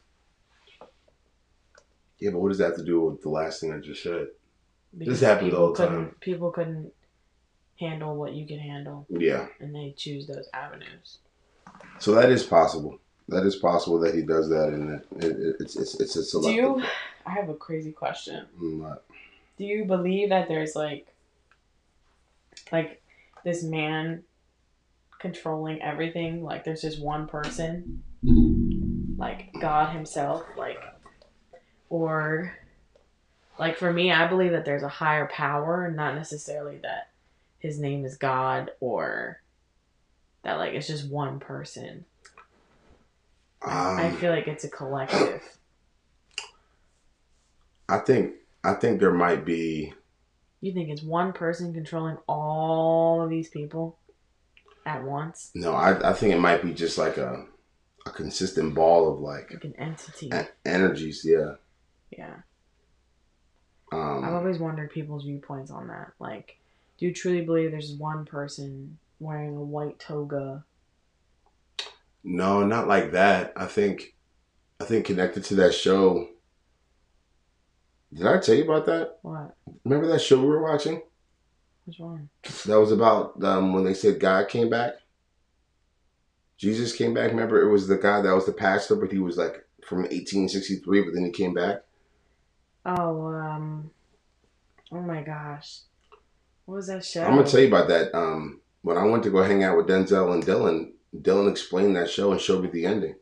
Yeah, 2.18 2.32
but 2.32 2.40
what 2.40 2.50
does 2.50 2.58
that 2.58 2.66
have 2.66 2.76
to 2.76 2.84
do 2.84 3.00
with 3.00 3.22
the 3.22 3.30
last 3.30 3.62
thing 3.62 3.72
I 3.72 3.78
just 3.78 4.02
said? 4.02 4.26
Because 4.96 5.22
happens 5.22 5.54
all 5.54 5.72
the 5.72 5.86
time. 5.86 6.14
People 6.20 6.50
couldn't 6.50 6.92
handle 7.78 8.14
what 8.16 8.34
you 8.34 8.46
could 8.46 8.58
handle, 8.60 9.06
Yeah. 9.08 9.46
and 9.58 9.74
they 9.74 9.94
choose 9.96 10.26
those 10.26 10.50
avenues. 10.52 11.20
So 12.00 12.12
that 12.16 12.28
is 12.28 12.42
possible. 12.42 12.98
That 13.28 13.46
is 13.46 13.56
possible 13.56 13.98
that 14.00 14.14
he 14.14 14.20
does 14.20 14.50
that 14.50 14.68
and 14.68 14.90
it, 14.90 15.06
it, 15.24 15.56
it's 15.60 15.74
it's 15.76 16.16
it's 16.16 16.34
a 16.34 16.42
Do 16.42 16.50
you? 16.50 16.82
I 17.26 17.30
have 17.30 17.48
a 17.48 17.54
crazy 17.54 17.92
question. 17.92 18.44
Mm, 18.60 18.92
uh, 18.92 18.96
do 19.56 19.64
you 19.64 19.86
believe 19.86 20.28
that 20.28 20.48
there's 20.48 20.76
like 20.76 21.06
like 22.72 23.02
this 23.44 23.62
man 23.62 24.22
controlling 25.18 25.82
everything 25.82 26.42
like 26.42 26.64
there's 26.64 26.80
just 26.82 27.00
one 27.00 27.26
person 27.26 28.02
like 29.18 29.52
god 29.60 29.94
himself 29.94 30.42
like 30.56 30.78
or 31.90 32.56
like 33.58 33.76
for 33.76 33.92
me 33.92 34.10
i 34.10 34.26
believe 34.26 34.52
that 34.52 34.64
there's 34.64 34.82
a 34.82 34.88
higher 34.88 35.26
power 35.26 35.90
not 35.90 36.14
necessarily 36.14 36.78
that 36.78 37.10
his 37.58 37.78
name 37.78 38.04
is 38.06 38.16
god 38.16 38.70
or 38.80 39.40
that 40.42 40.54
like 40.54 40.72
it's 40.72 40.86
just 40.86 41.10
one 41.10 41.38
person. 41.38 42.06
I 43.62 44.06
Um, 44.06 44.16
feel 44.16 44.30
like 44.30 44.48
it's 44.48 44.64
a 44.64 44.70
collective. 44.70 45.42
I 47.90 47.98
think 47.98 48.36
I 48.64 48.72
think 48.72 49.00
there 49.00 49.12
might 49.12 49.44
be 49.44 49.92
you 50.60 50.72
think 50.72 50.88
it's 50.90 51.02
one 51.02 51.32
person 51.32 51.72
controlling 51.72 52.18
all 52.28 53.22
of 53.22 53.30
these 53.30 53.48
people 53.48 53.98
at 54.86 55.02
once 55.04 55.50
no. 55.54 55.72
I 55.74 56.10
I 56.10 56.12
think 56.12 56.32
it 56.34 56.38
might 56.40 56.62
be 56.62 56.72
just 56.72 56.98
like 56.98 57.16
a 57.16 57.46
a 58.06 58.10
consistent 58.10 58.74
ball 58.74 59.12
of 59.12 59.20
like 59.20 59.50
like 59.52 59.64
an 59.64 59.74
entity 59.78 60.30
energies. 60.64 61.22
Yeah. 61.24 61.54
yeah 62.10 62.42
I've 63.92 63.98
Um. 63.98 64.24
always 64.34 64.58
wondered 64.58 64.90
people's 64.90 65.24
viewpoints 65.24 65.70
on 65.70 65.88
that. 65.88 66.12
Like, 66.18 66.58
Do 66.98 67.06
you 67.06 67.12
truly 67.14 67.44
believe 67.44 67.70
there's 67.70 67.94
one 67.96 68.24
person 68.24 68.98
wearing 69.18 69.56
a 69.56 69.62
white 69.62 69.98
toga? 69.98 70.64
No, 72.22 72.64
not 72.66 72.88
like 72.88 73.12
that. 73.12 73.52
I 73.56 73.66
think, 73.66 74.14
I 74.80 74.84
think 74.84 75.06
connected 75.06 75.44
to 75.46 75.54
that 75.56 75.74
show. 75.74 76.28
Did 78.12 78.26
I 78.26 78.38
tell 78.38 78.54
you 78.54 78.64
about 78.64 78.86
that? 78.86 79.18
What? 79.22 79.54
Remember 79.84 80.08
that 80.08 80.20
show 80.20 80.40
we 80.40 80.46
were 80.46 80.62
watching? 80.62 81.02
Which 81.84 81.98
one? 81.98 82.28
That 82.66 82.80
was 82.80 82.92
about 82.92 83.42
um, 83.42 83.72
when 83.72 83.84
they 83.84 83.94
said 83.94 84.20
God 84.20 84.48
came 84.48 84.68
back. 84.68 84.94
Jesus 86.56 86.94
came 86.94 87.14
back. 87.14 87.30
Remember, 87.30 87.62
it 87.62 87.70
was 87.70 87.88
the 87.88 87.96
guy 87.96 88.20
that 88.20 88.34
was 88.34 88.46
the 88.46 88.52
pastor, 88.52 88.96
but 88.96 89.10
he 89.10 89.18
was 89.18 89.36
like 89.38 89.64
from 89.84 89.98
1863, 90.00 91.02
but 91.02 91.14
then 91.14 91.24
he 91.24 91.30
came 91.30 91.54
back. 91.54 91.82
Oh, 92.84 93.26
um, 93.28 93.90
oh 94.92 95.00
my 95.00 95.22
gosh, 95.22 95.80
what 96.64 96.76
was 96.76 96.86
that 96.88 97.04
show? 97.04 97.24
I'm 97.24 97.36
gonna 97.36 97.46
tell 97.46 97.60
you 97.60 97.68
about 97.68 97.88
that. 97.88 98.14
Um, 98.14 98.60
when 98.82 98.96
I 98.96 99.04
went 99.04 99.22
to 99.24 99.30
go 99.30 99.42
hang 99.42 99.64
out 99.64 99.76
with 99.76 99.86
Denzel 99.86 100.32
and 100.32 100.44
Dylan, 100.44 100.92
Dylan 101.16 101.50
explained 101.50 101.96
that 101.96 102.10
show 102.10 102.32
and 102.32 102.40
showed 102.40 102.62
me 102.62 102.70
the 102.70 102.86
ending. 102.86 103.16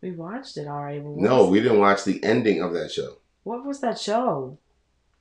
We 0.00 0.12
watched 0.12 0.56
it 0.56 0.66
already. 0.66 1.00
No, 1.00 1.48
we 1.48 1.60
didn't 1.60 1.80
watch 1.80 2.04
the 2.04 2.22
ending 2.22 2.62
of 2.62 2.72
that 2.74 2.90
show. 2.90 3.18
What 3.48 3.64
was 3.64 3.80
that 3.80 3.98
show? 3.98 4.58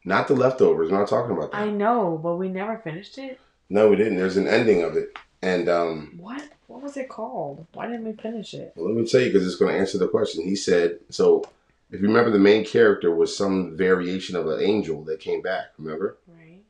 Not 0.04 0.28
the 0.28 0.34
leftovers. 0.34 0.92
We're 0.92 1.00
not 1.00 1.08
talking 1.08 1.32
about 1.32 1.54
that. 1.54 1.62
I 1.62 1.70
know, 1.70 2.20
but 2.22 2.36
we 2.36 2.50
never 2.50 2.78
finished 2.78 3.18
it. 3.18 3.40
No, 3.70 3.88
we 3.88 3.96
didn't. 3.96 4.18
There's 4.18 4.36
an 4.36 4.50
ending 4.50 4.84
of 4.84 4.98
it, 4.98 5.18
and 5.42 5.70
um, 5.70 6.18
What? 6.18 6.44
What 6.68 6.82
was 6.82 6.98
it 6.98 7.08
called? 7.08 7.66
Why 7.72 7.88
didn't 7.88 8.04
we 8.04 8.12
finish 8.12 8.54
it? 8.54 8.74
Well, 8.76 8.88
let 8.88 9.02
me 9.02 9.08
tell 9.08 9.22
you 9.22 9.32
because 9.32 9.48
it's 9.48 9.56
going 9.56 9.72
to 9.72 9.80
answer 9.80 9.98
the 9.98 10.10
question. 10.10 10.44
He 10.44 10.58
said, 10.58 11.00
so 11.10 11.46
if 11.90 12.02
you 12.02 12.08
remember, 12.08 12.30
the 12.30 12.38
main 12.38 12.66
character 12.66 13.16
was 13.16 13.36
some 13.36 13.78
variation 13.78 14.36
of 14.36 14.46
an 14.48 14.62
angel 14.62 15.06
that 15.06 15.22
came 15.22 15.42
back, 15.42 15.68
remember? 15.78 16.18
Right. 16.28 16.64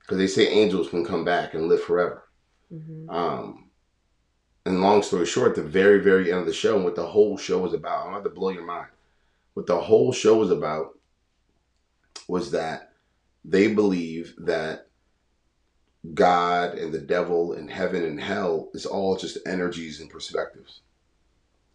Because 0.00 0.16
they 0.16 0.26
say 0.26 0.48
angels 0.48 0.88
can 0.88 1.04
come 1.04 1.22
back 1.22 1.52
and 1.52 1.68
live 1.68 1.82
forever. 1.82 2.24
Mm-hmm. 2.72 3.10
Um, 3.10 3.68
and 4.64 4.80
long 4.80 5.02
story 5.02 5.26
short, 5.26 5.54
the 5.54 5.62
very, 5.62 5.98
very 6.00 6.32
end 6.32 6.40
of 6.40 6.46
the 6.46 6.54
show, 6.54 6.76
and 6.76 6.84
what 6.84 6.96
the 6.96 7.06
whole 7.06 7.36
show 7.36 7.58
was 7.58 7.74
about, 7.74 8.06
I'm 8.06 8.14
about 8.14 8.24
to 8.24 8.30
blow 8.30 8.48
your 8.48 8.64
mind. 8.64 8.88
What 9.58 9.66
the 9.66 9.80
whole 9.80 10.12
show 10.12 10.36
was 10.36 10.52
about 10.52 10.96
was 12.28 12.52
that 12.52 12.92
they 13.44 13.66
believe 13.66 14.36
that 14.38 14.86
God 16.14 16.74
and 16.78 16.94
the 16.94 17.00
devil 17.00 17.54
and 17.54 17.68
heaven 17.68 18.04
and 18.04 18.20
hell 18.20 18.68
is 18.72 18.86
all 18.86 19.16
just 19.16 19.36
energies 19.48 20.00
and 20.00 20.08
perspectives. 20.08 20.82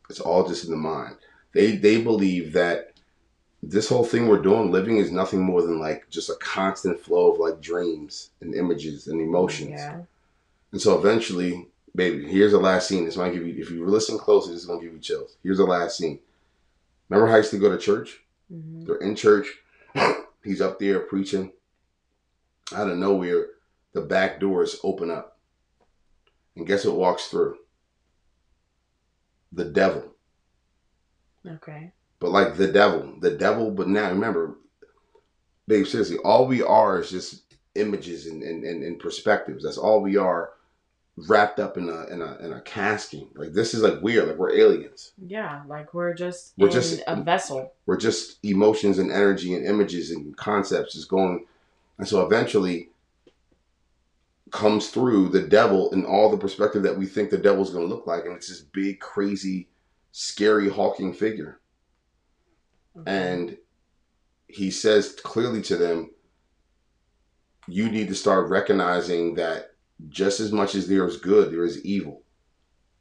It's 0.10 0.22
all 0.22 0.48
just 0.48 0.64
in 0.64 0.72
the 0.72 0.78
mind. 0.78 1.18
They 1.54 1.76
they 1.76 2.02
believe 2.02 2.54
that 2.54 2.94
this 3.62 3.90
whole 3.90 4.06
thing 4.06 4.30
we're 4.30 4.42
doing, 4.42 4.72
living, 4.72 4.96
is 4.96 5.12
nothing 5.12 5.42
more 5.42 5.62
than 5.62 5.78
like 5.78 6.10
just 6.10 6.30
a 6.30 6.38
constant 6.40 6.98
flow 7.02 7.34
of 7.34 7.40
like 7.40 7.60
dreams 7.60 8.30
and 8.40 8.56
images 8.56 9.08
and 9.08 9.20
emotions. 9.20 9.72
Yeah. 9.72 10.00
And 10.72 10.82
so 10.82 10.98
eventually, 10.98 11.68
baby, 11.94 12.32
here's 12.32 12.54
the 12.54 12.60
last 12.60 12.88
scene. 12.88 13.04
This 13.04 13.18
might 13.18 13.34
give 13.34 13.46
you, 13.46 13.62
if 13.62 13.70
you 13.70 13.86
listen 13.86 14.18
closely, 14.18 14.54
this 14.54 14.62
is 14.62 14.68
gonna 14.68 14.82
give 14.82 14.94
you 14.94 15.00
chills. 15.00 15.36
Here's 15.44 15.58
the 15.58 15.66
last 15.66 15.98
scene. 15.98 16.20
Remember 17.10 17.28
how 17.28 17.36
I 17.36 17.38
used 17.38 17.52
to 17.52 17.60
go 17.60 17.70
to 17.70 17.78
church? 17.78 18.20
Mm-hmm. 18.52 18.86
They're 18.86 18.96
in 18.98 19.16
church. 19.16 19.48
He's 20.44 20.62
up 20.62 20.80
there 20.80 21.00
preaching. 21.00 21.52
Out 22.74 22.90
of 22.90 22.98
nowhere, 22.98 23.48
the 23.94 24.02
back 24.02 24.40
doors 24.40 24.80
open 24.84 25.12
up. 25.12 25.38
And 26.56 26.68
guess 26.68 26.86
what 26.86 26.96
walks 26.96 27.28
through? 27.28 27.58
The 29.52 29.66
devil. 29.66 30.16
Okay. 31.48 31.92
But 32.20 32.32
like 32.32 32.56
the 32.56 32.72
devil. 32.72 33.16
The 33.20 33.32
devil, 33.32 33.72
but 33.72 33.88
now 33.88 34.10
remember, 34.10 34.56
babe, 35.68 35.86
seriously, 35.86 36.18
all 36.24 36.48
we 36.48 36.64
are 36.64 37.00
is 37.00 37.12
just 37.12 37.44
images 37.76 38.28
and, 38.28 38.44
and, 38.44 38.64
and, 38.64 38.84
and 38.84 39.00
perspectives. 39.00 39.64
That's 39.64 39.78
all 39.78 40.02
we 40.02 40.18
are 40.18 40.52
wrapped 41.16 41.60
up 41.60 41.78
in 41.78 41.90
a 41.90 42.06
in 42.08 42.22
a 42.22 42.38
in 42.38 42.54
a 42.54 42.62
casting. 42.62 43.28
Like 43.36 43.54
this 43.54 43.74
is 43.74 43.82
like 43.84 44.02
weird, 44.02 44.28
like 44.28 44.38
we're 44.38 44.54
aliens. 44.56 45.12
Yeah, 45.24 45.62
like 45.68 45.94
we're 45.94 46.14
just 46.14 46.54
We're 46.58 46.70
just- 46.70 47.02
a 47.08 47.16
vessel. 47.22 47.72
we're 47.86 47.98
just 47.98 48.44
emotions 48.44 48.98
and 49.00 49.12
energy 49.12 49.54
and 49.54 49.66
images 49.66 50.12
and 50.12 50.36
concepts 50.36 50.96
is 50.96 51.06
going 51.06 51.46
and 52.00 52.08
so 52.08 52.26
eventually 52.26 52.90
comes 54.52 54.90
through 54.90 55.30
the 55.30 55.42
devil 55.42 55.92
in 55.94 56.06
all 56.06 56.30
the 56.30 56.38
perspective 56.38 56.84
that 56.84 56.98
we 56.98 57.06
think 57.06 57.30
the 57.30 57.38
devil's 57.38 57.72
going 57.72 57.88
to 57.88 57.94
look 57.94 58.06
like 58.08 58.26
and 58.26 58.36
it's 58.36 58.50
this 58.50 58.62
big 58.62 59.00
crazy 59.00 59.68
scary 60.12 60.70
hulking 60.70 61.12
figure 61.14 61.60
and 63.08 63.58
he 64.48 64.70
says 64.70 65.14
clearly 65.24 65.62
to 65.62 65.76
them 65.76 66.12
you 67.68 67.90
need 67.90 68.08
to 68.08 68.14
start 68.16 68.50
recognizing 68.50 69.34
that 69.36 69.73
just 70.10 70.40
as 70.40 70.52
much 70.52 70.76
as 70.76 70.88
there 70.88 71.08
is 71.08 71.18
good 71.18 71.52
there 71.52 71.64
is 71.64 71.84
evil. 71.86 72.22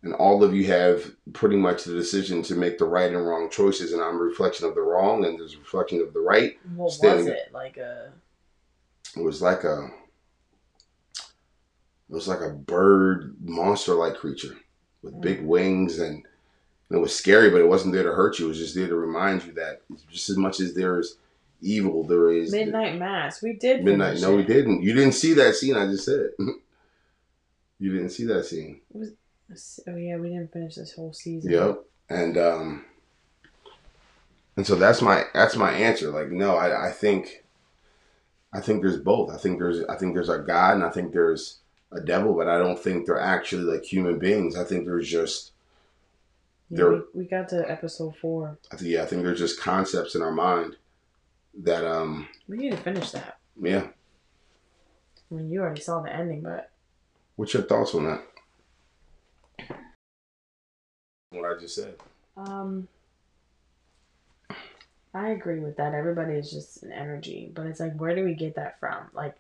And 0.05 0.15
all 0.15 0.43
of 0.43 0.53
you 0.53 0.67
have 0.67 1.13
pretty 1.33 1.57
much 1.57 1.85
the 1.85 1.93
decision 1.93 2.43
to 2.45 2.57
make 2.57 2.77
the 2.77 2.85
right 2.85 3.13
and 3.13 3.25
wrong 3.25 3.49
choices 3.51 3.93
and 3.93 4.03
i'm 4.03 4.17
a 4.17 4.19
reflection 4.19 4.67
of 4.67 4.75
the 4.75 4.81
wrong 4.81 5.25
and 5.25 5.39
there's 5.39 5.55
a 5.55 5.59
reflection 5.59 6.01
of 6.01 6.13
the 6.13 6.21
right 6.21 6.59
what 6.75 6.87
was 7.01 7.27
it? 7.27 7.51
Like 7.53 7.77
a 7.77 8.13
it 9.17 9.23
was 9.23 9.43
like 9.43 9.65
a 9.65 9.91
it 11.19 12.15
was 12.15 12.29
like 12.29 12.41
a 12.41 12.51
bird 12.51 13.37
monster 13.43 13.95
like 13.95 14.15
creature 14.15 14.57
with 15.03 15.21
big 15.21 15.41
hmm. 15.41 15.47
wings 15.47 15.99
and, 15.99 16.15
and 16.15 16.99
it 16.99 17.01
was 17.01 17.15
scary 17.15 17.51
but 17.51 17.61
it 17.61 17.69
wasn't 17.69 17.93
there 17.93 18.03
to 18.03 18.13
hurt 18.13 18.39
you. 18.39 18.47
It 18.47 18.49
was 18.49 18.59
just 18.59 18.75
there 18.75 18.89
to 18.89 18.97
remind 18.97 19.45
you 19.45 19.53
that 19.53 19.83
just 20.11 20.31
as 20.31 20.37
much 20.37 20.61
as 20.61 20.75
there's 20.75 21.17
evil 21.61 22.05
there 22.05 22.31
is 22.33 22.51
midnight 22.51 22.99
mass. 22.99 23.41
We 23.41 23.55
did 23.55 23.85
midnight 23.85 24.21
no 24.21 24.37
we 24.37 24.43
didn't. 24.43 24.83
You 24.83 24.95
didn't 24.95 25.13
see 25.13 25.35
that 25.35 25.55
scene 25.55 25.77
i 25.77 25.87
just 25.87 26.05
said 26.05 26.31
you 27.83 27.93
didn't 27.93 28.11
see 28.11 28.25
that 28.25 28.45
scene 28.47 28.81
Was 28.93 29.11
Oh 29.87 29.97
yeah, 29.97 30.17
we 30.17 30.29
didn't 30.29 30.53
finish 30.53 30.77
this 30.77 30.93
whole 30.95 31.13
season. 31.13 31.51
Yep. 31.51 31.85
And 32.09 32.39
um 32.39 32.85
and 34.57 34.67
so 34.67 34.77
that's 34.77 35.03
my 35.03 35.25
that's 35.35 35.57
my 35.57 35.73
answer. 35.73 36.11
Like 36.11 36.31
no, 36.31 36.57
I 36.57 36.89
I 36.89 36.91
think 36.91 37.45
I 38.55 38.61
think 38.61 38.83
there's 38.83 38.99
both. 38.99 39.31
I 39.31 39.37
think 39.37 39.59
there's 39.59 39.85
I 39.85 39.97
think 39.97 40.15
there's 40.15 40.29
a 40.29 40.39
God 40.39 40.75
and 40.77 40.85
I 40.85 40.91
think 40.91 41.13
there's 41.13 41.59
a 41.91 42.01
devil, 42.01 42.35
but 42.35 42.49
I 42.49 42.59
don't 42.59 42.79
think 42.79 43.05
they're 43.07 43.21
actually 43.21 43.65
like 43.65 43.85
human 43.85 44.19
beings. 44.19 44.57
I 44.57 44.65
think 44.65 44.87
there's 44.87 45.09
just 45.09 45.53
Yeah, 46.71 46.89
we, 46.89 47.01
we 47.15 47.25
got 47.25 47.49
to 47.51 47.71
episode 47.71 48.17
four. 48.17 48.59
I 48.71 48.77
think 48.77 48.91
yeah, 48.91 49.03
I 49.03 49.07
think 49.07 49.23
there's 49.23 49.39
just 49.39 49.61
concepts 49.61 50.15
in 50.15 50.23
our 50.23 50.33
mind 50.33 50.77
that 51.63 51.85
um 51.85 52.29
We 52.49 52.57
need 52.57 52.71
to 52.73 52.79
finish 52.79 53.11
that. 53.11 53.39
yeah. 53.61 53.89
I 55.31 55.35
mean, 55.35 55.51
you 55.51 55.61
already 55.61 55.81
saw 55.81 56.01
the 56.03 56.15
ending, 56.15 56.43
but 56.43 56.72
What's 57.37 57.55
your 57.55 57.63
thoughts 57.65 57.95
on 57.95 58.05
that? 58.05 58.23
What 61.31 61.51
I 61.57 61.59
just 61.61 61.75
said. 61.77 61.95
um, 62.37 62.89
I 65.15 65.29
agree 65.31 65.59
with 65.61 65.77
that. 65.77 65.95
Everybody 65.95 66.35
is 66.35 66.51
just 66.51 66.83
an 66.83 66.93
energy, 66.93 67.51
but 67.55 67.67
it's 67.67 67.81
like, 67.81 67.95
where 67.99 68.15
do 68.15 68.25
we 68.25 68.35
get 68.35 68.55
that 68.57 68.81
from? 68.81 69.09
Like, 69.13 69.37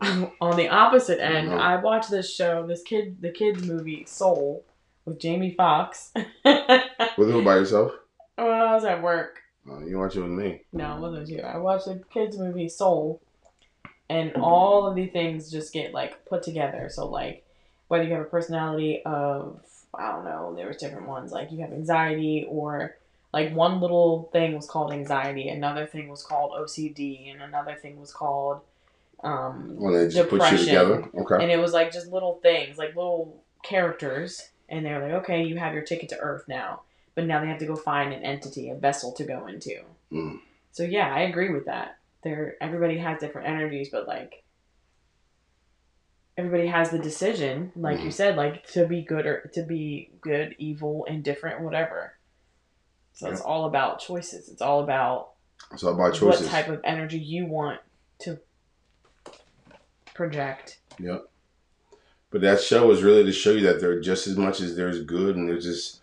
on 0.00 0.56
the 0.56 0.68
opposite 0.68 1.20
end, 1.22 1.50
No. 1.50 1.56
I 1.58 1.76
watched 1.76 2.10
this 2.10 2.32
show, 2.34 2.66
this 2.66 2.82
kid, 2.82 3.20
the 3.20 3.30
kids 3.30 3.66
movie 3.66 4.04
Soul 4.06 4.64
with 5.04 5.18
Jamie 5.20 5.54
Foxx. 5.54 6.12
With 6.44 7.30
who 7.32 7.42
by 7.44 7.56
yourself? 7.56 7.92
I 8.36 8.74
was 8.74 8.84
at 8.84 9.02
work. 9.02 9.40
Uh, 9.68 9.80
you 9.80 9.98
watch 9.98 10.16
it 10.16 10.20
with 10.20 10.30
me. 10.30 10.62
No, 10.72 10.96
it 10.96 11.00
wasn't 11.00 11.28
you. 11.28 11.40
I 11.42 11.56
watched 11.58 11.86
the 11.86 12.02
kids 12.12 12.38
movie 12.38 12.68
Soul, 12.68 13.20
and 14.08 14.32
all 14.36 14.86
of 14.86 14.94
the 14.94 15.06
things 15.06 15.50
just 15.50 15.72
get 15.72 15.92
like 15.92 16.24
put 16.26 16.42
together. 16.42 16.88
So 16.90 17.06
like, 17.06 17.44
whether 17.88 18.04
you 18.04 18.12
have 18.12 18.22
a 18.22 18.24
personality 18.24 19.02
of 19.04 19.60
I 19.94 20.12
don't 20.12 20.24
know, 20.24 20.54
there 20.54 20.68
was 20.68 20.76
different 20.76 21.08
ones. 21.08 21.32
Like 21.32 21.50
you 21.50 21.60
have 21.60 21.72
anxiety, 21.72 22.46
or 22.48 22.96
like 23.32 23.54
one 23.54 23.80
little 23.80 24.28
thing 24.32 24.54
was 24.54 24.66
called 24.66 24.92
anxiety, 24.92 25.48
another 25.48 25.86
thing 25.86 26.08
was 26.08 26.22
called 26.22 26.52
OCD, 26.52 27.32
and 27.32 27.42
another 27.42 27.74
thing 27.74 27.98
was 28.00 28.12
called 28.12 28.60
um, 29.22 29.74
Well 29.76 29.92
they 29.92 30.08
just 30.08 30.28
put 30.28 30.32
you 30.32 30.38
depression. 30.38 30.66
together. 30.66 31.08
Okay. 31.14 31.42
And 31.42 31.50
it 31.50 31.58
was 31.58 31.72
like 31.72 31.92
just 31.92 32.08
little 32.08 32.38
things, 32.42 32.78
like 32.78 32.94
little 32.94 33.42
characters. 33.62 34.50
And 34.68 34.84
they're 34.84 35.00
like, 35.00 35.22
okay, 35.22 35.42
you 35.42 35.56
have 35.56 35.72
your 35.72 35.82
ticket 35.82 36.10
to 36.10 36.18
Earth 36.18 36.44
now. 36.46 36.82
But 37.14 37.26
now 37.26 37.40
they 37.40 37.48
have 37.48 37.58
to 37.58 37.66
go 37.66 37.74
find 37.74 38.12
an 38.12 38.22
entity, 38.22 38.70
a 38.70 38.74
vessel 38.74 39.12
to 39.12 39.24
go 39.24 39.46
into. 39.46 39.80
Mm. 40.12 40.40
So 40.72 40.82
yeah, 40.84 41.12
I 41.12 41.20
agree 41.20 41.50
with 41.50 41.64
that. 41.66 41.98
There 42.28 42.56
everybody 42.60 42.98
has 42.98 43.18
different 43.20 43.48
energies, 43.48 43.88
but 43.90 44.06
like 44.06 44.44
everybody 46.36 46.66
has 46.66 46.90
the 46.90 46.98
decision, 46.98 47.72
like 47.74 48.00
you 48.00 48.08
Mhm. 48.08 48.12
said, 48.12 48.36
like 48.36 48.66
to 48.72 48.86
be 48.86 49.00
good 49.00 49.24
or 49.24 49.50
to 49.54 49.62
be 49.62 50.12
good, 50.20 50.54
evil, 50.58 51.06
indifferent, 51.06 51.62
whatever. 51.62 52.18
So 53.14 53.30
it's 53.30 53.40
all 53.40 53.64
about 53.64 54.00
choices. 54.00 54.50
It's 54.50 54.60
all 54.60 54.82
about 54.84 55.30
It's 55.72 55.82
all 55.82 55.94
about 55.94 56.14
choices. 56.14 56.42
what 56.42 56.50
type 56.50 56.68
of 56.68 56.82
energy 56.84 57.18
you 57.18 57.46
want 57.46 57.80
to 58.20 58.38
project. 60.12 60.80
Yep. 60.98 61.30
But 62.30 62.42
that 62.42 62.60
show 62.60 62.90
is 62.90 63.02
really 63.02 63.24
to 63.24 63.32
show 63.32 63.52
you 63.52 63.62
that 63.62 63.80
there 63.80 63.98
just 64.00 64.26
as 64.26 64.36
much 64.36 64.60
as 64.60 64.76
there's 64.76 65.02
good 65.02 65.34
and 65.34 65.48
there's 65.48 65.64
just 65.64 66.02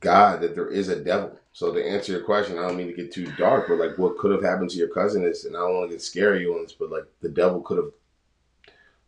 God, 0.00 0.40
that 0.40 0.56
there 0.56 0.68
is 0.68 0.88
a 0.88 0.96
devil. 1.00 1.38
So 1.52 1.72
to 1.72 1.86
answer 1.86 2.12
your 2.12 2.22
question, 2.22 2.58
I 2.58 2.62
don't 2.62 2.76
mean 2.76 2.86
to 2.86 2.94
get 2.94 3.12
too 3.12 3.26
dark, 3.32 3.68
but 3.68 3.78
like 3.78 3.98
what 3.98 4.16
could 4.16 4.32
have 4.32 4.42
happened 4.42 4.70
to 4.70 4.78
your 4.78 4.88
cousin 4.88 5.24
is, 5.24 5.44
and 5.44 5.56
I 5.56 5.60
don't 5.60 5.74
want 5.74 5.90
to 5.90 5.94
get 5.94 6.02
scary 6.02 6.46
on 6.46 6.62
this, 6.62 6.72
but 6.72 6.90
like 6.90 7.04
the 7.20 7.28
devil 7.28 7.60
could 7.60 7.76
have 7.76 7.92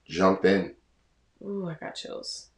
jumped 0.05 0.45
in. 0.45 0.75
Ooh, 1.43 1.69
I 1.69 1.75
got 1.75 1.95
chills. 1.95 2.49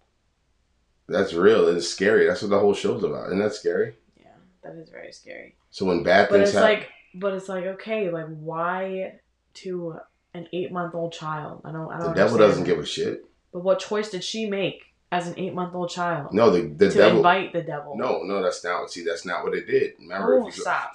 That's 1.09 1.35
real. 1.35 1.69
It's 1.69 1.89
scary. 1.89 2.27
That's 2.27 2.43
what 2.43 2.51
the 2.51 2.59
whole 2.59 2.75
show's 2.75 3.05
about. 3.05 3.27
Isn't 3.29 3.39
that 3.39 3.55
scary? 3.55 3.95
Yeah, 4.19 4.27
that 4.65 4.75
is 4.75 4.91
very 4.91 5.13
scary. 5.13 5.55
So 5.71 5.87
when 5.87 6.03
bad 6.03 6.29
But 6.29 6.37
things 6.37 6.49
it's 6.49 6.59
happen, 6.59 6.79
like, 6.81 6.89
but 7.15 7.35
it's 7.35 7.49
like, 7.49 7.65
okay, 7.65 8.11
like 8.11 8.27
why 8.27 9.21
to 9.55 9.99
an 10.35 10.49
eight 10.53 10.73
month 10.73 10.97
old 10.97 11.13
child? 11.13 11.63
I 11.65 11.71
don't, 11.71 11.93
I 11.93 11.99
don't. 12.01 12.15
devil 12.17 12.35
understand 12.35 12.39
doesn't 12.39 12.65
give 12.65 12.79
a 12.81 12.87
shit. 12.87 13.25
But 13.53 13.61
what 13.61 13.79
choice 13.79 14.11
did 14.11 14.25
she 14.25 14.47
make 14.51 14.83
as 15.17 15.27
an 15.27 15.35
eight 15.39 15.55
month 15.55 15.75
old 15.75 15.91
child? 15.91 16.33
No, 16.33 16.51
the 16.51 16.63
the 16.63 16.91
to 16.91 16.97
devil. 16.97 17.17
invite 17.19 17.53
the 17.53 17.63
devil. 17.63 17.97
No, 17.97 18.23
no, 18.23 18.43
that's 18.43 18.63
not. 18.65 18.91
See, 18.91 19.05
that's 19.05 19.25
not 19.25 19.45
what 19.45 19.55
it 19.55 19.67
did. 19.67 19.95
Remember, 19.99 20.39
Oh, 20.43 20.49
if 20.49 20.57
you, 20.57 20.63
stop. 20.63 20.93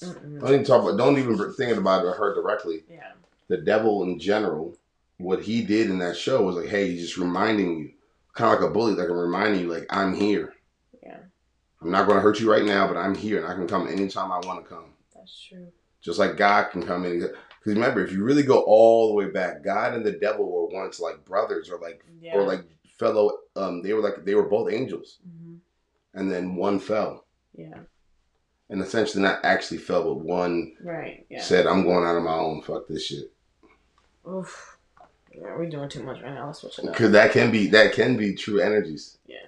Mm-mm. 0.00 0.40
don't 0.40 0.48
even 0.52 0.64
talk 0.64 0.82
about. 0.82 0.96
Don't 0.96 1.18
even 1.18 1.52
think 1.54 1.76
about 1.76 2.04
it, 2.06 2.16
her 2.16 2.34
directly. 2.34 2.84
Yeah. 2.90 3.12
The 3.48 3.58
devil 3.58 4.02
in 4.04 4.18
general, 4.18 4.76
what 5.18 5.42
he 5.42 5.62
did 5.62 5.90
in 5.90 5.98
that 6.00 6.16
show 6.16 6.42
was 6.42 6.56
like, 6.56 6.68
hey, 6.68 6.90
he's 6.90 7.02
just 7.02 7.16
reminding 7.18 7.78
you, 7.78 7.90
kind 8.34 8.54
of 8.54 8.60
like 8.60 8.70
a 8.70 8.72
bully, 8.72 8.94
like 8.94 9.08
I'm 9.08 9.16
reminding 9.18 9.60
you, 9.60 9.68
like 9.72 9.86
I'm 9.90 10.14
here. 10.14 10.54
Yeah. 11.02 11.16
I'm 11.82 11.90
not 11.90 12.06
going 12.06 12.16
to 12.16 12.22
hurt 12.22 12.40
you 12.40 12.50
right 12.50 12.64
now, 12.64 12.86
but 12.86 12.96
I'm 12.96 13.14
here, 13.14 13.38
and 13.38 13.46
I 13.46 13.54
can 13.54 13.66
come 13.66 13.88
anytime 13.88 14.30
I 14.32 14.38
want 14.46 14.62
to 14.64 14.68
come. 14.68 14.84
That's 15.14 15.46
true. 15.48 15.68
Just 16.02 16.18
like 16.18 16.36
God 16.36 16.64
can 16.70 16.82
come 16.84 17.04
in. 17.04 17.20
Because 17.20 17.34
remember, 17.66 18.04
if 18.04 18.12
you 18.12 18.22
really 18.22 18.42
go 18.42 18.60
all 18.66 19.08
the 19.08 19.14
way 19.14 19.26
back, 19.30 19.64
God 19.64 19.94
and 19.94 20.04
the 20.04 20.12
devil 20.12 20.50
were 20.50 20.66
once 20.66 21.00
like 21.00 21.24
brothers, 21.24 21.70
or 21.70 21.78
like 21.78 22.04
Yeah. 22.20 22.34
or 22.34 22.42
like 22.44 22.62
fellow. 22.98 23.38
Um, 23.56 23.82
they 23.82 23.92
were 23.92 24.00
like 24.02 24.24
they 24.24 24.34
were 24.34 24.48
both 24.48 24.70
angels, 24.72 25.18
hmm 25.22 25.56
and 26.14 26.30
then 26.32 26.56
one 26.56 26.78
fell, 26.80 27.26
Yeah. 27.54 27.80
and 28.70 28.80
essentially 28.82 29.22
not 29.22 29.44
actually 29.44 29.78
fell, 29.78 30.02
but 30.04 30.20
one 30.24 30.74
Right. 30.82 31.26
Yeah. 31.28 31.42
said, 31.42 31.66
"I'm 31.66 31.84
going 31.84 32.04
out 32.04 32.16
on 32.16 32.24
my 32.24 32.34
own. 32.34 32.62
Fuck 32.62 32.88
this 32.88 33.04
shit." 33.04 33.30
Oof. 34.26 34.78
Yeah, 35.32 35.56
we're 35.56 35.68
doing 35.68 35.88
too 35.88 36.02
much 36.02 36.20
right 36.22 36.34
now. 36.34 36.46
Let's 36.46 36.60
switch 36.60 36.78
it 36.78 36.86
up. 36.86 36.92
Because 36.92 37.12
that 37.12 37.30
can 37.32 37.50
be 37.52 37.68
that 37.68 37.92
can 37.92 38.16
be 38.16 38.34
true 38.34 38.60
energies. 38.60 39.18
Yeah. 39.26 39.46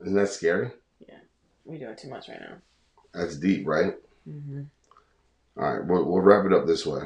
Isn't 0.00 0.14
that 0.14 0.28
scary? 0.30 0.72
Yeah, 1.06 1.18
we're 1.64 1.78
doing 1.78 1.94
too 1.96 2.08
much 2.08 2.28
right 2.28 2.40
now. 2.40 2.56
That's 3.14 3.36
deep, 3.36 3.66
right? 3.66 3.94
Mm-hmm. 4.28 4.62
All 5.60 5.74
right, 5.76 5.86
we'll, 5.86 6.04
we'll 6.04 6.20
wrap 6.22 6.46
it 6.46 6.52
up 6.52 6.66
this 6.66 6.84
way. 6.86 7.02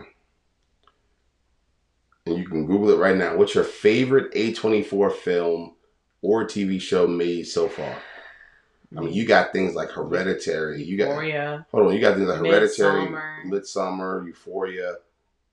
And 2.27 2.39
you 2.39 2.47
can 2.47 2.67
Google 2.67 2.91
it 2.91 2.99
right 2.99 3.17
now. 3.17 3.37
What's 3.37 3.55
your 3.55 3.65
favorite 3.65 4.33
A24 4.35 5.13
film 5.13 5.75
or 6.23 6.45
TV 6.45 6.81
show 6.81 7.07
made 7.07 7.45
so 7.45 7.69
far? 7.69 7.97
I 8.97 9.01
mean, 9.01 9.13
you 9.13 9.25
got 9.27 9.53
things 9.53 9.75
like 9.75 9.91
Hereditary. 9.91 10.83
You 10.83 10.97
got 10.97 11.09
Euphoria, 11.09 11.67
hold 11.71 11.87
on, 11.87 11.93
you 11.95 12.01
got 12.01 12.17
things 12.17 12.29
like 12.29 12.39
Hereditary, 12.39 13.07
Midsommar. 13.07 13.45
Midsummer, 13.45 14.25
Euphoria, 14.27 14.97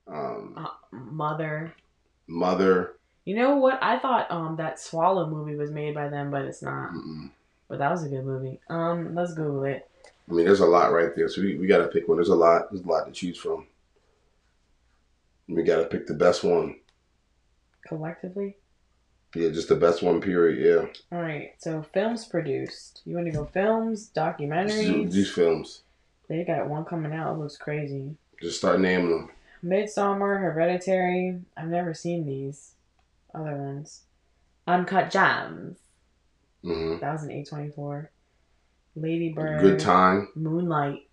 um, 0.08 0.54
uh, 0.58 0.68
Mother. 0.92 1.74
Mother. 2.28 2.96
You 3.26 3.36
know 3.36 3.56
what? 3.58 3.80
I 3.82 4.00
thought 4.00 4.30
um 4.32 4.56
that 4.58 4.80
Swallow 4.80 5.30
movie 5.30 5.56
was 5.56 5.72
made 5.72 5.96
by 5.96 6.10
them, 6.10 6.30
but 6.30 6.46
it's 6.46 6.62
not. 6.62 6.92
Mm-mm. 6.92 7.32
But 7.68 7.80
that 7.80 7.90
was 7.90 8.04
a 8.04 8.10
good 8.10 8.26
movie. 8.26 8.60
Um, 8.70 9.16
let's 9.16 9.34
Google 9.34 9.64
it. 9.64 9.90
I 10.30 10.34
mean, 10.34 10.46
there's 10.46 10.60
a 10.60 10.66
lot 10.66 10.94
right 10.94 11.16
there, 11.16 11.28
so 11.28 11.42
we, 11.42 11.56
we 11.58 11.68
got 11.68 11.80
to 11.80 11.88
pick 11.88 12.08
one. 12.08 12.18
There's 12.18 12.30
a 12.30 12.36
lot. 12.36 12.72
There's 12.72 12.86
a 12.86 12.88
lot 12.88 13.06
to 13.06 13.12
choose 13.12 13.38
from. 13.38 13.66
We 15.48 15.64
got 15.64 15.78
to 15.78 15.86
pick 15.86 16.08
the 16.08 16.14
best 16.14 16.44
one. 16.44 16.76
Collectively. 17.88 18.58
Yeah, 19.36 19.50
just 19.50 19.68
the 19.70 19.76
best 19.76 20.02
one. 20.04 20.22
Period. 20.22 20.64
Yeah. 20.64 21.18
All 21.18 21.24
right. 21.24 21.52
So 21.58 21.82
films 21.82 22.26
produced. 22.26 23.02
You 23.06 23.16
want 23.16 23.28
to 23.28 23.34
go 23.34 23.46
films, 23.46 24.10
documentaries? 24.16 25.12
These 25.12 25.32
films. 25.32 25.82
They 26.30 26.44
got 26.44 26.70
one 26.70 26.86
coming 26.86 27.14
out. 27.14 27.34
It 27.34 27.40
looks 27.40 27.58
crazy. 27.58 28.16
Just 28.42 28.58
start 28.60 28.80
naming 28.80 29.10
them. 29.10 29.30
Midsommar, 29.64 30.40
Hereditary. 30.42 31.42
I've 31.58 31.68
never 31.68 31.94
seen 31.94 32.26
these 32.26 32.74
other 33.34 33.56
ones. 33.56 34.02
Uncut 34.68 35.10
Gems. 35.10 35.78
hmm 36.62 36.98
That 37.00 37.14
was 37.14 37.24
an 37.24 37.32
A 37.32 37.44
twenty 37.44 37.70
four. 37.70 38.12
Lady 38.96 39.34
Bird. 39.34 39.62
Good 39.62 39.80
time. 39.80 40.30
Moonlight. 40.36 41.08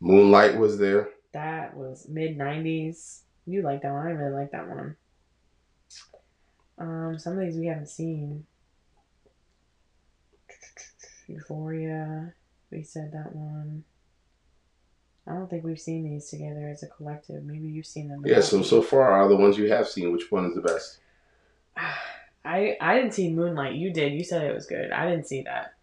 Moonlight 0.00 0.56
was 0.56 0.78
there. 0.78 1.10
That 1.32 1.76
was 1.76 2.06
mid 2.08 2.36
nineties. 2.36 3.22
You 3.48 3.62
like 3.62 3.80
that 3.82 3.92
one? 3.92 4.06
I 4.06 4.10
really 4.10 4.34
like 4.34 4.50
that 4.52 4.68
one. 4.68 4.96
Um, 6.76 7.18
some 7.18 7.32
of 7.32 7.40
these 7.40 7.56
we 7.56 7.66
haven't 7.66 7.88
seen. 7.88 8.44
Euphoria. 11.26 12.32
We 12.70 12.82
said 12.82 13.12
that 13.12 13.34
one. 13.34 13.84
I 15.26 15.32
don't 15.32 15.48
think 15.48 15.64
we've 15.64 15.80
seen 15.80 16.04
these 16.04 16.28
together 16.28 16.68
as 16.68 16.82
a 16.82 16.86
collective. 16.88 17.44
Maybe 17.44 17.68
you've 17.68 17.86
seen 17.86 18.08
them. 18.08 18.22
Yeah. 18.24 18.40
So 18.40 18.62
so 18.62 18.82
far, 18.82 19.10
are 19.10 19.28
the 19.28 19.36
ones 19.36 19.58
you 19.58 19.70
have 19.72 19.88
seen? 19.88 20.12
Which 20.12 20.30
one 20.30 20.46
is 20.46 20.54
the 20.54 20.62
best? 20.62 20.98
I 22.44 22.76
I 22.80 22.96
didn't 22.96 23.14
see 23.14 23.32
Moonlight. 23.32 23.74
You 23.74 23.92
did. 23.92 24.12
You 24.12 24.24
said 24.24 24.42
it 24.44 24.54
was 24.54 24.66
good. 24.66 24.90
I 24.90 25.08
didn't 25.08 25.26
see 25.26 25.42
that. 25.42 25.74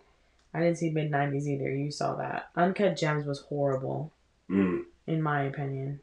I 0.53 0.59
didn't 0.59 0.78
see 0.78 0.89
mid 0.91 1.11
nineties 1.11 1.47
either. 1.47 1.70
You 1.70 1.91
saw 1.91 2.16
that. 2.16 2.49
Uncut 2.55 2.95
Gems 2.97 3.26
was 3.26 3.39
horrible, 3.41 4.11
Mm. 4.49 4.84
in 5.05 5.22
my 5.22 5.43
opinion. 5.43 5.99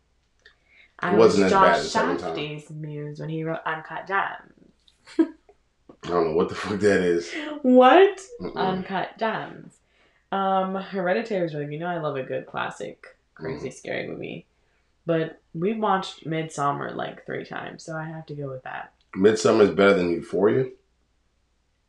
It 1.03 1.16
wasn't 1.16 1.44
was 1.44 1.53
as 1.53 1.53
bad 1.53 1.82
second 1.82 2.18
time. 2.18 2.80
Muse 2.80 3.18
when 3.20 3.28
he 3.28 3.42
wrote 3.44 3.61
Uncut 3.66 4.07
Gems. 4.07 5.32
I 6.05 6.09
don't 6.09 6.28
know 6.28 6.34
what 6.34 6.48
the 6.48 6.55
fuck 6.55 6.80
that 6.80 7.00
is. 7.00 7.32
What? 7.62 8.20
Mm-mm. 8.40 8.57
Uncut 8.57 9.18
Gems. 9.18 9.76
Um, 10.32 10.74
Hereditary 10.74 11.42
was 11.42 11.55
really. 11.55 11.72
You 11.74 11.80
know, 11.80 11.86
I 11.86 11.98
love 11.98 12.16
a 12.16 12.22
good 12.22 12.46
classic, 12.46 13.05
crazy, 13.34 13.68
Mm-hmm. 13.68 13.76
scary 13.76 14.09
movie. 14.09 14.46
But 15.07 15.40
we 15.55 15.74
watched 15.74 16.24
Midsommar 16.26 16.94
like 16.94 17.26
three 17.26 17.44
times, 17.44 17.82
so 17.84 17.96
I 17.96 18.05
have 18.05 18.26
to 18.26 18.34
go 18.34 18.48
with 18.48 18.62
that. 18.62 18.92
Midsommar 19.16 19.62
is 19.62 19.70
better 19.70 19.94
than 19.94 20.11
Euphoria. 20.11 20.66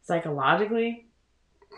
Psychologically, 0.03 1.05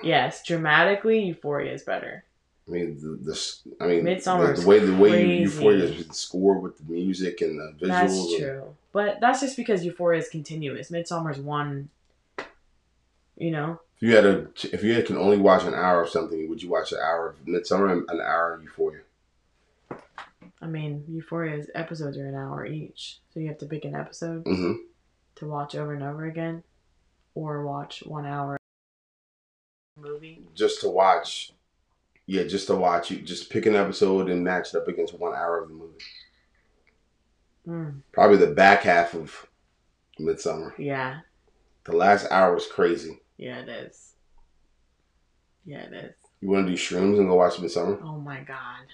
yes. 0.03 0.43
Dramatically, 0.43 1.23
Euphoria 1.25 1.73
is 1.73 1.83
better. 1.83 2.23
I 2.67 2.71
mean, 2.71 2.97
the, 2.99 3.31
the 3.31 3.55
I 3.79 3.87
mean, 3.87 4.03
Midsommar 4.03 4.55
the, 4.55 4.61
the 4.61 4.67
way 4.67 4.79
the 4.79 4.95
way 4.97 5.09
crazy. 5.11 5.41
Euphoria 5.43 5.83
is 5.83 6.07
scored 6.17 6.63
with 6.63 6.77
the 6.79 6.91
music 6.91 7.41
and 7.41 7.59
the 7.59 7.85
visuals. 7.85 7.87
That's 7.87 8.13
and- 8.13 8.39
true. 8.39 8.75
But 8.91 9.19
that's 9.19 9.41
just 9.41 9.57
because 9.57 9.83
Euphoria 9.85 10.19
is 10.19 10.29
continuous. 10.29 10.89
Midsommar's 10.89 11.39
one. 11.39 11.89
You 13.37 13.51
know, 13.51 13.81
If 13.97 14.01
you 14.01 14.15
had 14.15 14.25
a, 14.25 14.47
if 14.71 14.81
you 14.81 14.93
had, 14.93 15.05
can 15.05 15.17
only 15.17 15.37
watch 15.37 15.63
an 15.65 15.73
hour 15.73 16.01
of 16.03 16.09
something, 16.09 16.47
would 16.49 16.63
you 16.63 16.69
watch 16.69 16.93
an 16.93 16.99
hour 16.99 17.27
of 17.27 17.45
Midsommar 17.45 17.91
and 17.91 18.09
an 18.09 18.21
hour 18.21 18.53
of 18.53 18.63
Euphoria? 18.63 19.01
I 20.61 20.67
mean, 20.67 21.03
Euphoria's 21.09 21.69
episodes 21.75 22.17
are 22.17 22.25
an 22.25 22.33
hour 22.35 22.65
each, 22.65 23.19
so 23.33 23.41
you 23.41 23.47
have 23.49 23.57
to 23.57 23.65
pick 23.65 23.83
an 23.83 23.93
episode. 23.93 24.43
hmm 24.43 24.73
to 25.35 25.47
watch 25.47 25.75
over 25.75 25.93
and 25.93 26.01
over 26.01 26.23
again 26.25 26.63
or 27.35 27.65
watch 27.65 28.03
one 28.05 28.25
hour 28.25 28.57
movie. 29.97 30.41
Just 30.55 30.79
to 30.81 30.87
watch, 30.89 31.51
yeah, 32.25 32.43
just 32.43 32.67
to 32.67 32.75
watch. 32.75 33.11
You 33.11 33.17
just 33.21 33.49
pick 33.49 33.65
an 33.65 33.75
episode 33.75 34.29
and 34.29 34.43
match 34.43 34.73
it 34.73 34.77
up 34.77 34.87
against 34.87 35.17
one 35.19 35.33
hour 35.33 35.61
of 35.63 35.69
the 35.69 35.75
movie. 35.75 35.93
Mm, 37.67 38.01
Probably 38.11 38.37
the 38.37 38.47
back 38.53 38.81
half 38.83 39.13
of 39.13 39.47
Midsommar. 40.19 40.73
yeah, 40.77 41.19
The 41.85 41.95
last 41.95 42.27
hour 42.31 42.55
is 42.57 42.67
crazy. 42.67 43.19
yeah, 43.37 43.59
it 43.59 43.69
is. 43.69 44.13
Yeah, 45.65 45.79
it 45.83 45.93
is. 45.93 46.13
You 46.41 46.49
want 46.49 46.67
to 46.67 46.71
do 46.71 46.77
shrooms 46.77 47.17
and 47.17 47.27
go 47.27 47.35
watch 47.35 47.55
Midsommar? 47.55 47.99
Oh 48.03 48.19
my 48.19 48.41
god. 48.41 48.85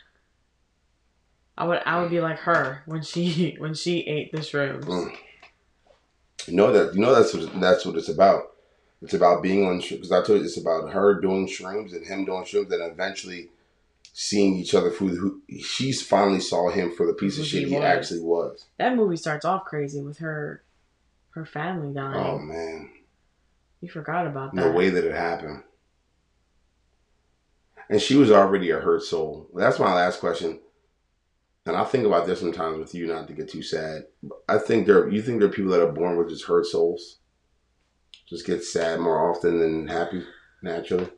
I 1.58 1.66
would 1.66 1.82
I 1.86 2.02
would 2.02 2.10
be 2.10 2.22
like 2.22 2.40
her 2.40 2.82
when 2.86 3.02
she 3.04 3.56
when 3.60 3.74
she 3.74 4.00
ate 4.02 4.32
the 4.32 4.38
shrooms. 4.40 4.86
Mm. 4.86 5.14
You 6.48 6.56
know 6.56 6.72
that 6.72 6.96
you 6.96 7.02
know 7.02 7.14
that's 7.14 7.34
what 7.34 7.60
that's 7.60 7.86
what 7.86 7.98
it's 7.98 8.08
about. 8.10 8.44
It's 9.02 9.14
about 9.16 9.42
being 9.42 9.66
on 9.66 9.80
because 9.80 10.12
I 10.12 10.22
told 10.24 10.40
you 10.40 10.46
it's 10.46 10.58
about 10.58 10.92
her 10.92 11.20
doing 11.20 11.48
shrooms 11.48 11.94
and 11.94 12.06
him 12.06 12.26
doing 12.26 12.44
shrooms, 12.44 12.72
and 12.72 12.92
eventually 12.92 13.50
seeing 14.14 14.56
each 14.56 14.76
other 14.76 14.92
through 14.92 15.16
who 15.16 15.42
she's 15.62 16.02
finally 16.02 16.40
saw 16.42 16.70
him 16.70 16.92
for 16.96 17.08
the 17.08 17.14
piece 17.14 17.40
of 17.40 17.46
shit 17.46 17.64
he 17.64 17.70
he 17.70 17.78
actually 17.78 18.22
was. 18.22 18.66
That 18.78 18.96
movie 18.96 19.16
starts 19.18 19.46
off 19.46 19.66
crazy 19.66 20.02
with 20.02 20.20
her 20.20 20.64
her 21.32 21.46
family 21.46 21.94
dying. 21.94 22.16
Oh 22.16 22.38
man, 22.38 22.90
You 23.80 23.90
forgot 23.90 24.28
about 24.28 24.54
that. 24.54 24.64
the 24.66 24.72
way 24.72 24.90
that 24.90 25.06
it 25.06 25.14
happened, 25.16 25.64
and 27.90 28.02
she 28.02 28.16
was 28.16 28.32
already 28.32 28.70
a 28.72 28.80
hurt 28.80 29.04
soul. 29.04 29.48
That's 29.56 29.80
my 29.80 29.94
last 29.94 30.20
question. 30.20 30.60
And 31.66 31.76
I 31.76 31.84
think 31.84 32.06
about 32.06 32.26
this 32.26 32.40
sometimes 32.40 32.80
with 32.80 32.96
you, 32.96 33.08
not 33.08 33.28
to 33.28 33.34
get 33.34 33.50
too 33.50 33.62
sad. 33.62 34.06
I 34.50 34.58
think 34.58 34.88
there, 34.88 35.08
you 35.08 35.22
think 35.22 35.40
there 35.40 35.48
are 35.48 35.54
people 35.54 35.72
that 35.72 35.82
are 35.82 35.92
born 35.92 36.18
with 36.18 36.30
just 36.30 36.46
hurt 36.46 36.66
souls, 36.66 37.18
just 38.32 38.46
get 38.48 38.64
sad 38.64 39.00
more 39.02 39.30
often 39.30 39.60
than 39.60 39.88
happy 39.90 40.24
naturally. 40.64 41.10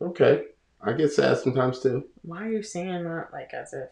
Okay, 0.00 0.44
I 0.82 0.92
get 0.94 1.12
sad 1.12 1.36
sometimes 1.38 1.80
too. 1.80 2.04
Why 2.22 2.44
are 2.44 2.50
you 2.50 2.62
saying 2.62 3.04
that 3.04 3.28
like 3.32 3.52
as 3.52 3.72
if 3.74 3.90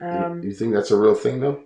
You- 0.00 0.06
um 0.06 0.42
you 0.42 0.52
think 0.52 0.72
that's 0.72 0.92
a 0.92 0.96
real 0.96 1.14
thing 1.16 1.40
though? 1.40 1.64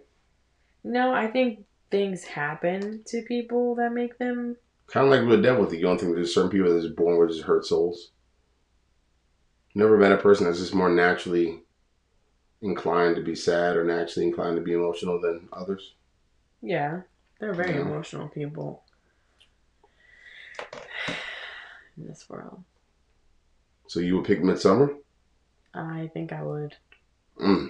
no, 0.82 1.12
I 1.12 1.26
think 1.30 1.66
things 1.90 2.24
happen 2.24 3.02
to 3.08 3.22
people 3.22 3.74
that 3.76 3.92
make 3.92 4.18
them 4.18 4.56
Kind 4.86 5.04
of 5.06 5.10
like 5.12 5.28
with 5.28 5.38
the 5.38 5.46
devil 5.46 5.66
thing. 5.66 5.80
You 5.80 5.84
don't 5.84 6.00
think 6.00 6.14
there's 6.14 6.32
certain 6.34 6.50
people 6.50 6.72
that 6.72 6.90
are 6.90 6.94
born 6.94 7.18
with 7.18 7.28
just 7.30 7.42
hurt 7.42 7.66
souls? 7.66 8.12
Never 9.74 9.98
met 9.98 10.12
a 10.12 10.16
person 10.16 10.46
that's 10.46 10.58
just 10.60 10.74
more 10.74 10.88
naturally 10.88 11.60
inclined 12.62 13.16
to 13.16 13.22
be 13.22 13.34
sad 13.34 13.76
or 13.76 13.84
naturally 13.84 14.26
inclined 14.26 14.56
to 14.56 14.62
be 14.62 14.72
emotional 14.72 15.20
than 15.20 15.48
others. 15.52 15.94
Yeah, 16.62 17.02
they're 17.38 17.52
very 17.54 17.74
Yeah. 17.74 17.82
emotional 17.82 18.28
people 18.28 18.82
in 22.00 22.06
this 22.06 22.28
world. 22.28 22.62
So 23.86 24.00
you 24.00 24.16
would 24.16 24.24
pick 24.26 24.42
Midsommar? 24.42 24.96
I 25.74 26.10
think 26.12 26.32
I 26.32 26.42
would. 26.42 26.76
Mm. 27.40 27.68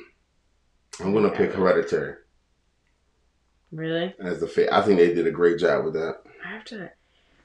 I'm 1.00 1.12
gonna 1.14 1.30
pick 1.30 1.52
Hereditary 1.52 2.16
Really? 3.70 4.14
as 4.18 4.40
the 4.40 4.46
fa- 4.48 4.74
I 4.74 4.82
think 4.82 4.98
they 4.98 5.14
did 5.14 5.26
a 5.26 5.30
great 5.32 5.58
job 5.58 5.84
with 5.84 5.94
that. 5.94 6.22
I 6.44 6.48
have 6.48 6.64
to. 6.66 6.90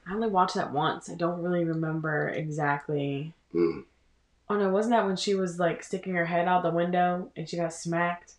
I 0.06 0.12
only 0.14 0.28
watched 0.28 0.54
that 0.54 0.72
once. 0.72 1.08
I 1.10 1.14
don't 1.14 1.42
really 1.42 1.64
remember 1.64 2.28
exactly. 2.28 3.32
Mm. 3.54 3.84
Oh 4.48 4.56
no, 4.56 4.70
wasn't 4.70 4.92
that 4.92 5.06
when 5.06 5.16
she 5.16 5.34
was 5.34 5.58
like 5.58 5.82
sticking 5.82 6.14
her 6.14 6.26
head 6.26 6.48
out 6.48 6.62
the 6.62 6.70
window 6.70 7.30
and 7.36 7.48
she 7.48 7.56
got 7.56 7.72
smacked? 7.72 8.32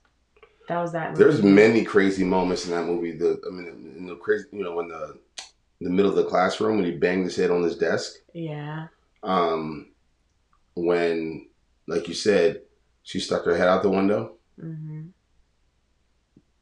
That 0.67 0.81
was 0.81 0.91
that. 0.93 1.15
There's 1.15 1.43
many 1.43 1.83
crazy 1.83 2.23
moments 2.23 2.65
in 2.65 2.71
that 2.71 2.85
movie. 2.85 3.11
The 3.11 3.39
I 3.47 3.51
mean, 3.51 3.93
in 3.97 4.05
the 4.07 4.15
crazy, 4.15 4.45
you 4.51 4.63
know, 4.63 4.75
when 4.75 4.87
the 4.89 5.19
the 5.85 5.91
middle 5.91 6.09
of 6.09 6.17
the 6.17 6.25
classroom 6.25 6.77
when 6.77 6.85
he 6.85 6.91
banged 6.97 7.25
his 7.25 7.35
head 7.35 7.51
on 7.51 7.61
his 7.61 7.77
desk. 7.77 8.15
Yeah. 8.33 8.87
Um, 9.21 9.91
when, 10.73 11.47
like 11.87 12.07
you 12.07 12.15
said, 12.15 12.63
she 13.03 13.19
stuck 13.19 13.45
her 13.45 13.55
head 13.55 13.67
out 13.67 13.83
the 13.83 13.91
window. 13.91 14.33
hmm 14.59 15.09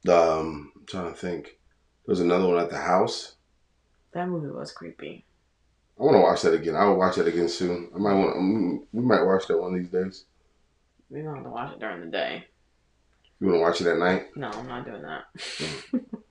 Um, 0.10 0.74
I'm 0.76 0.86
trying 0.86 1.14
to 1.14 1.18
think. 1.18 1.58
There's 2.06 2.20
another 2.20 2.48
one 2.48 2.60
at 2.60 2.70
the 2.70 2.78
house. 2.78 3.36
That 4.14 4.28
movie 4.28 4.50
was 4.50 4.74
creepy. 4.74 5.24
I 5.98 6.04
want 6.04 6.16
to 6.16 6.20
watch 6.22 6.42
that 6.42 6.54
again. 6.54 6.76
I 6.76 6.84
will 6.84 6.98
watch 6.98 7.16
that 7.16 7.28
again 7.28 7.48
soon. 7.48 7.92
I 7.96 8.00
might 8.00 8.14
want. 8.16 8.88
We 8.92 9.02
might 9.02 9.24
watch 9.24 9.48
that 9.48 9.58
one 9.58 9.74
these 9.74 9.88
days. 9.88 10.26
We 11.10 11.22
don't 11.22 11.36
have 11.36 11.46
to 11.46 11.50
watch 11.50 11.72
it 11.74 11.80
during 11.80 12.02
the 12.02 12.08
day. 12.08 12.44
You 13.40 13.48
want 13.48 13.58
to 13.58 13.62
watch 13.62 13.80
it 13.82 13.88
at 13.88 14.00
night? 14.00 14.36
No, 14.36 14.50
I'm 14.50 14.68
not 14.68 14.86
doing 14.86 15.04
that. 15.04 15.24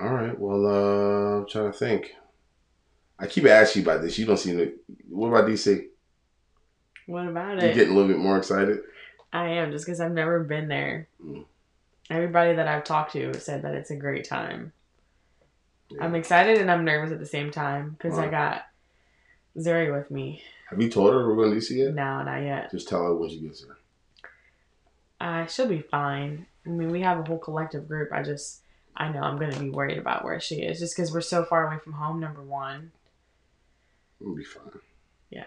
All 0.00 0.14
right. 0.14 0.38
Well, 0.38 0.66
uh, 0.66 1.38
I'm 1.38 1.48
trying 1.48 1.72
to 1.72 1.78
think. 1.78 2.14
I 3.18 3.26
keep 3.26 3.46
asking 3.46 3.82
you 3.82 3.90
about 3.90 4.02
this. 4.02 4.18
You 4.18 4.26
don't 4.26 4.36
seem 4.36 4.58
to. 4.58 4.72
What 5.08 5.28
about 5.28 5.48
DC? 5.48 5.86
what 7.08 7.26
about 7.26 7.58
it? 7.58 7.68
You 7.68 7.74
getting 7.74 7.94
a 7.94 7.96
little 7.96 8.08
bit 8.08 8.18
more 8.18 8.36
excited? 8.36 8.80
I 9.32 9.48
am 9.48 9.72
just 9.72 9.86
because 9.86 10.00
I've 10.00 10.12
never 10.12 10.44
been 10.44 10.68
there. 10.68 11.08
Mm. 11.24 11.44
Everybody 12.10 12.54
that 12.54 12.68
I've 12.68 12.84
talked 12.84 13.12
to 13.12 13.38
said 13.40 13.62
that 13.62 13.74
it's 13.74 13.90
a 13.90 13.96
great 13.96 14.28
time. 14.28 14.72
Yeah. 15.90 16.04
I'm 16.04 16.14
excited 16.14 16.58
and 16.58 16.70
I'm 16.70 16.84
nervous 16.84 17.12
at 17.12 17.18
the 17.18 17.26
same 17.26 17.50
time 17.50 17.90
because 17.90 18.18
I 18.18 18.28
got 18.28 18.66
Zuri 19.56 19.92
with 19.94 20.10
me. 20.10 20.42
Have 20.68 20.80
you 20.80 20.90
told 20.90 21.12
her 21.12 21.26
we're 21.26 21.36
going 21.36 21.50
to 21.50 21.56
DC 21.56 21.76
yet? 21.76 21.94
No, 21.94 22.22
not 22.22 22.42
yet. 22.42 22.70
Just 22.70 22.88
tell 22.88 23.02
her 23.02 23.14
when 23.14 23.30
she 23.30 23.40
gets 23.40 23.64
there. 23.64 23.76
Uh, 25.20 25.46
she'll 25.46 25.66
be 25.66 25.80
fine. 25.80 26.46
I 26.66 26.68
mean, 26.68 26.90
we 26.90 27.00
have 27.00 27.18
a 27.18 27.22
whole 27.22 27.38
collective 27.38 27.88
group. 27.88 28.12
I 28.12 28.22
just, 28.22 28.60
I 28.98 29.08
know 29.10 29.20
I'm 29.20 29.38
gonna 29.38 29.58
be 29.58 29.70
worried 29.70 29.96
about 29.98 30.24
where 30.24 30.40
she 30.40 30.56
is, 30.56 30.80
just 30.80 30.94
because 30.96 31.12
we're 31.12 31.20
so 31.20 31.44
far 31.44 31.66
away 31.68 31.78
from 31.82 31.94
home. 31.94 32.18
Number 32.20 32.42
one. 32.42 32.90
It'll 34.20 34.34
be 34.34 34.44
fine. 34.44 34.80
Yeah, 35.30 35.44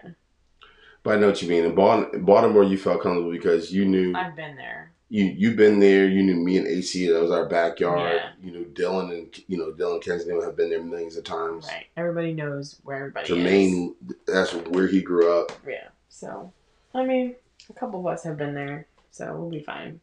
But 1.02 1.16
I 1.16 1.20
know 1.20 1.26
what 1.26 1.42
you 1.42 1.48
mean. 1.48 1.64
In 1.64 1.74
Baltimore, 1.74 2.62
you 2.64 2.78
felt 2.78 3.02
comfortable 3.02 3.30
because 3.32 3.72
you 3.72 3.84
knew 3.84 4.14
I've 4.16 4.34
been 4.36 4.56
there. 4.56 4.92
you 5.10 5.24
you've 5.24 5.56
been 5.56 5.80
there. 5.80 6.08
You 6.08 6.22
knew 6.22 6.36
me 6.36 6.56
and 6.56 6.66
AC. 6.66 7.08
That 7.08 7.20
was 7.20 7.30
our 7.32 7.46
backyard. 7.46 8.14
Yeah. 8.14 8.30
You 8.42 8.52
knew 8.52 8.64
Dylan 8.66 9.10
and 9.12 9.38
you 9.48 9.58
know 9.58 9.72
Dylan 9.72 10.00
Kensington 10.02 10.40
have 10.42 10.56
been 10.56 10.70
there 10.70 10.82
millions 10.82 11.16
of 11.16 11.24
times. 11.24 11.66
Right. 11.66 11.86
Everybody 11.96 12.32
knows 12.32 12.80
where 12.84 12.96
everybody 12.98 13.24
is. 13.24 13.36
Jermaine, 13.38 13.94
that's 14.26 14.52
where 14.68 14.86
he 14.86 15.02
grew 15.02 15.30
up. 15.38 15.52
Yeah. 15.68 15.88
So, 16.08 16.52
I 16.94 17.04
mean, 17.04 17.34
a 17.68 17.72
couple 17.72 18.00
of 18.00 18.06
us 18.06 18.22
have 18.22 18.36
been 18.38 18.54
there, 18.54 18.86
so 19.10 19.34
we'll 19.36 19.50
be 19.50 19.62
fine. 19.62 20.00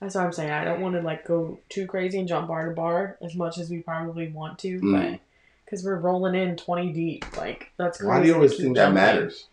That's 0.00 0.14
what 0.14 0.24
I'm 0.24 0.32
saying. 0.32 0.50
I 0.50 0.64
don't 0.64 0.80
want 0.80 0.94
to 0.94 1.02
like 1.02 1.26
go 1.26 1.58
too 1.68 1.86
crazy 1.86 2.18
and 2.18 2.28
jump 2.28 2.48
bar 2.48 2.68
to 2.68 2.74
bar 2.74 3.16
as 3.20 3.34
much 3.34 3.58
as 3.58 3.68
we 3.70 3.78
probably 3.80 4.28
want 4.28 4.58
to, 4.60 4.80
Mm. 4.80 4.92
but 5.12 5.20
because 5.64 5.84
we're 5.84 5.96
rolling 5.96 6.34
in 6.34 6.56
20 6.56 6.92
deep, 6.92 7.36
like 7.36 7.72
that's 7.76 7.98
crazy. 7.98 8.08
Why 8.08 8.20
do 8.22 8.28
you 8.28 8.34
always 8.34 8.52
keep 8.52 8.60
think 8.62 8.76
that 8.76 8.92
matters? 8.92 9.46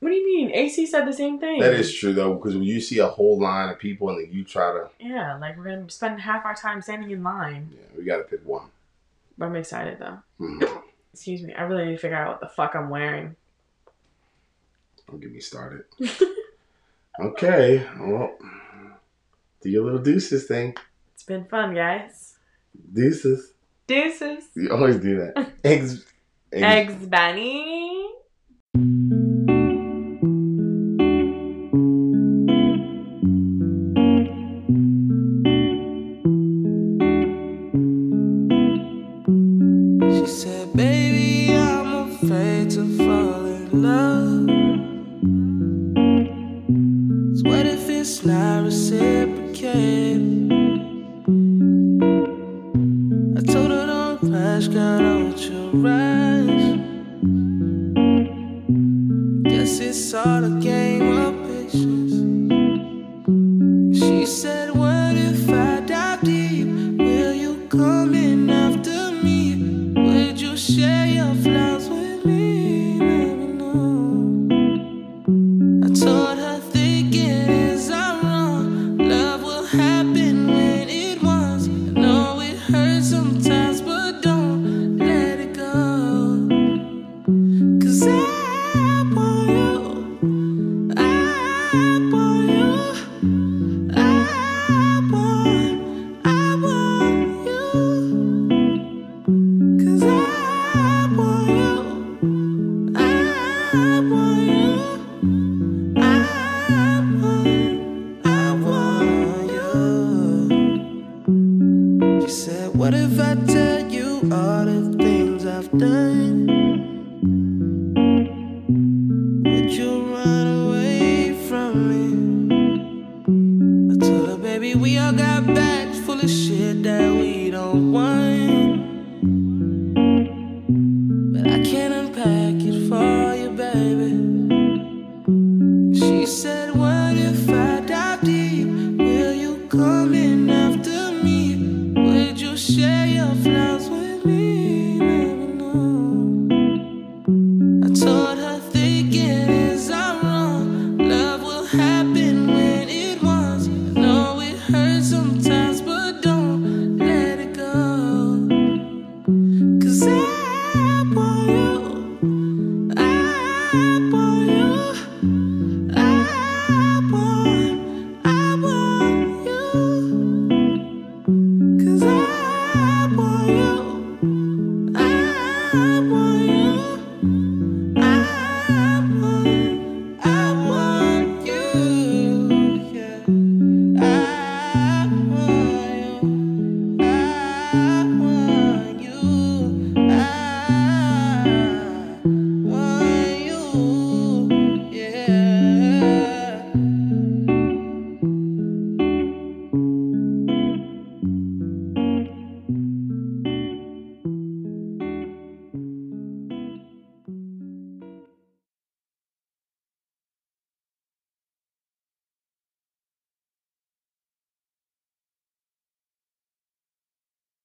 What 0.00 0.08
do 0.08 0.14
you 0.16 0.24
mean? 0.26 0.50
AC 0.52 0.86
said 0.86 1.06
the 1.06 1.12
same 1.12 1.38
thing. 1.38 1.60
That 1.60 1.74
is 1.74 1.94
true 1.94 2.12
though, 2.12 2.34
because 2.34 2.54
when 2.54 2.64
you 2.64 2.80
see 2.80 2.98
a 2.98 3.06
whole 3.06 3.38
line 3.40 3.68
of 3.68 3.78
people 3.78 4.08
and 4.08 4.18
then 4.26 4.32
you 4.32 4.42
try 4.42 4.72
to, 4.72 4.88
Yeah, 4.98 5.36
like 5.38 5.56
we're 5.56 5.64
gonna 5.64 5.88
spend 5.90 6.20
half 6.20 6.44
our 6.44 6.54
time 6.54 6.82
standing 6.82 7.10
in 7.10 7.22
line. 7.22 7.70
yeah, 7.72 7.98
we 7.98 8.04
got 8.04 8.16
to 8.16 8.24
pick 8.24 8.44
one. 8.46 8.66
But 9.38 9.46
I'm 9.46 9.56
excited 9.56 9.98
though. 10.00 10.18
Mhm. 10.40 10.82
Excuse 11.12 11.42
me. 11.42 11.52
I 11.54 11.62
really 11.62 11.84
need 11.84 11.92
to 11.92 11.98
figure 11.98 12.16
out 12.16 12.28
what 12.28 12.40
the 12.40 12.48
fuck 12.48 12.74
I'm 12.74 12.88
wearing. 12.90 13.36
Don't 15.08 15.20
get 15.20 15.30
me 15.30 15.40
started. 15.40 15.84
okay, 17.20 17.86
well, 18.00 18.34
do 19.62 19.70
your 19.70 19.84
little 19.84 20.00
deuces 20.00 20.46
thing. 20.46 20.76
It's 21.14 21.22
been 21.22 21.44
fun, 21.44 21.74
guys. 21.74 22.34
Deuces. 22.92 23.52
Deuces. 23.86 24.44
You 24.54 24.70
always 24.70 24.96
do 24.96 25.16
that. 25.18 25.52
Eggs. 25.64 26.04
Eggs, 26.52 27.06
Bunny. 27.06 28.10